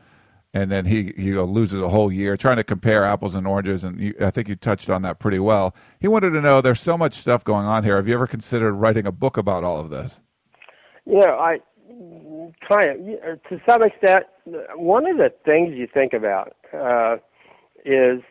and 0.54 0.70
then 0.70 0.84
he 0.84 1.12
he 1.16 1.32
loses 1.32 1.80
a 1.80 1.88
whole 1.88 2.12
year 2.12 2.36
trying 2.36 2.56
to 2.56 2.64
compare 2.64 3.04
apples 3.04 3.34
and 3.34 3.46
oranges. 3.46 3.84
And 3.84 3.98
you, 3.98 4.14
I 4.20 4.30
think 4.30 4.48
you 4.48 4.56
touched 4.56 4.90
on 4.90 5.02
that 5.02 5.18
pretty 5.18 5.38
well. 5.38 5.74
He 6.00 6.08
wanted 6.08 6.30
to 6.30 6.40
know 6.40 6.60
there's 6.60 6.80
so 6.80 6.98
much 6.98 7.14
stuff 7.14 7.42
going 7.44 7.66
on 7.66 7.84
here. 7.84 7.96
Have 7.96 8.06
you 8.06 8.14
ever 8.14 8.26
considered 8.26 8.74
writing 8.74 9.06
a 9.06 9.12
book 9.12 9.36
about 9.36 9.64
all 9.64 9.80
of 9.80 9.90
this? 9.90 10.20
Yeah, 11.06 11.32
I 11.32 11.60
kind 12.66 13.18
of 13.24 13.42
to 13.48 13.60
some 13.68 13.82
extent. 13.82 14.24
One 14.74 15.06
of 15.06 15.16
the 15.18 15.32
things 15.44 15.74
you 15.74 15.86
think 15.92 16.12
about 16.12 16.56
uh, 16.74 17.16
is, 17.84 18.22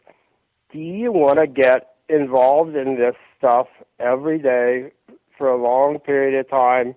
do 0.72 0.80
you 0.80 1.12
want 1.12 1.40
to 1.40 1.48
get 1.48 1.96
involved 2.10 2.76
in 2.76 2.98
this 2.98 3.16
stuff 3.38 3.68
every 4.00 4.40
day 4.40 4.92
for 5.38 5.48
a 5.48 5.62
long 5.62 6.00
period 6.00 6.38
of 6.40 6.50
time? 6.50 6.96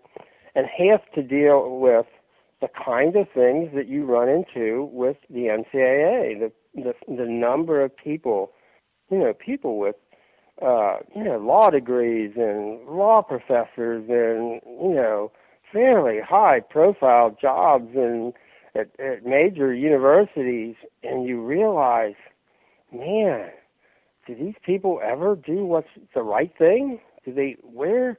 and 0.54 0.66
have 0.66 1.00
to 1.14 1.22
deal 1.22 1.78
with 1.78 2.06
the 2.60 2.68
kind 2.84 3.16
of 3.16 3.26
things 3.34 3.70
that 3.74 3.88
you 3.88 4.04
run 4.04 4.28
into 4.28 4.88
with 4.92 5.16
the 5.28 5.46
NCAA, 5.46 6.38
the 6.38 6.52
the, 6.74 6.92
the 7.06 7.26
number 7.26 7.84
of 7.84 7.96
people, 7.96 8.50
you 9.08 9.18
know, 9.18 9.32
people 9.32 9.78
with 9.78 9.94
uh, 10.62 10.96
you 11.14 11.24
know 11.24 11.38
law 11.38 11.70
degrees 11.70 12.32
and 12.36 12.86
law 12.88 13.22
professors 13.22 14.04
and 14.08 14.60
you 14.64 14.94
know 14.94 15.30
fairly 15.74 16.20
high 16.26 16.60
profile 16.60 17.36
jobs 17.38 17.90
and 17.94 18.32
at, 18.74 18.88
at 18.98 19.26
major 19.26 19.74
universities, 19.74 20.74
and 21.02 21.26
you 21.28 21.42
realize, 21.42 22.14
man, 22.90 23.50
do 24.26 24.34
these 24.34 24.54
people 24.64 25.00
ever 25.04 25.36
do 25.36 25.66
what's 25.66 25.88
the 26.14 26.22
right 26.22 26.52
thing? 26.56 26.98
Do 27.26 27.34
they 27.34 27.56
where 27.62 28.18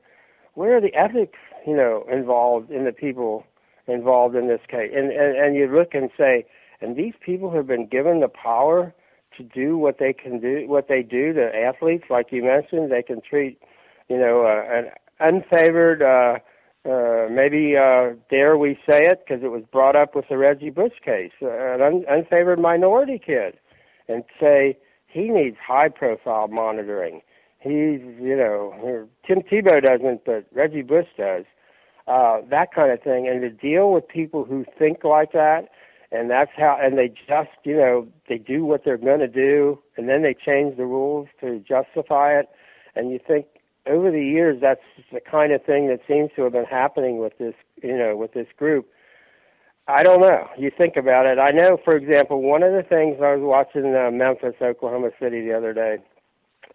where 0.53 0.77
are 0.77 0.81
the 0.81 0.93
ethics 0.93 1.39
you 1.65 1.75
know, 1.75 2.05
involved 2.11 2.71
in 2.71 2.85
the 2.85 2.91
people 2.91 3.43
involved 3.87 4.35
in 4.35 4.47
this 4.47 4.61
case. 4.67 4.91
And, 4.95 5.11
and, 5.11 5.37
and 5.37 5.55
you 5.55 5.67
look 5.67 5.93
and 5.93 6.09
say, 6.17 6.45
and 6.81 6.95
these 6.95 7.13
people 7.23 7.51
have 7.51 7.67
been 7.67 7.87
given 7.87 8.19
the 8.19 8.27
power 8.27 8.93
to 9.37 9.43
do 9.43 9.77
what 9.77 9.97
they 9.99 10.13
can 10.13 10.39
do, 10.39 10.65
what 10.67 10.87
they 10.87 11.01
do 11.01 11.33
to 11.33 11.55
athletes, 11.55 12.05
like 12.09 12.27
you 12.31 12.43
mentioned, 12.43 12.91
they 12.91 13.03
can 13.03 13.21
treat, 13.21 13.59
you 14.07 14.17
know, 14.17 14.43
uh, 14.45 14.63
an 14.71 15.41
unfavored, 15.41 16.01
uh, 16.01 16.39
uh, 16.85 17.27
maybe 17.31 17.75
uh, 17.75 18.13
dare 18.29 18.57
we 18.57 18.75
say 18.87 19.01
it, 19.01 19.23
because 19.25 19.43
it 19.43 19.49
was 19.51 19.63
brought 19.71 19.95
up 19.95 20.15
with 20.15 20.25
the 20.29 20.37
Reggie 20.37 20.69
Bush 20.69 20.93
case, 21.03 21.31
an 21.41 21.81
un- 21.81 22.05
unfavored 22.09 22.59
minority 22.59 23.19
kid, 23.23 23.57
and 24.07 24.23
say 24.39 24.77
he 25.07 25.29
needs 25.29 25.57
high 25.65 25.89
profile 25.89 26.47
monitoring. 26.47 27.21
He's, 27.59 28.01
you 28.21 28.35
know, 28.37 29.07
Tim 29.25 29.41
Tebow 29.41 29.81
doesn't, 29.81 30.25
but 30.25 30.45
Reggie 30.53 30.83
Bush 30.83 31.07
does 31.17 31.45
uh, 32.07 32.41
that 32.49 32.71
kind 32.73 32.91
of 32.91 33.01
thing, 33.01 33.27
and 33.27 33.41
to 33.41 33.49
deal 33.49 33.91
with 33.91 34.07
people 34.07 34.45
who 34.45 34.65
think 34.77 35.03
like 35.03 35.31
that, 35.31 35.69
and 36.11 36.29
that's 36.29 36.51
how, 36.55 36.77
and 36.79 36.97
they 36.97 37.07
just, 37.07 37.49
you 37.63 37.75
know, 37.75 38.07
they 38.29 38.37
do 38.37 38.63
what 38.63 38.83
they're 38.85 38.97
going 38.97 39.21
to 39.21 39.27
do, 39.27 39.79
and 39.97 40.07
then 40.07 40.21
they 40.21 40.35
change 40.35 40.77
the 40.77 40.85
rules 40.85 41.27
to 41.41 41.59
justify 41.59 42.37
it, 42.39 42.47
and 42.95 43.11
you 43.11 43.19
think 43.25 43.47
over 43.87 44.11
the 44.11 44.23
years 44.23 44.59
that's 44.61 44.81
the 45.11 45.19
kind 45.19 45.51
of 45.51 45.63
thing 45.63 45.87
that 45.87 45.99
seems 46.07 46.31
to 46.35 46.43
have 46.43 46.53
been 46.53 46.65
happening 46.65 47.19
with 47.19 47.37
this, 47.37 47.53
you 47.83 47.97
know, 47.97 48.15
with 48.15 48.33
this 48.33 48.47
group. 48.57 48.87
I 49.87 50.01
don't 50.03 50.21
know. 50.21 50.47
You 50.57 50.71
think 50.75 50.95
about 50.97 51.27
it. 51.27 51.37
I 51.37 51.51
know, 51.51 51.77
for 51.83 51.95
example, 51.95 52.41
one 52.41 52.63
of 52.63 52.73
the 52.73 52.81
things 52.81 53.17
I 53.21 53.35
was 53.35 53.41
watching 53.41 53.95
uh, 53.95 54.09
Memphis, 54.09 54.55
Oklahoma 54.59 55.11
City 55.21 55.45
the 55.45 55.53
other 55.55 55.73
day, 55.73 55.97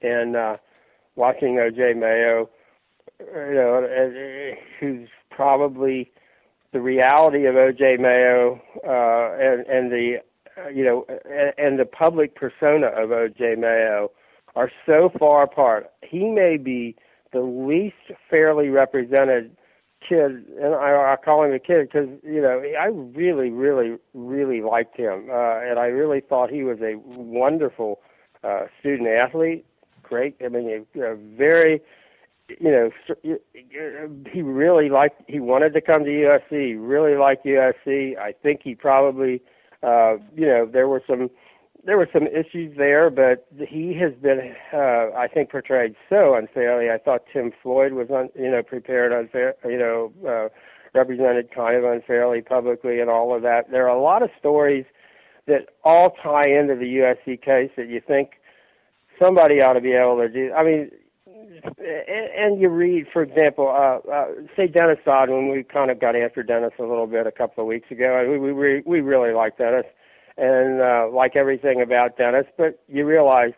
and 0.01 0.37
uh, 0.37 0.57
watching 1.17 1.59
O.J. 1.59 1.95
Mayo, 1.95 2.49
you 3.19 3.55
know, 3.55 4.55
who's 4.79 5.09
probably 5.31 6.13
the 6.73 6.81
reality 6.81 7.47
of 7.47 7.57
O.J. 7.57 7.97
Mayo 7.99 8.61
uh, 8.87 9.35
and, 9.41 9.67
and 9.67 9.91
the 9.91 10.19
uh, 10.57 10.69
you 10.69 10.85
know 10.85 11.05
and, 11.09 11.53
and 11.59 11.79
the 11.81 11.85
public 11.85 12.37
persona 12.37 12.87
of 12.87 13.11
O.J. 13.11 13.57
Mayo 13.59 14.13
are 14.57 14.71
so 14.87 15.11
far 15.19 15.43
apart. 15.43 15.91
He 16.03 16.29
may 16.29 16.57
be 16.57 16.97
the 17.33 17.41
least 17.41 18.19
fairly 18.29 18.69
represented 18.69 19.57
kid, 20.07 20.45
and 20.61 20.75
I, 20.75 21.13
I 21.13 21.17
call 21.23 21.45
him 21.45 21.53
a 21.53 21.59
kid 21.59 21.89
because 21.89 22.09
you 22.25 22.41
know 22.41 22.63
I 22.79 22.87
really, 22.87 23.51
really, 23.51 23.97
really 24.15 24.63
liked 24.63 24.97
him, 24.97 25.29
uh, 25.31 25.61
and 25.61 25.79
I 25.79 25.87
really 25.87 26.21
thought 26.21 26.51
he 26.51 26.63
was 26.63 26.79
a 26.81 26.97
wonderful 27.05 28.01
uh, 28.43 28.63
student 28.81 29.09
athlete. 29.09 29.65
Great, 30.03 30.37
I 30.45 30.49
mean, 30.49 30.87
a, 30.97 31.01
a 31.01 31.17
very 31.17 31.81
you 32.59 32.71
know, 32.71 32.91
he 34.33 34.43
really 34.43 34.89
liked, 34.89 35.23
he 35.29 35.39
wanted 35.41 35.75
to 35.75 35.81
come 35.81 36.05
to 36.05 36.11
USC, 36.11 36.77
really 36.79 37.17
liked 37.17 37.45
USC. 37.45 38.19
I 38.19 38.33
think 38.33 38.61
he 38.65 38.75
probably, 38.75 39.43
uh, 39.83 40.15
you 40.35 40.47
know, 40.47 40.67
there 40.67 40.89
were 40.89 41.03
some, 41.07 41.31
there 41.85 41.97
were 41.97 42.09
some 42.13 42.27
issues 42.27 42.77
there, 42.77 43.11
but 43.11 43.47
he 43.69 43.97
has 44.01 44.13
been, 44.21 44.55
uh, 44.73 45.17
I 45.17 45.29
think, 45.33 45.51
portrayed 45.51 45.95
so 46.09 46.35
unfairly. 46.35 46.91
I 46.91 46.99
thought 46.99 47.23
Tim 47.33 47.53
Floyd 47.63 47.93
was, 47.93 48.09
un, 48.11 48.29
you 48.35 48.51
know, 48.51 48.63
prepared 48.63 49.13
unfair, 49.13 49.55
you 49.65 49.79
know, 49.79 50.13
uh, 50.29 50.49
represented 50.95 51.51
kind 51.55 51.77
of 51.77 51.85
unfairly 51.85 52.43
publicly 52.43 53.01
and 53.01 53.09
all 53.09 53.35
of 53.35 53.43
that. 53.43 53.71
There 53.71 53.89
are 53.89 53.97
a 53.97 54.01
lot 54.01 54.23
of 54.23 54.31
stories 54.39 54.85
that 55.47 55.69
all 55.85 56.11
tie 56.23 56.49
into 56.49 56.75
the 56.75 56.85
USC 56.85 57.41
case 57.43 57.71
that 57.77 57.89
you 57.89 58.01
think 58.07 58.33
somebody 59.19 59.63
ought 59.63 59.75
to 59.75 59.81
be 59.81 59.93
able 59.93 60.19
to 60.19 60.29
do. 60.29 60.53
I 60.53 60.65
mean, 60.65 60.91
and 61.79 62.61
you 62.61 62.69
read, 62.69 63.07
for 63.13 63.23
example, 63.23 63.69
uh, 63.69 64.09
uh, 64.11 64.27
say 64.57 64.67
Dennis 64.67 64.99
Dodd, 65.05 65.31
when 65.31 65.49
we 65.51 65.63
kind 65.63 65.91
of 65.91 66.01
got 66.01 66.17
after 66.17 66.43
Dennis 66.43 66.73
a 66.79 66.83
little 66.83 67.07
bit 67.07 67.27
a 67.27 67.33
couple 67.33 67.63
of 67.63 67.69
weeks 67.69 67.91
ago. 67.91 68.27
We 68.29 68.53
we 68.53 68.83
we 68.85 69.01
really 69.01 69.33
like 69.33 69.59
Dennis, 69.59 69.85
and 70.41 70.81
uh, 70.81 71.09
like 71.13 71.37
everything 71.37 71.83
about 71.83 72.17
Dennis. 72.17 72.47
But 72.57 72.83
you 72.89 73.05
realize, 73.05 73.53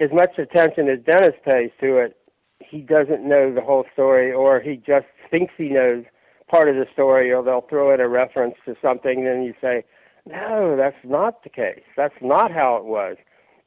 as 0.00 0.10
much 0.12 0.38
attention 0.38 0.88
as 0.88 0.98
Dennis 1.04 1.34
pays 1.44 1.70
to 1.80 1.98
it, 1.98 2.16
he 2.58 2.80
doesn't 2.80 3.26
know 3.26 3.54
the 3.54 3.60
whole 3.60 3.84
story, 3.92 4.32
or 4.32 4.60
he 4.60 4.76
just 4.76 5.06
thinks 5.30 5.54
he 5.56 5.68
knows 5.68 6.04
part 6.50 6.68
of 6.68 6.74
the 6.74 6.86
story, 6.92 7.32
or 7.32 7.42
they'll 7.42 7.66
throw 7.68 7.94
in 7.94 8.00
a 8.00 8.08
reference 8.08 8.56
to 8.64 8.74
something, 8.82 9.18
and 9.18 9.26
then 9.26 9.42
you 9.42 9.54
say, 9.60 9.84
"No, 10.26 10.76
that's 10.76 11.04
not 11.04 11.44
the 11.44 11.50
case. 11.50 11.84
That's 11.96 12.20
not 12.20 12.50
how 12.50 12.76
it 12.76 12.84
was." 12.84 13.16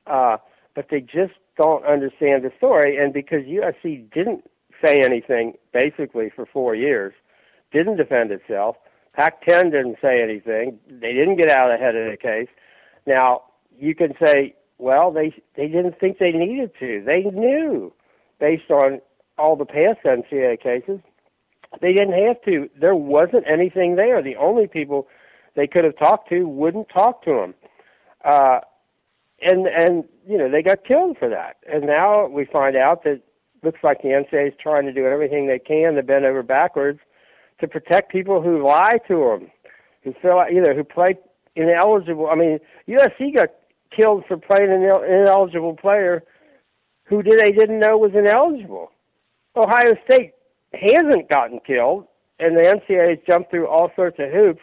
Uh, 0.05 0.37
but 0.75 0.87
they 0.89 0.99
just 0.99 1.33
don't 1.57 1.85
understand 1.85 2.43
the 2.43 2.51
story. 2.57 2.97
And 2.97 3.13
because 3.13 3.43
USC 3.45 4.09
didn't 4.11 4.49
say 4.83 5.01
anything 5.01 5.53
basically 5.73 6.29
for 6.35 6.45
four 6.45 6.75
years, 6.75 7.13
didn't 7.71 7.97
defend 7.97 8.31
itself, 8.31 8.75
Pac 9.13 9.43
10 9.45 9.71
didn't 9.71 9.97
say 10.01 10.21
anything, 10.21 10.79
they 10.89 11.13
didn't 11.13 11.35
get 11.35 11.49
out 11.49 11.73
ahead 11.73 11.95
of 11.95 12.09
the 12.09 12.17
case. 12.17 12.47
Now, 13.05 13.43
you 13.77 13.93
can 13.93 14.13
say, 14.23 14.55
well, 14.77 15.11
they, 15.11 15.33
they 15.55 15.67
didn't 15.67 15.99
think 15.99 16.17
they 16.17 16.31
needed 16.31 16.71
to. 16.79 17.03
They 17.05 17.23
knew, 17.23 17.93
based 18.39 18.71
on 18.71 19.01
all 19.37 19.55
the 19.55 19.65
past 19.65 19.99
NCAA 20.05 20.61
cases, 20.61 20.99
they 21.81 21.93
didn't 21.93 22.25
have 22.25 22.41
to. 22.43 22.69
There 22.79 22.95
wasn't 22.95 23.45
anything 23.47 23.95
there. 23.95 24.21
The 24.21 24.35
only 24.35 24.67
people 24.67 25.07
they 25.55 25.67
could 25.67 25.83
have 25.83 25.97
talked 25.97 26.29
to 26.29 26.43
wouldn't 26.43 26.89
talk 26.89 27.23
to 27.23 27.31
them. 27.31 27.53
Uh, 28.23 28.59
and 29.41 29.67
and 29.67 30.03
you 30.27 30.37
know 30.37 30.49
they 30.49 30.61
got 30.61 30.85
killed 30.85 31.17
for 31.17 31.29
that. 31.29 31.57
And 31.71 31.85
now 31.85 32.27
we 32.27 32.45
find 32.45 32.75
out 32.75 33.03
that 33.03 33.21
looks 33.63 33.79
like 33.83 34.01
the 34.01 34.09
NCAA 34.09 34.49
is 34.49 34.53
trying 34.61 34.85
to 34.85 34.93
do 34.93 35.05
everything 35.05 35.47
they 35.47 35.59
can 35.59 35.95
to 35.95 36.03
bend 36.03 36.25
over 36.25 36.43
backwards 36.43 36.99
to 37.61 37.67
protect 37.67 38.11
people 38.11 38.41
who 38.41 38.65
lie 38.65 38.97
to 39.07 39.15
them, 39.15 39.51
who 40.03 40.13
fill 40.21 40.43
you 40.49 40.61
know 40.61 40.73
who 40.73 40.83
play 40.83 41.15
ineligible. 41.55 42.27
I 42.29 42.35
mean, 42.35 42.59
USC 42.87 43.35
got 43.35 43.49
killed 43.95 44.23
for 44.27 44.37
playing 44.37 44.71
an 44.71 44.81
ineligible 44.83 45.75
player 45.75 46.23
who 47.03 47.21
did 47.21 47.39
they 47.39 47.51
didn't 47.51 47.79
know 47.79 47.97
was 47.97 48.11
ineligible. 48.13 48.91
Ohio 49.55 49.95
State 50.05 50.33
hasn't 50.73 51.29
gotten 51.29 51.59
killed, 51.65 52.05
and 52.39 52.55
the 52.55 52.61
NCAA 52.61 53.09
has 53.09 53.19
jumped 53.27 53.51
through 53.51 53.67
all 53.67 53.91
sorts 53.95 54.17
of 54.19 54.31
hoops 54.31 54.61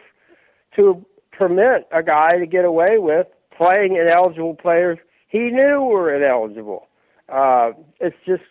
to 0.75 1.05
permit 1.31 1.87
a 1.91 2.03
guy 2.03 2.31
to 2.31 2.45
get 2.45 2.65
away 2.65 2.97
with 2.97 3.27
playing 3.55 3.95
ineligible 3.95 4.55
players 4.55 4.97
he 5.29 5.51
knew 5.51 5.81
were 5.81 6.13
ineligible. 6.13 6.87
Uh, 7.29 7.71
it's 7.99 8.15
just 8.25 8.43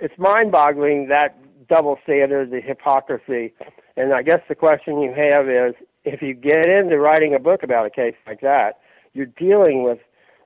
it's 0.00 0.14
mind-boggling 0.18 1.08
that 1.08 1.38
double 1.68 1.98
standard, 2.02 2.50
the 2.50 2.60
hypocrisy. 2.60 3.52
And 3.96 4.12
I 4.12 4.22
guess 4.22 4.40
the 4.48 4.54
question 4.54 5.00
you 5.00 5.12
have 5.14 5.48
is, 5.48 5.74
if 6.04 6.22
you 6.22 6.34
get 6.34 6.66
into 6.68 6.98
writing 6.98 7.34
a 7.34 7.38
book 7.38 7.62
about 7.62 7.86
a 7.86 7.90
case 7.90 8.14
like 8.26 8.40
that, 8.40 8.78
you're 9.12 9.26
dealing 9.26 9.82
with 9.82 9.98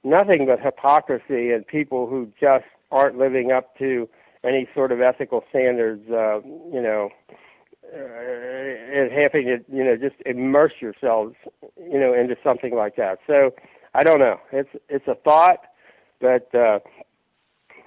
nothing 0.05 0.47
but 0.47 0.61
hypocrisy 0.61 1.51
and 1.51 1.67
people 1.67 2.07
who 2.07 2.29
just 2.41 2.65
aren't 2.91 3.19
living 3.19 3.53
up 3.53 3.77
to 3.79 4.09
any 4.43 4.67
sort 4.75 4.93
of 4.93 5.01
ethical 5.01 5.45
standards. 5.51 6.09
Uh, 6.11 6.41
you 6.73 6.81
know, 6.81 7.11
uh, 7.93 7.99
and 7.99 9.11
having 9.11 9.47
to 9.47 9.59
you 9.69 9.85
know 9.85 9.97
just 9.97 10.17
immerse 10.25 10.75
yourselves 10.81 11.35
you 11.77 11.99
know 11.99 12.15
into 12.15 12.37
something 12.43 12.75
like 12.75 12.97
that. 12.97 13.19
So 13.27 13.53
I 13.95 14.03
don't 14.05 14.21
know. 14.21 14.39
It's 14.53 14.71
it's 14.89 15.07
a 15.09 15.15
thought, 15.17 15.61
but 16.21 16.49
uh, 16.55 16.79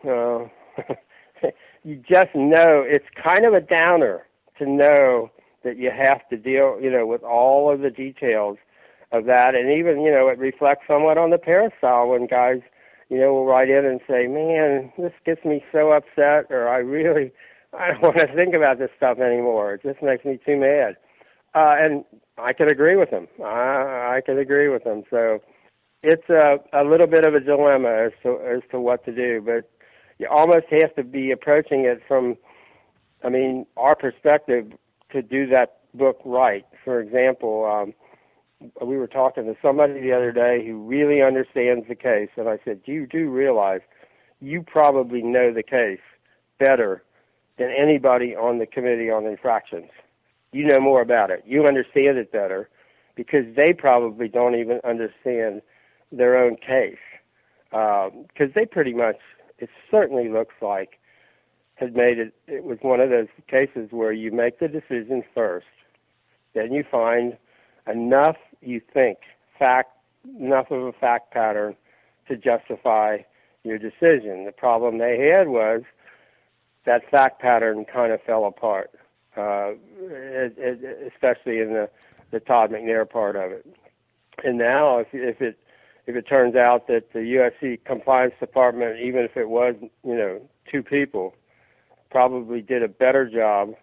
uh, 0.07 0.47
you 1.83 1.95
just 1.97 2.33
know 2.35 2.83
it's 2.85 3.05
kind 3.21 3.45
of 3.45 3.53
a 3.53 3.61
downer 3.61 4.25
to 4.57 4.69
know 4.69 5.29
that 5.63 5.77
you 5.77 5.91
have 5.91 6.27
to 6.29 6.37
deal 6.37 6.77
you 6.81 6.91
know 6.91 7.05
with 7.05 7.23
all 7.23 7.71
of 7.71 7.81
the 7.81 7.89
details 7.89 8.57
of 9.11 9.25
that, 9.25 9.55
and 9.55 9.71
even 9.71 10.01
you 10.01 10.11
know 10.11 10.27
it 10.27 10.39
reflects 10.39 10.85
somewhat 10.87 11.17
on 11.17 11.29
the 11.29 11.37
peristyle 11.37 12.09
when 12.09 12.25
guys 12.27 12.61
you 13.09 13.19
know 13.19 13.33
will 13.33 13.45
write 13.45 13.69
in 13.69 13.85
and 13.85 14.01
say, 14.07 14.27
"Man, 14.27 14.91
this 14.97 15.13
gets 15.25 15.45
me 15.45 15.63
so 15.71 15.91
upset," 15.91 16.47
or 16.49 16.67
"I 16.67 16.77
really." 16.77 17.31
I 17.73 17.87
don't 17.87 18.03
want 18.03 18.17
to 18.17 18.27
think 18.35 18.53
about 18.53 18.77
this 18.77 18.91
stuff 18.95 19.17
anymore. 19.17 19.73
It 19.73 19.81
just 19.81 20.03
makes 20.03 20.23
me 20.23 20.39
too 20.45 20.57
mad. 20.57 20.95
Uh, 21.55 21.75
and 21.79 22.05
I 22.37 22.53
can 22.53 22.69
agree 22.69 22.95
with 22.95 23.09
them. 23.09 23.27
I, 23.43 24.17
I 24.17 24.21
can 24.23 24.37
agree 24.37 24.69
with 24.69 24.83
them. 24.83 25.01
So 25.09 25.39
it's 26.03 26.29
a, 26.29 26.57
a 26.71 26.83
little 26.83 27.07
bit 27.07 27.23
of 27.23 27.33
a 27.33 27.39
dilemma 27.39 27.89
as 27.89 28.11
to 28.21 28.37
as 28.45 28.61
to 28.69 28.79
what 28.79 29.03
to 29.05 29.11
do. 29.11 29.41
But 29.43 29.71
you 30.23 30.29
almost 30.29 30.67
have 30.69 30.95
to 30.95 31.03
be 31.03 31.31
approaching 31.31 31.85
it 31.85 32.01
from, 32.07 32.37
I 33.23 33.29
mean, 33.29 33.65
our 33.77 33.95
perspective 33.95 34.71
to 35.11 35.21
do 35.21 35.45
that 35.47 35.79
book 35.93 36.19
right. 36.23 36.65
For 36.83 36.99
example, 37.01 37.65
um, 37.65 37.93
we 38.85 38.97
were 38.97 39.07
talking 39.07 39.45
to 39.45 39.55
somebody 39.61 39.99
the 39.99 40.13
other 40.13 40.31
day 40.31 40.65
who 40.65 40.81
really 40.81 41.21
understands 41.21 41.87
the 41.87 41.95
case, 41.95 42.29
and 42.37 42.47
I 42.47 42.57
said, 42.63 42.81
"You 42.85 43.05
do 43.05 43.29
realize 43.29 43.81
you 44.39 44.63
probably 44.63 45.21
know 45.21 45.53
the 45.53 45.63
case 45.63 45.99
better 46.57 47.03
than 47.57 47.69
anybody 47.77 48.35
on 48.35 48.59
the 48.59 48.65
committee 48.65 49.09
on 49.09 49.25
infractions. 49.25 49.89
You 50.53 50.65
know 50.65 50.79
more 50.79 51.01
about 51.01 51.31
it. 51.31 51.43
You 51.45 51.67
understand 51.67 52.17
it 52.17 52.31
better 52.31 52.69
because 53.15 53.45
they 53.55 53.73
probably 53.73 54.27
don't 54.27 54.55
even 54.55 54.79
understand 54.83 55.61
their 56.11 56.37
own 56.37 56.55
case. 56.55 56.97
Because 57.71 58.11
um, 58.47 58.51
they 58.53 58.65
pretty 58.65 58.93
much, 58.93 59.17
it 59.63 59.69
certainly 59.89 60.29
looks 60.29 60.55
like, 60.61 60.99
had 61.75 61.95
made 61.95 62.19
it, 62.19 62.33
it 62.47 62.63
was 62.63 62.77
one 62.81 62.99
of 62.99 63.09
those 63.09 63.27
cases 63.47 63.89
where 63.91 64.11
you 64.11 64.31
make 64.31 64.59
the 64.59 64.67
decision 64.67 65.23
first, 65.33 65.65
then 66.53 66.71
you 66.71 66.83
find 66.89 67.37
enough, 67.91 68.37
you 68.61 68.79
think, 68.93 69.17
fact, 69.57 69.91
enough 70.39 70.69
of 70.71 70.81
a 70.83 70.93
fact 70.93 71.33
pattern 71.33 71.75
to 72.27 72.37
justify 72.37 73.17
your 73.63 73.77
decision. 73.77 74.45
The 74.45 74.53
problem 74.55 74.97
they 74.97 75.17
had 75.19 75.47
was 75.47 75.81
that 76.85 77.09
fact 77.09 77.41
pattern 77.41 77.85
kind 77.85 78.11
of 78.13 78.21
fell 78.21 78.45
apart, 78.45 78.91
uh, 79.35 79.71
it, 79.99 80.53
it, 80.57 81.11
especially 81.13 81.59
in 81.59 81.73
the 81.73 81.89
the 82.31 82.39
Todd 82.39 82.71
McNair 82.71 83.07
part 83.07 83.35
of 83.35 83.51
it. 83.51 83.65
And 84.43 84.57
now, 84.57 84.97
if 84.97 85.07
if 85.13 85.41
it 85.41 85.57
if 86.05 86.15
it 86.15 86.23
turns 86.23 86.55
out 86.55 86.87
that 86.87 87.13
the 87.13 87.19
USC 87.19 87.83
compliance 87.85 88.33
department, 88.39 88.99
even 88.99 89.21
if 89.23 89.37
it 89.37 89.49
was 89.49 89.75
you 90.03 90.15
know 90.15 90.41
two 90.71 90.83
people, 90.83 91.35
probably 92.11 92.61
did 92.61 92.83
a 92.83 92.87
better 92.87 93.29
job. 93.29 93.73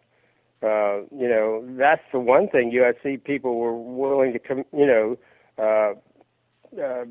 Uh, 0.63 1.01
you 1.11 1.27
know, 1.27 1.65
that's 1.79 2.03
the 2.13 2.21
one 2.21 2.49
thing 2.49 2.71
USC 2.71 3.23
people 3.25 3.59
were 3.59 3.75
willing 3.75 4.35
to, 4.35 4.39
com- 4.39 4.67
you 4.77 4.87
know, 4.87 5.17
uh, 5.59 5.95
uh, 6.79 7.05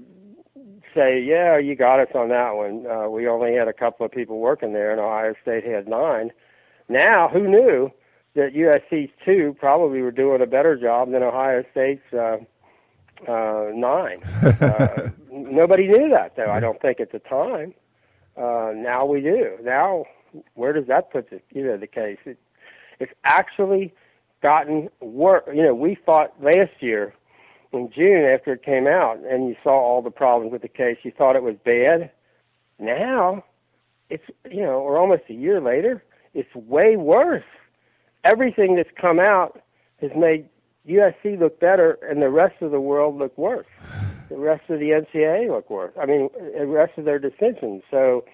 say, 0.93 1.20
yeah, 1.20 1.57
you 1.57 1.76
got 1.76 1.99
us 1.99 2.10
on 2.14 2.30
that 2.30 2.51
one. 2.51 2.86
Uh, 2.86 3.10
we 3.10 3.28
only 3.28 3.55
had 3.55 3.68
a 3.68 3.74
couple 3.74 4.05
of 4.05 4.12
people 4.12 4.39
working 4.39 4.74
there, 4.74 4.91
and 4.91 4.99
Ohio 4.99 5.34
State 5.41 5.66
had 5.66 5.88
nine. 5.88 6.32
Now, 6.88 7.28
who 7.28 7.47
knew 7.47 7.91
that 8.36 8.53
USC's 8.53 9.10
two 9.26 9.55
probably 9.60 10.01
were 10.01 10.12
doing 10.12 10.41
a 10.41 10.47
better 10.47 10.76
job 10.78 11.12
than 11.12 11.24
Ohio 11.24 11.64
State's 11.72 12.14
uh, 12.14 12.38
uh, 13.28 13.67
nine? 13.74 14.22
uh, 14.61 15.09
nobody 15.32 15.88
knew 15.88 16.09
that, 16.09 16.36
though. 16.36 16.49
I 16.49 16.59
don't 16.59 16.82
think 16.82 16.99
at 16.99 17.11
the 17.11 17.20
time. 17.20 17.74
Uh, 18.38 18.72
now 18.76 19.05
we 19.05 19.22
do. 19.22 19.57
Now, 19.63 20.05
where 20.53 20.74
does 20.74 20.88
that 20.88 21.11
put 21.11 21.30
the 21.30 21.41
you 21.51 21.63
know 21.63 21.78
the 21.78 21.88
case? 21.88 22.20
It, 22.26 22.38
it's 22.99 23.11
actually 23.24 23.93
gotten 24.41 24.89
worse. 25.01 25.43
You 25.53 25.63
know, 25.63 25.76
we 25.76 25.95
thought 25.95 26.34
last 26.41 26.82
year 26.82 27.13
in 27.72 27.91
June 27.91 28.24
after 28.24 28.53
it 28.53 28.63
came 28.63 28.88
out 28.88 29.20
and 29.20 29.47
you 29.47 29.55
saw 29.63 29.72
all 29.72 30.01
the 30.01 30.11
problems 30.11 30.51
with 30.51 30.61
the 30.61 30.67
case, 30.67 30.97
you 31.03 31.11
thought 31.11 31.36
it 31.36 31.43
was 31.43 31.55
bad. 31.63 32.11
Now, 32.80 33.43
it's, 34.09 34.24
you 34.49 34.61
know, 34.61 34.80
or 34.80 34.97
almost 34.97 35.24
a 35.30 35.34
year 35.34 35.61
later, 35.61 36.03
it's 36.34 36.53
way 36.55 36.95
worse. 36.95 37.43
Everything 38.24 38.76
that's 38.76 38.89
come 38.99 39.20
out 39.20 39.61
has 40.01 40.11
made 40.15 40.47
USC 40.88 41.39
look 41.39 41.59
better 41.59 41.97
and 42.09 42.21
the 42.21 42.30
rest 42.30 42.61
of 42.61 42.71
the 42.71 42.80
world 42.82 43.17
look 43.17 43.38
worse. 43.38 43.67
The 44.30 44.38
rest 44.38 44.69
of 44.69 44.80
the 44.80 44.91
NCAA 44.91 45.49
look 45.49 45.69
worse. 45.69 45.93
I 45.99 46.05
mean, 46.05 46.30
the 46.57 46.67
rest 46.67 46.97
of 46.97 47.05
their 47.05 47.19
decisions. 47.19 47.84
So, 47.89 48.25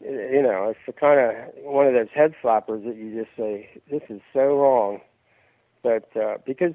you 0.00 0.42
know, 0.42 0.68
it's 0.70 0.78
the 0.86 0.92
kind 0.92 1.20
of 1.20 1.64
one 1.64 1.86
of 1.86 1.94
those 1.94 2.08
head 2.14 2.34
slappers 2.42 2.84
that 2.84 2.96
you 2.96 3.22
just 3.24 3.36
say, 3.36 3.68
this 3.90 4.02
is 4.08 4.20
so 4.32 4.56
wrong. 4.56 5.00
But 5.82 6.08
uh, 6.16 6.38
because 6.46 6.74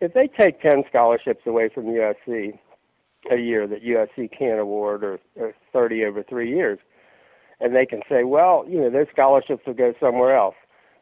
if 0.00 0.14
they 0.14 0.28
take 0.28 0.60
10 0.60 0.84
scholarships 0.88 1.46
away 1.46 1.68
from 1.68 1.84
USC 1.84 2.58
a 3.30 3.36
year 3.36 3.66
that 3.66 3.82
USC 3.82 4.30
can't 4.36 4.60
award 4.60 5.04
or, 5.04 5.18
or 5.36 5.54
30 5.72 6.04
over 6.04 6.22
three 6.22 6.50
years, 6.50 6.78
and 7.60 7.74
they 7.74 7.86
can 7.86 8.02
say, 8.08 8.24
well, 8.24 8.64
you 8.68 8.80
know, 8.80 8.90
those 8.90 9.08
scholarships 9.12 9.66
will 9.66 9.74
go 9.74 9.92
somewhere 9.98 10.36
else. 10.36 10.54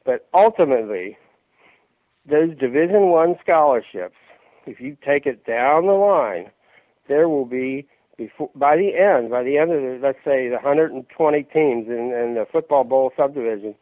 But 0.04 0.28
ultimately, 0.32 1.18
those 2.28 2.56
Division 2.58 3.10
One 3.10 3.36
scholarships, 3.42 4.16
if 4.66 4.80
you 4.80 4.96
take 5.04 5.26
it 5.26 5.46
down 5.46 5.86
the 5.86 5.92
line, 5.92 6.50
there 7.08 7.28
will 7.28 7.46
be 7.46 7.86
before 8.16 8.50
by 8.54 8.76
the 8.76 8.96
end, 8.96 9.30
by 9.30 9.42
the 9.42 9.58
end 9.58 9.72
of 9.72 9.80
the, 9.80 9.98
let's 10.02 10.18
say 10.24 10.48
the 10.48 10.56
120 10.56 11.42
teams 11.44 11.88
in, 11.88 12.12
in 12.12 12.34
the 12.34 12.46
football 12.50 12.84
bowl 12.84 13.12
subdivision, 13.16 13.74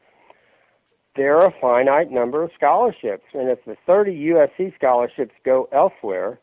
there 1.16 1.36
are 1.38 1.46
a 1.46 1.60
finite 1.60 2.10
number 2.10 2.42
of 2.42 2.50
scholarships. 2.56 3.24
And 3.32 3.48
if 3.48 3.64
the 3.64 3.76
30 3.86 4.12
USC 4.30 4.74
scholarships 4.74 5.34
go 5.44 5.68
elsewhere, 5.72 6.40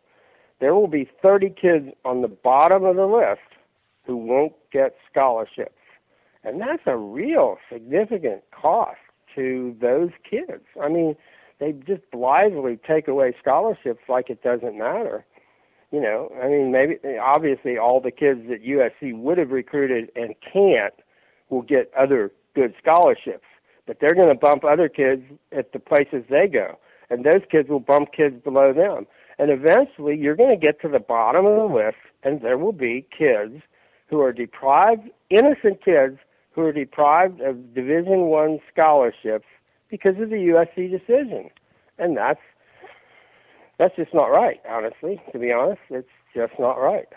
there 0.59 0.73
will 0.73 0.87
be 0.87 1.09
30 1.21 1.49
kids 1.49 1.89
on 2.05 2.21
the 2.21 2.27
bottom 2.29 2.85
of 2.85 2.95
the 2.95 3.05
list 3.05 3.41
who 4.05 4.15
won't 4.15 4.53
get 4.71 4.95
scholarships. 5.09 5.75
And 6.43 6.61
that's 6.61 6.83
a 6.85 6.97
real 6.97 7.57
significant 7.71 8.43
cost 8.51 8.97
to 9.35 9.75
those 9.81 10.09
kids. 10.27 10.63
I 10.81 10.87
mean, 10.87 11.15
they 11.61 11.71
just 11.71 12.01
blithely 12.11 12.77
take 12.85 13.07
away 13.07 13.33
scholarships 13.39 14.01
like 14.09 14.29
it 14.29 14.43
doesn't 14.43 14.77
matter. 14.77 15.25
You 15.91 16.01
know, 16.01 16.29
I 16.43 16.49
mean, 16.49 16.73
maybe 16.73 16.97
obviously 17.17 17.77
all 17.77 18.01
the 18.01 18.11
kids 18.11 18.41
that 18.49 18.65
USC 18.65 19.17
would 19.17 19.37
have 19.37 19.51
recruited 19.51 20.11
and 20.17 20.35
can't 20.41 20.93
will 21.49 21.61
get 21.61 21.89
other 21.97 22.31
good 22.53 22.73
scholarships 22.81 23.45
but 23.91 23.99
they're 23.99 24.15
going 24.15 24.29
to 24.29 24.35
bump 24.35 24.63
other 24.63 24.87
kids 24.87 25.23
at 25.51 25.73
the 25.73 25.79
places 25.79 26.23
they 26.29 26.47
go, 26.47 26.77
and 27.09 27.25
those 27.25 27.41
kids 27.51 27.69
will 27.69 27.81
bump 27.81 28.13
kids 28.13 28.41
below 28.41 28.73
them. 28.73 29.05
And 29.37 29.51
eventually, 29.51 30.17
you're 30.17 30.35
going 30.35 30.57
to 30.57 30.65
get 30.65 30.81
to 30.81 30.87
the 30.87 30.99
bottom 30.99 31.45
of 31.45 31.55
the 31.57 31.75
list, 31.75 31.97
and 32.23 32.41
there 32.41 32.57
will 32.57 32.73
be 32.73 33.05
kids 33.17 33.61
who 34.07 34.21
are 34.21 34.31
deprived, 34.31 35.09
innocent 35.29 35.83
kids 35.83 36.19
who 36.51 36.61
are 36.61 36.71
deprived 36.71 37.41
of 37.41 37.73
Division 37.73 38.27
One 38.27 38.59
scholarships 38.71 39.47
because 39.91 40.15
of 40.19 40.29
the 40.29 40.37
USC 40.37 40.89
decision, 40.89 41.49
and 41.99 42.17
that's 42.17 42.39
that's 43.77 43.95
just 43.95 44.13
not 44.13 44.25
right. 44.27 44.59
Honestly, 44.67 45.21
to 45.31 45.37
be 45.37 45.51
honest, 45.51 45.81
it's 45.89 46.07
just 46.33 46.53
not 46.57 46.79
right. 46.79 47.07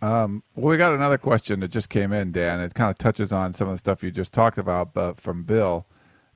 Um, 0.00 0.42
well, 0.54 0.70
we 0.70 0.76
got 0.76 0.92
another 0.92 1.18
question 1.18 1.60
that 1.60 1.68
just 1.68 1.88
came 1.88 2.12
in, 2.12 2.32
Dan. 2.32 2.60
It 2.60 2.74
kind 2.74 2.90
of 2.90 2.98
touches 2.98 3.32
on 3.32 3.52
some 3.52 3.68
of 3.68 3.74
the 3.74 3.78
stuff 3.78 4.02
you 4.02 4.10
just 4.10 4.32
talked 4.32 4.58
about, 4.58 4.94
but 4.94 5.20
from 5.20 5.42
Bill. 5.42 5.86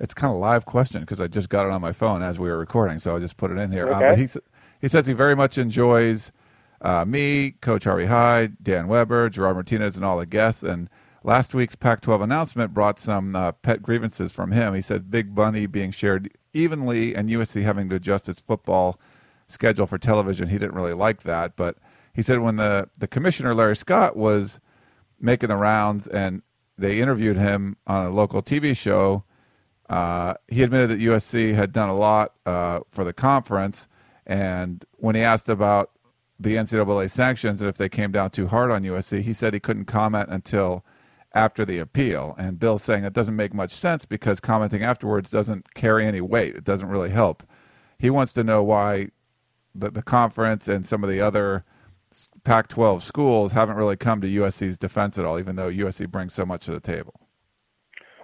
It's 0.01 0.15
kind 0.15 0.33
of 0.33 0.39
live 0.39 0.65
question 0.65 1.01
because 1.01 1.19
I 1.19 1.27
just 1.27 1.49
got 1.49 1.67
it 1.67 1.73
on 1.73 1.81
my 1.81 1.93
phone 1.93 2.23
as 2.23 2.39
we 2.39 2.49
were 2.49 2.59
recording, 2.59 3.01
so 3.01 3.17
I 3.17 3.19
just 3.19 3.37
put 3.37 3.51
it 3.51 3.59
in 3.59 3.73
here. 3.73 3.89
Okay. 3.89 4.07
Um, 4.07 4.17
he 4.17 4.29
he 4.81 4.89
says 4.89 5.07
he 5.07 5.13
very 5.13 5.35
much 5.35 5.59
enjoys 5.59 6.31
uh, 6.81 7.05
me, 7.05 7.53
Coach 7.61 7.85
Harvey 7.85 8.07
Hyde, 8.07 8.63
Dan 8.63 8.87
Weber, 8.87 9.29
Gerard 9.29 9.57
Martinez, 9.57 9.97
and 9.97 10.05
all 10.05 10.17
the 10.17 10.27
guests. 10.27 10.63
And 10.63 10.89
last 11.29 11.55
week's 11.55 11.77
Pac-12 11.77 12.23
announcement 12.23 12.75
brought 12.75 12.99
some 12.99 13.37
uh, 13.37 13.53
pet 13.53 13.83
grievances 13.83 14.33
from 14.33 14.51
him. 14.51 14.75
He 14.75 14.81
said 14.81 15.11
big 15.11 15.37
money 15.37 15.67
being 15.67 15.91
shared 15.91 16.31
evenly 16.55 17.15
and 17.15 17.29
USC 17.29 17.63
having 17.63 17.89
to 17.91 17.97
adjust 17.97 18.29
its 18.29 18.41
football 18.41 18.99
schedule 19.47 19.87
for 19.87 19.99
television. 19.99 20.49
He 20.49 20.59
didn't 20.59 20.75
really 20.75 20.95
like 20.95 21.23
that, 21.23 21.55
but 21.55 21.77
he 22.15 22.23
said 22.23 22.41
when 22.41 22.57
the 22.57 22.89
the 22.99 23.07
commissioner 23.07 23.55
Larry 23.55 23.77
Scott 23.77 24.17
was 24.17 24.59
making 25.21 25.51
the 25.51 25.57
rounds 25.57 26.09
and 26.09 26.43
they 26.79 27.01
interviewed 27.01 27.37
him 27.37 27.77
on 27.87 28.07
a 28.07 28.11
local 28.11 28.43
TV 28.43 28.77
show 28.77 29.23
uh, 29.89 30.35
he 30.49 30.63
admitted 30.63 30.91
that 30.91 31.01
USC 31.01 31.55
had 31.55 31.73
done 31.73 31.89
a 31.89 31.97
lot 31.97 32.35
uh, 32.45 32.81
for 32.91 33.05
the 33.05 33.13
conference, 33.13 33.89
and 34.27 34.85
when 34.97 35.15
he 35.15 35.23
asked 35.23 35.49
about 35.49 35.93
the 36.39 36.57
NCAA 36.57 37.11
sanctions 37.11 37.61
and 37.61 37.69
if 37.69 37.79
they 37.79 37.89
came 37.89 38.13
down 38.13 38.31
too 38.31 38.47
hard 38.47 38.71
on 38.71 38.83
USC, 38.83 39.23
he 39.23 39.33
said 39.33 39.55
he 39.55 39.61
couldn't 39.61 39.87
comment 39.87 40.29
until 40.31 40.85
after 41.35 41.65
the 41.65 41.79
appeal. 41.79 42.35
And 42.39 42.59
Bill's 42.59 42.83
saying 42.83 43.05
it 43.05 43.13
doesn't 43.13 43.37
make 43.37 43.55
much 43.55 43.71
sense 43.71 44.05
because 44.05 44.41
commenting 44.41 44.83
afterwards 44.83 45.31
doesn't 45.31 45.75
carry 45.75 46.05
any 46.07 46.21
weight. 46.21 46.57
It 46.57 46.65
doesn't 46.65 46.89
really 46.89 47.11
help. 47.11 47.43
He 47.99 48.11
wants 48.11 48.33
to 48.35 48.45
know 48.45 48.63
why 48.63 49.09
the, 49.75 49.91
the 49.91 50.03
conference 50.03 50.69
and 50.69 50.87
some 50.87 51.03
of 51.03 51.11
the 51.11 51.21
other 51.21 51.65
Pac 52.45 52.69
12 52.69 53.03
schools 53.03 53.53
haven't 53.53 53.77
really 53.77 53.97
come 53.97 54.21
to 54.21 54.27
USC's 54.27 54.79
defense 54.79 55.19
at 55.19 55.25
all, 55.25 55.39
even 55.39 55.57
though 55.57 55.71
USC 55.71 56.09
brings 56.11 56.33
so 56.33 56.47
much 56.47 56.65
to 56.65 56.73
the 56.73 56.81
table. 56.81 57.15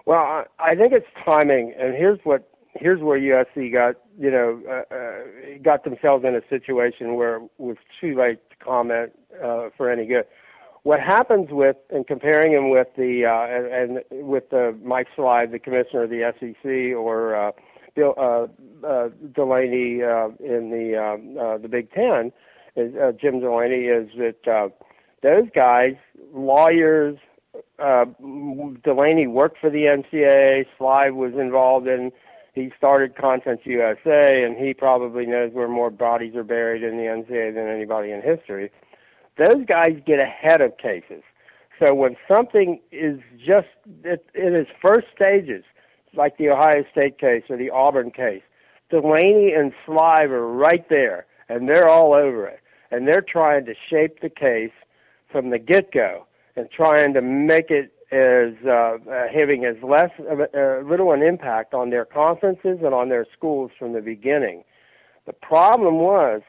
Well, 0.07 0.19
I, 0.19 0.45
I 0.59 0.75
think 0.75 0.93
it's 0.93 1.07
timing, 1.25 1.75
and 1.79 1.95
here's 1.95 2.19
what 2.25 2.51
here's 2.75 3.01
where 3.01 3.19
USC 3.19 3.73
got 3.73 3.97
you 4.19 4.31
know 4.31 4.61
uh, 4.69 4.95
uh, 4.95 5.59
got 5.63 5.85
themselves 5.85 6.25
in 6.25 6.35
a 6.35 6.43
situation 6.49 7.15
where 7.15 7.37
it 7.37 7.51
was 7.59 7.77
too 8.01 8.19
late 8.19 8.39
to 8.51 8.57
comment 8.57 9.13
uh, 9.43 9.69
for 9.77 9.91
any 9.91 10.07
good. 10.07 10.25
What 10.85 11.01
happens 11.01 11.49
with 11.51 11.77
and 11.89 12.07
comparing 12.07 12.53
him 12.53 12.69
with 12.69 12.89
the 12.95 13.25
uh, 13.25 13.47
and, 13.47 14.03
and 14.13 14.27
with 14.29 14.51
the 14.51 14.79
Mike 14.85 15.09
Slive, 15.17 15.51
the 15.51 15.59
commissioner 15.59 16.03
of 16.05 16.11
the 16.11 16.31
SEC, 16.39 16.95
or 16.95 17.35
uh, 17.35 17.53
Bill 17.97 18.15
uh, 18.19 18.47
uh, 18.87 19.09
Delaney 19.35 20.03
uh, 20.03 20.29
in 20.41 20.71
the 20.71 20.97
um, 21.03 21.39
uh, 21.41 21.57
the 21.57 21.69
Big 21.69 21.91
Ten, 21.91 22.33
is 22.77 22.95
uh, 22.97 23.13
Jim 23.13 23.41
Delaney, 23.41 23.87
is 23.87 24.11
that 24.19 24.47
uh, 24.47 24.69
those 25.23 25.49
guys, 25.55 25.95
lawyers, 26.35 27.17
uh, 27.79 28.05
Delaney 28.85 29.27
worked 29.27 29.57
for 29.59 29.71
the 29.71 29.85
NCAA. 29.85 30.67
Slive 30.79 31.15
was 31.15 31.33
involved 31.33 31.87
in. 31.87 32.13
He 32.53 32.71
started 32.77 33.17
Conference 33.17 33.63
USA, 33.65 34.45
and 34.45 34.57
he 34.57 34.75
probably 34.75 35.25
knows 35.25 35.53
where 35.55 35.67
more 35.67 35.91
bodies 35.91 36.37
are 36.37 36.45
buried 36.45 36.83
in 36.83 36.99
the 36.99 37.05
NCAA 37.05 37.55
than 37.55 37.69
anybody 37.69 38.13
in 38.13 38.21
history. 38.21 38.71
Those 39.37 39.65
guys 39.67 40.01
get 40.07 40.23
ahead 40.23 40.61
of 40.61 40.77
cases. 40.79 41.23
So 41.79 41.93
when 41.95 42.17
something 42.29 42.81
is 42.93 43.21
just 43.39 43.69
in 44.05 44.19
its 44.35 44.71
first 44.81 45.09
stages, 45.15 45.65
like 46.17 46.37
the 46.37 46.51
Ohio 46.51 46.85
State 46.93 47.19
case 47.19 47.43
or 47.49 47.57
the 47.57 47.71
Auburn 47.71 48.11
case, 48.11 48.43
Delaney 48.91 49.53
and 49.53 49.73
Slive 49.87 50.31
are 50.31 50.47
right 50.47 50.89
there, 50.89 51.27
and 51.49 51.69
they're 51.69 51.89
all 51.89 52.15
over 52.15 52.47
it, 52.47 52.61
and 52.91 53.09
they're 53.09 53.25
trying 53.27 53.65
to 53.67 53.75
shape 53.91 54.21
the 54.21 54.29
case 54.29 54.71
from 55.31 55.51
the 55.51 55.59
get-go 55.59 56.27
and 56.55 56.69
trying 56.71 57.13
to 57.15 57.21
make 57.21 57.71
it 57.71 57.91
as 58.13 58.55
uh, 58.65 58.99
uh, 59.11 59.27
having 59.35 59.65
as 59.65 59.75
less 59.83 60.11
uh, 60.21 60.87
little 60.89 61.13
an 61.13 61.23
impact 61.23 61.75
on 61.75 61.91
their 61.91 62.05
conferences 62.05 62.79
and 62.85 62.95
on 62.95 63.09
their 63.09 63.27
schools 63.37 63.73
from 63.77 63.93
the 63.93 64.01
beginning. 64.01 64.63
The 65.27 65.33
problem 65.33 65.97
was 65.97 66.43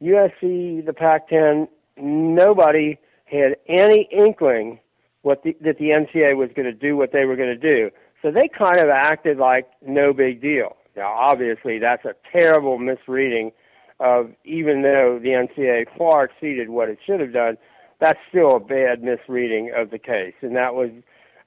USC, 0.00 0.86
the 0.86 0.94
Pac-10, 0.96 1.68
nobody 1.96 2.98
had 3.24 3.56
any 3.68 4.08
inkling 4.12 4.78
what 5.22 5.42
the, 5.44 5.56
that 5.60 5.78
the 5.78 5.90
NCAA 5.90 6.36
was 6.36 6.50
going 6.54 6.66
to 6.66 6.72
do 6.72 6.96
what 6.96 7.12
they 7.12 7.24
were 7.24 7.36
going 7.36 7.48
to 7.48 7.56
do. 7.56 7.90
So 8.22 8.30
they 8.30 8.48
kind 8.48 8.80
of 8.80 8.88
acted 8.88 9.38
like 9.38 9.68
no 9.86 10.12
big 10.12 10.40
deal. 10.40 10.76
Now, 10.96 11.12
obviously, 11.12 11.78
that's 11.78 12.04
a 12.04 12.14
terrible 12.30 12.78
misreading 12.78 13.52
of 14.00 14.32
even 14.44 14.82
though 14.82 15.18
the 15.22 15.28
NCAA 15.28 15.86
far 15.96 16.24
exceeded 16.24 16.70
what 16.70 16.88
it 16.88 16.98
should 17.06 17.20
have 17.20 17.32
done 17.32 17.56
that's 18.02 18.18
still 18.28 18.56
a 18.56 18.60
bad 18.60 19.00
misreading 19.02 19.72
of 19.76 19.90
the 19.90 19.98
case, 19.98 20.34
and 20.42 20.56
that 20.56 20.74
was, 20.74 20.90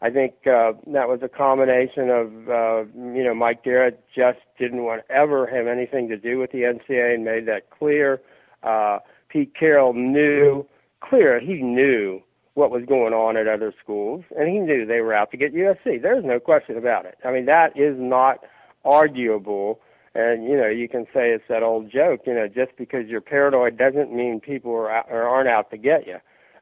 I 0.02 0.10
think, 0.10 0.36
uh, 0.48 0.72
that 0.88 1.10
was 1.10 1.20
a 1.22 1.28
combination 1.28 2.10
of, 2.10 2.28
uh, 2.50 2.90
you 3.14 3.26
know, 3.26 3.36
Mike 3.36 3.62
Garrett 3.66 4.02
just 4.16 4.40
didn't 4.58 4.84
want 4.86 5.06
to 5.06 5.14
ever 5.14 5.48
have 5.48 5.68
anything 5.68 6.08
to 6.08 6.18
do 6.18 6.40
with 6.40 6.54
the 6.54 6.60
NCAA 6.60 7.16
and 7.16 7.26
made 7.26 7.46
that 7.48 7.70
clear. 7.70 8.22
Uh, 8.64 9.00
Pete 9.36 9.54
Carroll 9.54 9.92
knew 9.92 10.66
clear 11.02 11.42
he 11.42 11.56
knew 11.56 12.22
what 12.54 12.72
was 12.72 12.84
going 12.88 13.14
on 13.14 13.36
at 13.36 13.50
other 13.50 13.74
schools, 13.84 14.24
and 14.38 14.48
he 14.48 14.60
knew 14.60 14.86
they 14.86 15.02
were 15.02 15.14
out 15.14 15.30
to 15.32 15.38
get 15.38 15.54
USC. 15.54 16.02
There's 16.02 16.24
no 16.24 16.40
question 16.40 16.78
about 16.78 17.06
it. 17.06 17.18
I 17.26 17.34
mean, 17.34 17.46
that 17.46 17.78
is 17.78 17.98
not 18.00 18.46
arguable. 18.86 19.82
And 20.14 20.46
you 20.46 20.56
know, 20.56 20.70
you 20.70 20.88
can 20.88 21.04
say 21.14 21.32
it's 21.32 21.44
that 21.50 21.64
old 21.64 21.92
joke. 21.92 22.22
You 22.26 22.34
know, 22.34 22.48
just 22.48 22.78
because 22.78 23.08
you're 23.08 23.20
paranoid 23.20 23.78
doesn't 23.78 24.16
mean 24.16 24.40
people 24.40 24.72
are 24.72 24.90
out, 24.90 25.08
or 25.10 25.24
aren't 25.24 25.50
out 25.50 25.70
to 25.72 25.78
get 25.78 26.08
you. 26.08 26.20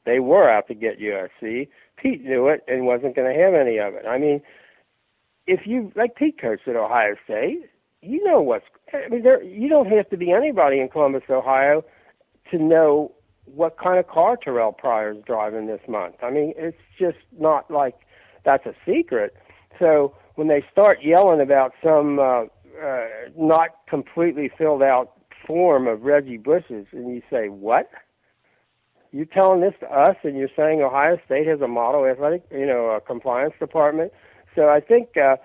They 0.07 0.19
were 0.19 0.49
out 0.49 0.67
to 0.69 0.73
get 0.73 0.99
USC. 0.99 1.67
Pete 1.95 2.23
knew 2.23 2.47
it 2.47 2.63
and 2.67 2.87
wasn't 2.87 3.15
going 3.15 3.31
to 3.31 3.39
have 3.39 3.53
any 3.53 3.77
of 3.77 3.93
it. 3.93 4.07
I 4.07 4.17
mean, 4.17 4.41
if 5.45 5.67
you 5.67 5.91
like 5.95 6.15
Pete 6.15 6.41
coached 6.41 6.67
at 6.67 6.75
Ohio 6.75 7.13
State, 7.23 7.69
you 8.01 8.23
know 8.23 8.41
what's. 8.41 8.65
I 8.91 9.09
mean, 9.09 9.21
there 9.21 9.43
you 9.43 9.69
don't 9.69 9.91
have 9.91 10.09
to 10.09 10.17
be 10.17 10.31
anybody 10.31 10.79
in 10.79 10.89
Columbus, 10.89 11.21
Ohio, 11.29 11.85
to 12.53 12.63
know 12.63 13.11
what 13.45 13.77
kind 13.77 13.99
of 13.99 14.07
car 14.07 14.37
Terrelle 14.37 14.77
Pryor's 14.77 15.17
driving 15.25 15.67
this 15.67 15.81
month. 15.87 16.15
I 16.23 16.31
mean, 16.31 16.53
it's 16.55 16.77
just 16.97 17.17
not 17.37 17.69
like 17.69 17.95
that's 18.45 18.65
a 18.65 18.73
secret. 18.85 19.35
So 19.79 20.15
when 20.35 20.47
they 20.47 20.63
start 20.71 20.99
yelling 21.03 21.41
about 21.41 21.73
some 21.83 22.19
uh, 22.19 22.43
uh, 22.81 23.07
not 23.37 23.69
completely 23.89 24.49
filled 24.57 24.81
out 24.81 25.11
form 25.45 25.87
of 25.87 26.03
Reggie 26.03 26.37
Bush's, 26.37 26.87
and 26.91 27.13
you 27.13 27.21
say, 27.29 27.49
"What?" 27.49 27.89
you're 29.13 29.25
telling 29.25 29.61
this 29.61 29.75
to 29.79 29.85
us, 29.85 30.17
and 30.23 30.35
you're 30.35 30.49
saying 30.57 30.81
Ohio 30.81 31.17
State 31.25 31.45
has 31.47 31.61
a 31.61 31.67
model 31.67 32.05
athletic, 32.05 32.43
you 32.51 32.65
know, 32.65 32.87
a 32.89 32.99
compliance 32.99 33.53
department. 33.59 34.11
So 34.55 34.69
I 34.69 34.79
think 34.79 35.15
uh, 35.15 35.35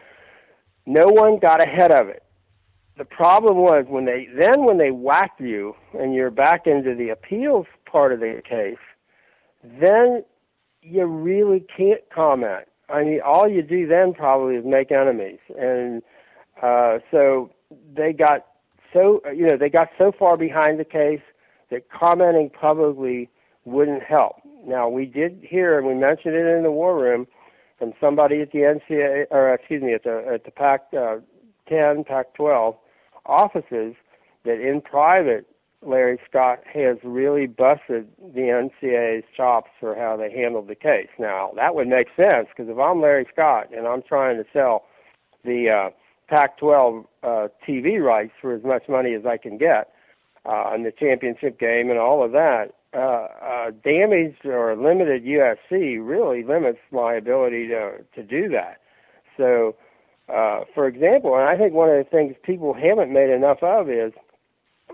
no 0.86 1.08
one 1.08 1.38
got 1.38 1.62
ahead 1.62 1.92
of 1.92 2.08
it. 2.08 2.22
The 2.98 3.04
problem 3.04 3.58
was 3.58 3.84
when 3.88 4.06
they 4.06 4.26
then 4.36 4.64
when 4.64 4.78
they 4.78 4.90
whack 4.90 5.34
you 5.38 5.76
and 5.94 6.14
you're 6.14 6.32
back 6.32 6.66
into 6.66 6.96
the 6.96 7.10
appeals 7.10 7.66
part 7.86 8.12
of 8.12 8.18
the 8.18 8.42
case, 8.46 8.76
then 9.62 10.24
you 10.82 11.04
really 11.06 11.64
can't 11.74 12.00
comment. 12.12 12.64
I 12.88 13.04
mean, 13.04 13.20
all 13.24 13.48
you 13.48 13.62
do 13.62 13.86
then 13.86 14.14
probably 14.14 14.56
is 14.56 14.64
make 14.64 14.90
enemies, 14.90 15.38
and 15.56 16.02
uh, 16.60 16.98
so 17.12 17.50
they 17.94 18.12
got 18.12 18.46
so 18.92 19.20
you 19.32 19.46
know 19.46 19.56
they 19.56 19.70
got 19.70 19.90
so 19.96 20.10
far 20.18 20.36
behind 20.36 20.80
the 20.80 20.84
case 20.84 21.22
that 21.70 21.88
commenting 21.90 22.50
publicly 22.50 23.30
wouldn't 23.64 24.02
help. 24.02 24.36
Now, 24.66 24.88
we 24.88 25.06
did 25.06 25.38
hear, 25.48 25.78
and 25.78 25.86
we 25.86 25.94
mentioned 25.94 26.34
it 26.34 26.46
in 26.46 26.64
the 26.64 26.72
war 26.72 26.98
room, 26.98 27.28
from 27.78 27.92
somebody 28.00 28.40
at 28.40 28.50
the 28.50 28.58
NCAA, 28.58 29.26
or 29.30 29.54
excuse 29.54 29.82
me, 29.82 29.94
at 29.94 30.02
the 30.02 30.24
at 30.34 30.44
the 30.44 30.50
Pac 30.50 30.86
uh, 30.98 31.18
10, 31.68 32.02
Pac 32.02 32.34
12 32.34 32.74
offices, 33.28 33.94
that 34.44 34.60
in 34.60 34.80
private, 34.80 35.46
Larry 35.82 36.18
Scott 36.28 36.60
has 36.72 36.96
really 37.04 37.46
busted 37.46 38.08
the 38.18 38.40
NCAA's 38.40 39.24
chops 39.36 39.70
for 39.78 39.94
how 39.94 40.16
they 40.16 40.30
handled 40.30 40.68
the 40.68 40.74
case. 40.74 41.08
Now, 41.18 41.52
that 41.54 41.74
would 41.74 41.86
make 41.86 42.08
sense 42.16 42.48
because 42.48 42.68
if 42.68 42.78
I'm 42.78 43.00
Larry 43.00 43.26
Scott 43.32 43.68
and 43.76 43.86
I'm 43.86 44.02
trying 44.02 44.36
to 44.38 44.44
sell 44.52 44.84
the 45.44 45.70
uh, 45.70 45.90
Pac 46.28 46.58
12 46.58 47.04
uh, 47.22 47.48
TV 47.66 48.02
rights 48.02 48.32
for 48.40 48.54
as 48.54 48.64
much 48.64 48.88
money 48.88 49.14
as 49.14 49.24
I 49.24 49.36
can 49.36 49.56
get 49.56 49.92
uh, 50.44 50.72
in 50.74 50.82
the 50.82 50.92
championship 50.92 51.60
game 51.60 51.90
and 51.90 51.98
all 51.98 52.24
of 52.24 52.32
that, 52.32 52.74
uh, 52.94 53.28
uh, 53.42 53.70
damaged 53.84 54.46
or 54.46 54.74
limited 54.74 55.24
USC 55.24 55.98
really 56.00 56.42
limits 56.42 56.78
my 56.90 57.14
ability 57.14 57.68
to 57.68 57.98
to 58.14 58.22
do 58.22 58.48
that. 58.48 58.78
So, 59.36 59.76
uh, 60.28 60.64
for 60.74 60.86
example, 60.86 61.34
and 61.34 61.48
I 61.48 61.56
think 61.56 61.72
one 61.72 61.88
of 61.88 61.96
the 61.96 62.08
things 62.10 62.34
people 62.42 62.74
haven't 62.74 63.12
made 63.12 63.30
enough 63.30 63.62
of 63.62 63.88
is 63.88 64.12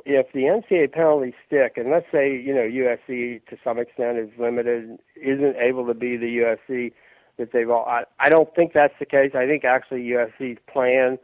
if 0.04 0.26
the 0.32 0.42
NCAA 0.42 0.92
penalties 0.92 1.34
stick, 1.46 1.74
and 1.76 1.90
let's 1.90 2.06
say 2.12 2.36
you 2.36 2.54
know 2.54 2.62
USC 2.62 3.44
to 3.46 3.56
some 3.62 3.78
extent 3.78 4.18
is 4.18 4.30
limited, 4.38 4.98
isn't 5.16 5.56
able 5.56 5.86
to 5.86 5.94
be 5.94 6.16
the 6.16 6.38
USC 6.38 6.92
that 7.38 7.52
they've 7.52 7.70
all. 7.70 7.84
I, 7.86 8.04
I 8.20 8.28
don't 8.28 8.54
think 8.54 8.72
that's 8.74 8.94
the 8.98 9.06
case. 9.06 9.32
I 9.34 9.46
think 9.46 9.64
actually 9.64 10.04
USC's 10.04 10.58
plan, 10.72 11.18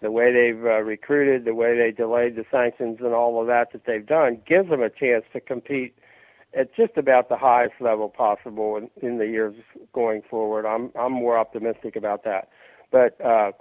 the 0.00 0.10
way 0.10 0.32
they've 0.32 0.64
uh, 0.64 0.80
recruited, 0.82 1.44
the 1.44 1.54
way 1.54 1.76
they 1.76 1.90
delayed 1.90 2.36
the 2.36 2.44
sanctions, 2.50 2.98
and 3.00 3.14
all 3.14 3.40
of 3.40 3.46
that 3.48 3.72
that 3.72 3.82
they've 3.86 4.06
done, 4.06 4.40
gives 4.46 4.68
them 4.68 4.82
a 4.82 4.90
chance 4.90 5.24
to 5.32 5.40
compete 5.40 5.96
at 6.56 6.74
just 6.74 6.96
about 6.96 7.28
the 7.28 7.36
highest 7.36 7.74
level 7.80 8.08
possible 8.08 8.76
in, 8.76 8.88
in 9.06 9.18
the 9.18 9.26
years 9.26 9.54
going 9.92 10.22
forward. 10.28 10.66
I'm 10.66 10.90
I'm 10.98 11.12
more 11.12 11.38
optimistic 11.38 11.96
about 11.96 12.24
that. 12.24 12.48
But 12.90 13.20
uh, 13.24 13.52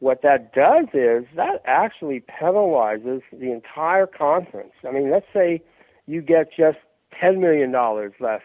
what 0.00 0.22
that 0.22 0.52
does 0.52 0.86
is 0.94 1.24
that 1.36 1.62
actually 1.64 2.20
penalizes 2.22 3.22
the 3.32 3.52
entire 3.52 4.06
conference. 4.06 4.72
I 4.86 4.92
mean, 4.92 5.10
let's 5.10 5.26
say 5.32 5.62
you 6.06 6.22
get 6.22 6.48
just 6.56 6.78
ten 7.20 7.40
million 7.40 7.70
dollars 7.70 8.12
less 8.20 8.42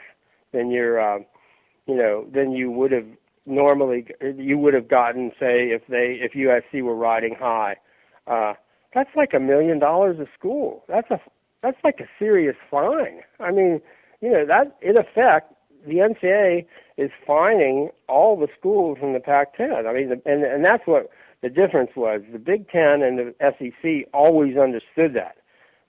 than 0.54 0.72
your, 0.72 1.00
uh, 1.00 1.20
you 1.88 1.96
know, 1.96 2.26
than 2.34 2.52
you 2.52 2.72
would 2.72 2.92
have 2.92 3.08
normally 3.46 4.06
you 4.22 4.58
would 4.58 4.74
have 4.74 4.90
gotten, 4.90 5.32
say, 5.40 5.70
if 5.70 5.82
they 5.88 6.20
if 6.22 6.34
USC 6.34 6.82
were 6.84 6.96
riding 6.96 7.36
high. 7.40 7.78
Uh, 8.28 8.54
that's 8.94 9.10
like 9.16 9.34
a 9.34 9.40
million 9.40 9.80
dollars 9.80 10.20
a 10.20 10.28
school. 10.38 10.84
That's 10.88 11.10
a 11.12 11.20
that's 11.64 11.78
like 11.84 12.00
a 12.00 12.08
serious 12.20 12.56
fine. 12.70 13.22
I 13.40 13.52
mean, 13.52 13.82
you 14.22 14.32
know, 14.32 14.46
that 14.46 14.78
in 14.82 14.98
effect, 14.98 15.54
the 15.88 15.96
NCAA 15.96 16.66
is 16.98 17.12
fining 17.26 17.90
all 18.08 18.38
the 18.38 18.48
schools 18.58 18.98
in 19.02 19.14
the 19.14 19.20
Pac-10. 19.20 19.88
I 19.88 19.94
mean, 19.94 20.10
the, 20.10 20.22
and 20.26 20.44
and 20.44 20.64
that's 20.66 20.86
what 20.86 21.10
the 21.42 21.50
difference 21.50 21.92
was. 21.96 22.22
The 22.32 22.40
Big 22.40 22.70
Ten 22.70 23.02
and 23.02 23.18
the 23.18 23.36
SEC 23.40 24.10
always 24.14 24.58
understood 24.58 25.14
that 25.14 25.38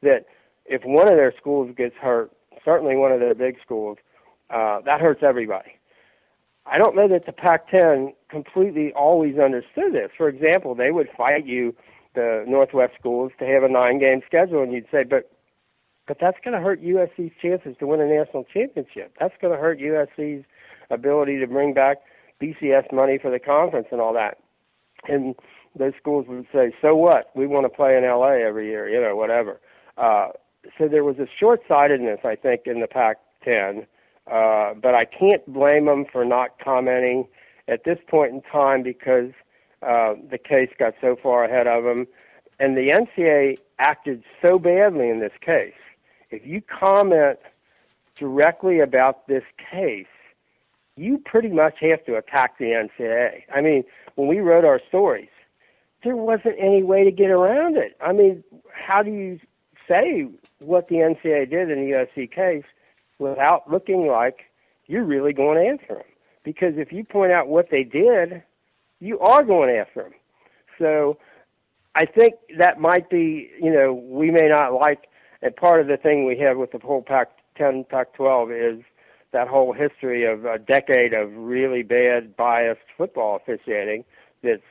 that 0.03 0.27
if 0.67 0.85
one 0.85 1.09
of 1.09 1.17
their 1.17 1.35
schools 1.37 1.75
gets 1.77 1.97
hurt, 1.97 2.31
certainly 2.65 2.97
one 2.97 3.13
of 3.13 3.21
their 3.21 3.35
big 3.35 3.57
schools, 3.65 3.99
uh, 4.51 4.81
that 4.83 5.01
hurts 5.01 5.23
everybody. 5.23 5.73
I 6.67 6.77
don't 6.77 6.95
know 6.95 7.09
that 7.09 7.25
the 7.25 7.33
Pac-10 7.33 8.13
completely 8.29 8.93
always 8.93 9.39
understood 9.39 9.95
this. 9.95 10.11
For 10.17 10.29
example, 10.29 10.75
they 10.75 10.91
would 10.91 11.09
fight 11.17 11.47
you, 11.47 11.75
the 12.15 12.45
Northwest 12.47 12.93
schools, 12.99 13.33
to 13.39 13.47
have 13.47 13.63
a 13.63 13.69
nine-game 13.69 14.21
schedule, 14.27 14.63
and 14.63 14.73
you'd 14.73 14.87
say, 14.91 15.05
"But 15.05 15.31
but 16.09 16.17
that's 16.19 16.39
going 16.43 16.55
to 16.55 16.61
hurt 16.61 16.83
USC's 16.83 17.33
chances 17.41 17.77
to 17.79 17.87
win 17.87 18.01
a 18.01 18.07
national 18.07 18.45
championship. 18.45 19.15
That's 19.21 19.35
going 19.41 19.55
to 19.55 19.61
hurt 19.61 19.79
USC's 19.79 20.45
ability 20.91 21.39
to 21.39 21.47
bring 21.47 21.75
back 21.75 21.99
BCS 22.43 22.91
money 22.93 23.19
for 23.21 23.31
the 23.31 23.39
conference 23.39 23.89
and 23.93 24.01
all 24.01 24.15
that. 24.15 24.39
And 25.07 25.35
those 25.79 25.93
schools 26.01 26.27
would 26.29 26.47
say, 26.53 26.75
"So 26.81 26.97
what? 26.97 27.31
We 27.37 27.47
want 27.47 27.67
to 27.67 27.69
play 27.69 27.97
in 27.97 28.05
LA 28.05 28.33
every 28.33 28.69
year, 28.69 28.89
you 28.89 29.01
know, 29.01 29.15
whatever." 29.15 29.61
Uh, 29.99 30.31
so 30.77 30.89
there 30.89 31.05
was 31.05 31.19
a 31.19 31.27
short-sightedness, 31.39 32.21
I 32.25 32.35
think, 32.35 32.63
in 32.67 32.81
the 32.81 32.89
Pac-10. 32.89 33.87
Uh, 34.27 34.75
but 34.75 34.95
I 34.95 35.05
can't 35.05 35.47
blame 35.47 35.87
them 35.87 36.05
for 36.11 36.25
not 36.25 36.59
commenting 36.59 37.29
at 37.69 37.85
this 37.85 37.99
point 38.09 38.33
in 38.33 38.43
time 38.43 38.83
because 38.83 39.31
uh, 39.83 40.15
the 40.31 40.39
case 40.39 40.71
got 40.79 40.95
so 41.01 41.17
far 41.17 41.45
ahead 41.45 41.67
of 41.67 41.85
them, 41.85 42.07
and 42.59 42.77
the 42.77 42.91
NCAA 42.91 43.59
acted 43.79 44.25
so 44.43 44.59
badly 44.59 45.09
in 45.09 45.21
this 45.21 45.33
case 45.41 45.75
if 46.31 46.47
you 46.47 46.61
comment 46.63 47.39
directly 48.17 48.81
about 48.81 49.27
this 49.29 49.45
case, 49.71 50.07
you 50.97 51.19
pretty 51.25 51.49
much 51.49 51.77
have 51.81 52.05
to 52.07 52.17
attack 52.17 52.59
the 52.59 52.67
NCAA. 52.67 53.43
I 53.55 53.61
mean, 53.61 53.85
when 54.17 54.29
we 54.29 54.41
wrote 54.41 54.65
our 54.65 54.81
stories, 54.89 55.29
there 56.05 56.17
wasn't 56.17 56.57
any 56.59 56.83
way 56.83 57.05
to 57.05 57.11
get 57.11 57.31
around 57.31 57.77
it. 57.77 57.97
I 58.01 58.13
mean, 58.13 58.43
how 58.73 59.03
do 59.03 59.11
you 59.11 59.39
say 59.89 60.29
what 60.59 60.89
the 60.89 60.97
NCAA 60.97 61.51
did 61.51 61.71
in 61.71 61.89
the 61.89 61.97
USC 61.97 62.31
case 62.31 62.65
without 63.19 63.71
looking 63.71 64.07
like 64.07 64.41
you're 64.87 65.05
really 65.05 65.33
going 65.33 65.59
after 65.73 65.95
them? 65.95 66.05
Because 66.45 66.75
if 66.77 66.93
you 66.93 67.05
point 67.05 67.33
out 67.33 67.49
what 67.49 67.71
they 67.71 67.85
did, 67.85 68.43
you 69.01 69.19
are 69.21 69.45
going 69.45 69.75
after 69.77 70.05
them. 70.05 70.13
So 70.79 71.19
I 71.95 72.07
think 72.07 72.35
that 72.59 72.81
might 72.81 73.11
be, 73.11 73.51
you 73.61 73.73
know, 73.73 73.93
we 73.93 74.31
may 74.31 74.49
not 74.49 74.73
like 74.73 75.09
and 75.43 75.55
part 75.55 75.81
of 75.81 75.87
the 75.87 75.97
thing 75.97 76.27
we 76.27 76.39
have 76.39 76.57
with 76.57 76.73
the 76.73 76.79
whole 76.79 77.03
Pac-10, 77.03 77.89
Pac-12 77.89 78.79
is 78.79 78.85
that 79.33 79.49
whole 79.49 79.73
history 79.73 80.25
of 80.25 80.45
a 80.45 80.59
decade 80.59 81.13
of 81.13 81.33
really 81.35 81.83
bad, 81.83 82.37
biased 82.37 82.81
football 82.97 83.37
officiating. 83.37 84.05
That's 84.43 84.63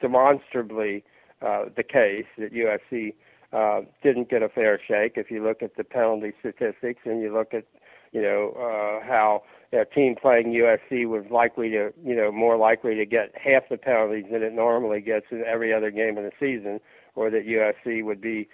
demonstrably 0.00 1.04
uh, 1.42 1.64
the 1.76 1.82
case 1.82 2.26
that 2.38 2.52
USC 2.52 3.14
uh, 3.52 3.82
didn't 4.02 4.30
get 4.30 4.42
a 4.42 4.48
fair 4.48 4.80
shake. 4.86 5.12
If 5.16 5.30
you 5.30 5.42
look 5.42 5.62
at 5.62 5.76
the 5.76 5.84
penalty 5.84 6.32
statistics 6.40 7.00
and 7.04 7.20
you 7.20 7.32
look 7.32 7.52
at, 7.52 7.64
you 8.12 8.22
know, 8.22 8.52
uh, 8.56 9.06
how 9.06 9.42
a 9.72 9.84
team 9.84 10.14
playing 10.20 10.46
USC 10.46 11.06
was 11.06 11.24
likely 11.30 11.70
to, 11.70 11.92
you 12.04 12.14
know, 12.14 12.30
more 12.30 12.56
likely 12.56 12.94
to 12.94 13.04
get 13.04 13.32
half 13.34 13.68
the 13.68 13.76
penalties 13.76 14.26
than 14.30 14.42
it 14.42 14.52
normally 14.52 15.00
gets 15.00 15.26
in 15.30 15.44
every 15.44 15.72
other 15.74 15.90
game 15.90 16.16
of 16.16 16.24
the 16.24 16.32
season, 16.38 16.80
or 17.14 17.30
that 17.30 17.46
USC 17.46 18.04
would 18.04 18.20
be 18.20 18.48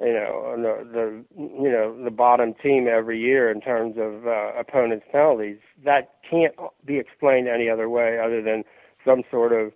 you 0.00 0.12
know 0.12 0.54
the, 0.56 0.84
the 0.92 1.24
you 1.36 1.70
know 1.70 1.96
the 2.04 2.10
bottom 2.10 2.54
team 2.54 2.86
every 2.88 3.20
year 3.20 3.50
in 3.50 3.60
terms 3.60 3.96
of 3.98 4.26
uh, 4.26 4.52
opponents' 4.58 5.06
penalties. 5.10 5.58
That 5.84 6.14
can't 6.28 6.54
be 6.84 6.98
explained 6.98 7.48
any 7.48 7.68
other 7.68 7.88
way 7.88 8.18
other 8.18 8.42
than 8.42 8.64
some 9.04 9.22
sort 9.30 9.52
of 9.52 9.72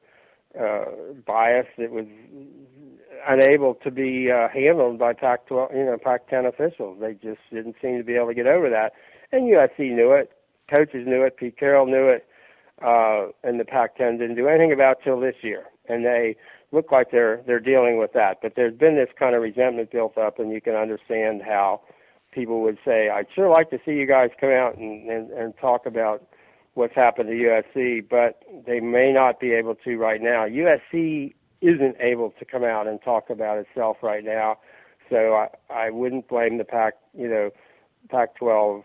uh, 0.59 1.13
bias 1.27 1.67
that 1.79 1.91
was 1.91 2.07
unable 3.29 3.75
to 3.75 3.91
be 3.91 4.31
uh, 4.31 4.49
handled 4.49 4.99
by 4.99 5.13
Pac-12, 5.13 5.75
you 5.75 5.85
know, 5.85 5.97
Pac-10 6.03 6.47
officials. 6.47 6.99
They 7.01 7.15
just 7.15 7.41
didn't 7.53 7.77
seem 7.81 7.99
to 7.99 8.05
be 8.05 8.15
able 8.15 8.29
to 8.29 8.35
get 8.35 8.47
over 8.47 8.69
that, 8.71 8.93
and 9.33 9.49
USC 9.49 9.95
knew 9.95 10.13
it. 10.13 10.31
Coaches 10.71 11.07
knew 11.07 11.23
it. 11.25 11.37
Pete 11.37 11.59
Carroll 11.59 11.87
knew 11.87 12.09
it, 12.09 12.27
uh, 12.85 13.33
and 13.43 13.59
the 13.59 13.65
Pac-10 13.65 14.19
didn't 14.19 14.37
do 14.37 14.49
anything 14.49 14.73
about 14.73 14.99
it 14.99 15.05
till 15.05 15.21
this 15.21 15.37
year. 15.43 15.65
And 15.89 16.05
they 16.05 16.37
look 16.73 16.91
like 16.91 17.11
they're 17.11 17.43
they're 17.47 17.61
dealing 17.61 17.99
with 17.99 18.13
that. 18.15 18.39
But 18.43 18.55
there's 18.57 18.75
been 18.75 18.97
this 18.97 19.11
kind 19.19 19.35
of 19.35 19.43
resentment 19.43 19.91
built 19.93 20.19
up, 20.19 20.39
and 20.39 20.51
you 20.51 20.61
can 20.61 20.75
understand 20.75 21.43
how 21.43 21.83
people 22.33 22.63
would 22.63 22.79
say, 22.85 23.11
"I'd 23.11 23.27
sure 23.35 23.49
like 23.49 23.71
to 23.71 23.79
see 23.85 23.93
you 23.93 24.07
guys 24.07 24.31
come 24.41 24.51
out 24.51 24.77
and 24.77 25.09
and, 25.09 25.31
and 25.31 25.57
talk 25.59 25.87
about 25.87 26.27
what's 26.75 26.95
happened 26.95 27.29
to 27.29 27.35
USC," 27.35 28.09
but 28.09 28.43
they 28.67 28.81
may 28.81 29.13
not 29.13 29.39
be 29.39 29.53
able 29.53 29.77
to 29.77 29.97
right 29.97 30.21
now. 30.21 30.47
USC 30.47 31.35
isn't 31.61 31.97
able 32.01 32.31
to 32.39 32.45
come 32.45 32.65
out 32.65 32.89
and 32.89 33.01
talk 33.03 33.31
about 33.31 33.59
itself 33.59 33.99
right 34.03 34.25
now, 34.25 34.59
so 35.11 35.35
I 35.35 35.49
I 35.71 35.91
wouldn't 35.91 36.29
blame 36.29 36.59
the 36.59 36.65
Pac 36.65 36.95
you 37.15 37.29
know 37.29 37.51
Pac-12 38.09 38.83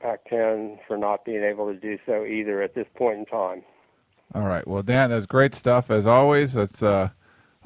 Pac-10 0.00 0.78
for 0.86 0.96
not 0.98 1.24
being 1.24 1.42
able 1.42 1.72
to 1.72 1.78
do 1.78 1.98
so 2.04 2.24
either 2.24 2.62
at 2.62 2.74
this 2.74 2.86
point 2.96 3.18
in 3.18 3.26
time. 3.26 3.62
All 4.34 4.42
right. 4.42 4.66
Well, 4.66 4.82
Dan, 4.82 5.10
that's 5.10 5.26
great 5.26 5.54
stuff 5.54 5.90
as 5.90 6.04
always. 6.04 6.52
That's 6.52 6.82
uh, 6.82 7.10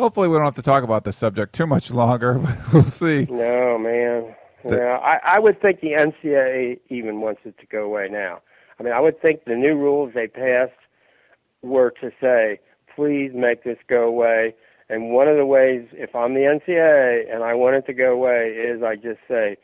hopefully 0.01 0.29
we 0.29 0.37
don't 0.37 0.45
have 0.45 0.55
to 0.55 0.63
talk 0.63 0.83
about 0.83 1.05
this 1.05 1.17
subject 1.17 1.55
too 1.55 1.67
much 1.67 1.91
longer. 1.91 2.39
But 2.39 2.73
we'll 2.73 2.83
see. 2.85 3.27
No, 3.31 3.79
man. 3.79 4.35
The, 4.65 4.77
yeah, 4.77 4.99
I, 4.99 5.37
I 5.37 5.39
would 5.39 5.61
think 5.61 5.81
the 5.81 5.93
NCAA 5.93 6.81
even 6.89 7.21
wants 7.21 7.41
it 7.45 7.59
to 7.59 7.67
go 7.67 7.85
away 7.85 8.09
now. 8.11 8.41
I 8.79 8.83
mean, 8.83 8.93
I 8.93 9.01
would 9.01 9.21
think 9.21 9.45
the 9.45 9.55
new 9.55 9.77
rules 9.77 10.13
they 10.15 10.27
passed 10.27 10.73
were 11.63 11.93
to 12.01 12.11
say, 12.21 12.61
please 12.95 13.33
make 13.35 13.65
this 13.65 13.79
go 13.89 14.05
away. 14.05 14.55
And 14.89 15.11
one 15.11 15.29
of 15.29 15.37
the 15.37 15.47
ways, 15.47 15.87
if 15.93 16.15
I'm 16.15 16.35
the 16.35 16.41
NCAA 16.41 17.33
and 17.33 17.45
I 17.45 17.55
want 17.55 17.77
it 17.77 17.87
to 17.87 17.95
go 17.95 18.13
away, 18.13 18.49
is 18.51 18.83
I 18.83 18.97
just 18.97 19.21
say, 19.29 19.57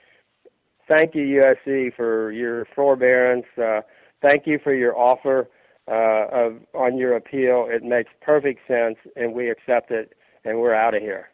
thank 0.86 1.14
you, 1.14 1.22
USC, 1.66 1.94
for 1.94 2.30
your 2.30 2.66
forbearance. 2.74 3.46
Uh, 3.56 3.80
thank 4.22 4.46
you 4.46 4.58
for 4.62 4.74
your 4.74 4.96
offer 4.96 5.48
uh, 5.88 6.26
of 6.32 6.58
on 6.74 6.96
your 6.96 7.16
appeal. 7.16 7.66
It 7.68 7.82
makes 7.82 8.10
perfect 8.20 8.60
sense, 8.68 8.96
and 9.16 9.34
we 9.34 9.50
accept 9.50 9.90
it, 9.90 10.12
and 10.46 10.60
we're 10.60 10.74
out 10.74 10.94
of 10.94 11.02
here. 11.02 11.28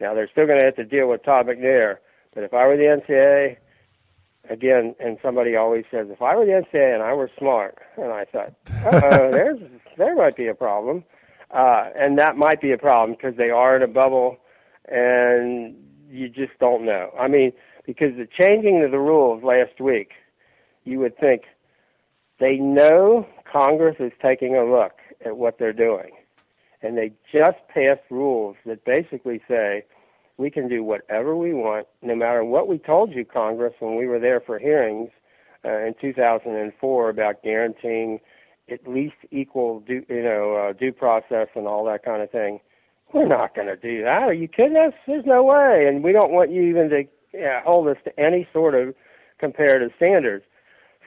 Now 0.00 0.14
they're 0.14 0.28
still 0.30 0.46
going 0.46 0.58
to 0.58 0.64
have 0.64 0.76
to 0.76 0.84
deal 0.84 1.08
with 1.08 1.24
Todd 1.24 1.46
McNair, 1.46 1.96
but 2.34 2.44
if 2.44 2.54
I 2.54 2.66
were 2.66 2.76
the 2.76 2.84
NCAA, 2.84 3.56
again, 4.48 4.94
and 5.00 5.18
somebody 5.22 5.56
always 5.56 5.84
says, 5.90 6.08
if 6.10 6.22
I 6.22 6.36
were 6.36 6.44
the 6.44 6.52
NCAA 6.52 6.94
and 6.94 7.02
I 7.02 7.12
were 7.12 7.30
smart, 7.38 7.78
and 7.96 8.12
I 8.12 8.24
thought, 8.24 8.54
uh 8.86 9.30
there's 9.30 9.60
there 9.96 10.14
might 10.16 10.36
be 10.36 10.46
a 10.46 10.54
problem, 10.54 11.04
uh, 11.50 11.86
and 11.96 12.18
that 12.18 12.36
might 12.36 12.60
be 12.60 12.72
a 12.72 12.78
problem 12.78 13.16
because 13.16 13.36
they 13.36 13.50
are 13.50 13.76
in 13.76 13.82
a 13.82 13.88
bubble, 13.88 14.38
and 14.88 15.74
you 16.08 16.28
just 16.28 16.58
don't 16.58 16.84
know. 16.84 17.10
I 17.18 17.28
mean, 17.28 17.52
because 17.86 18.16
the 18.16 18.26
changing 18.26 18.82
of 18.84 18.90
the 18.90 18.98
rules 18.98 19.42
last 19.42 19.80
week, 19.80 20.10
you 20.84 20.98
would 21.00 21.16
think 21.18 21.42
they 22.38 22.56
know 22.56 23.26
Congress 23.50 23.96
is 24.00 24.12
taking 24.22 24.56
a 24.56 24.64
look 24.64 24.92
at 25.24 25.36
what 25.36 25.58
they're 25.58 25.72
doing. 25.72 26.12
And 26.82 26.96
they 26.96 27.12
just 27.32 27.58
passed 27.68 28.10
rules 28.10 28.56
that 28.66 28.84
basically 28.84 29.40
say 29.48 29.84
we 30.38 30.50
can 30.50 30.68
do 30.68 30.82
whatever 30.82 31.36
we 31.36 31.52
want, 31.52 31.86
no 32.00 32.14
matter 32.14 32.42
what 32.42 32.66
we 32.66 32.78
told 32.78 33.12
you, 33.12 33.24
Congress, 33.24 33.74
when 33.78 33.96
we 33.96 34.06
were 34.06 34.18
there 34.18 34.40
for 34.40 34.58
hearings 34.58 35.10
uh, 35.64 35.78
in 35.78 35.94
2004 36.00 37.10
about 37.10 37.42
guaranteeing 37.42 38.20
at 38.70 38.86
least 38.88 39.16
equal 39.30 39.80
due, 39.80 40.04
you 40.08 40.22
know, 40.22 40.54
uh, 40.54 40.72
due 40.72 40.92
process 40.92 41.48
and 41.54 41.66
all 41.66 41.84
that 41.84 42.04
kind 42.04 42.22
of 42.22 42.30
thing. 42.30 42.60
We're 43.12 43.26
not 43.26 43.54
going 43.54 43.66
to 43.66 43.76
do 43.76 44.02
that. 44.02 44.22
Are 44.22 44.32
you 44.32 44.48
kidding 44.48 44.76
us? 44.76 44.94
There's 45.06 45.26
no 45.26 45.42
way. 45.42 45.86
And 45.88 46.04
we 46.04 46.12
don't 46.12 46.30
want 46.30 46.52
you 46.52 46.62
even 46.62 46.88
to 46.90 47.04
yeah, 47.34 47.60
hold 47.62 47.88
us 47.88 47.96
to 48.04 48.20
any 48.20 48.48
sort 48.52 48.74
of 48.74 48.94
comparative 49.38 49.90
standards. 49.96 50.44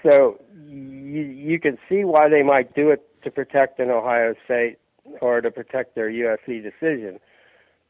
So 0.04 0.40
you, 0.68 1.22
you 1.22 1.60
can 1.60 1.78
see 1.88 2.04
why 2.04 2.30
they 2.30 2.44
might 2.44 2.76
do 2.76 2.90
it 2.90 3.08
to 3.24 3.32
protect 3.32 3.80
an 3.80 3.90
Ohio 3.90 4.36
State 4.44 4.78
or 5.22 5.42
to 5.42 5.52
protect 5.52 5.96
their 5.96 6.10
USC 6.10 6.64
decision. 6.64 7.20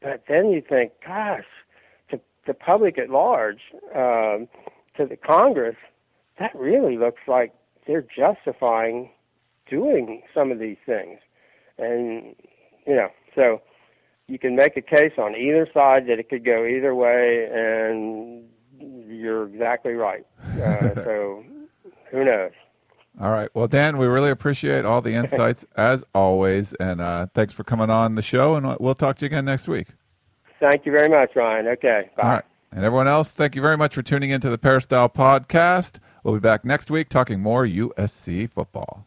But 0.00 0.24
then 0.28 0.50
you 0.50 0.62
think, 0.66 0.92
gosh, 1.04 1.44
to 2.10 2.20
the 2.46 2.54
public 2.54 2.98
at 2.98 3.10
large, 3.10 3.60
um, 3.94 4.48
to 4.96 5.06
the 5.06 5.16
Congress, 5.16 5.76
that 6.38 6.54
really 6.54 6.96
looks 6.96 7.22
like 7.26 7.52
they're 7.86 8.06
justifying 8.16 9.10
doing 9.68 10.22
some 10.34 10.52
of 10.52 10.58
these 10.58 10.76
things. 10.84 11.18
And, 11.78 12.34
you 12.86 12.94
know, 12.94 13.08
so 13.34 13.60
you 14.26 14.38
can 14.38 14.56
make 14.56 14.76
a 14.76 14.82
case 14.82 15.12
on 15.18 15.34
either 15.34 15.68
side 15.72 16.06
that 16.08 16.18
it 16.18 16.28
could 16.28 16.44
go 16.44 16.64
either 16.66 16.94
way, 16.94 17.48
and 17.52 18.44
you're 19.08 19.46
exactly 19.46 19.92
right. 19.92 20.26
Uh, 20.62 20.94
so 20.94 21.44
who 22.10 22.24
knows? 22.24 22.52
All 23.20 23.30
right. 23.30 23.48
Well, 23.54 23.68
Dan, 23.68 23.96
we 23.96 24.06
really 24.06 24.30
appreciate 24.30 24.84
all 24.84 25.00
the 25.00 25.14
insights 25.14 25.64
as 25.76 26.04
always, 26.14 26.72
and 26.74 27.00
uh, 27.00 27.26
thanks 27.34 27.52
for 27.52 27.64
coming 27.64 27.90
on 27.90 28.14
the 28.14 28.22
show. 28.22 28.54
And 28.56 28.76
we'll 28.80 28.94
talk 28.94 29.18
to 29.18 29.24
you 29.24 29.26
again 29.26 29.44
next 29.44 29.68
week. 29.68 29.88
Thank 30.60 30.86
you 30.86 30.92
very 30.92 31.08
much, 31.08 31.36
Ryan. 31.36 31.68
Okay. 31.68 32.10
Bye. 32.16 32.22
All 32.22 32.30
right. 32.30 32.44
And 32.72 32.84
everyone 32.84 33.06
else, 33.06 33.30
thank 33.30 33.54
you 33.54 33.62
very 33.62 33.76
much 33.76 33.94
for 33.94 34.02
tuning 34.02 34.30
into 34.30 34.50
the 34.50 34.58
Peristyle 34.58 35.08
podcast. 35.08 35.98
We'll 36.24 36.34
be 36.34 36.40
back 36.40 36.64
next 36.64 36.90
week 36.90 37.08
talking 37.08 37.40
more 37.40 37.64
USC 37.64 38.50
football. 38.50 39.06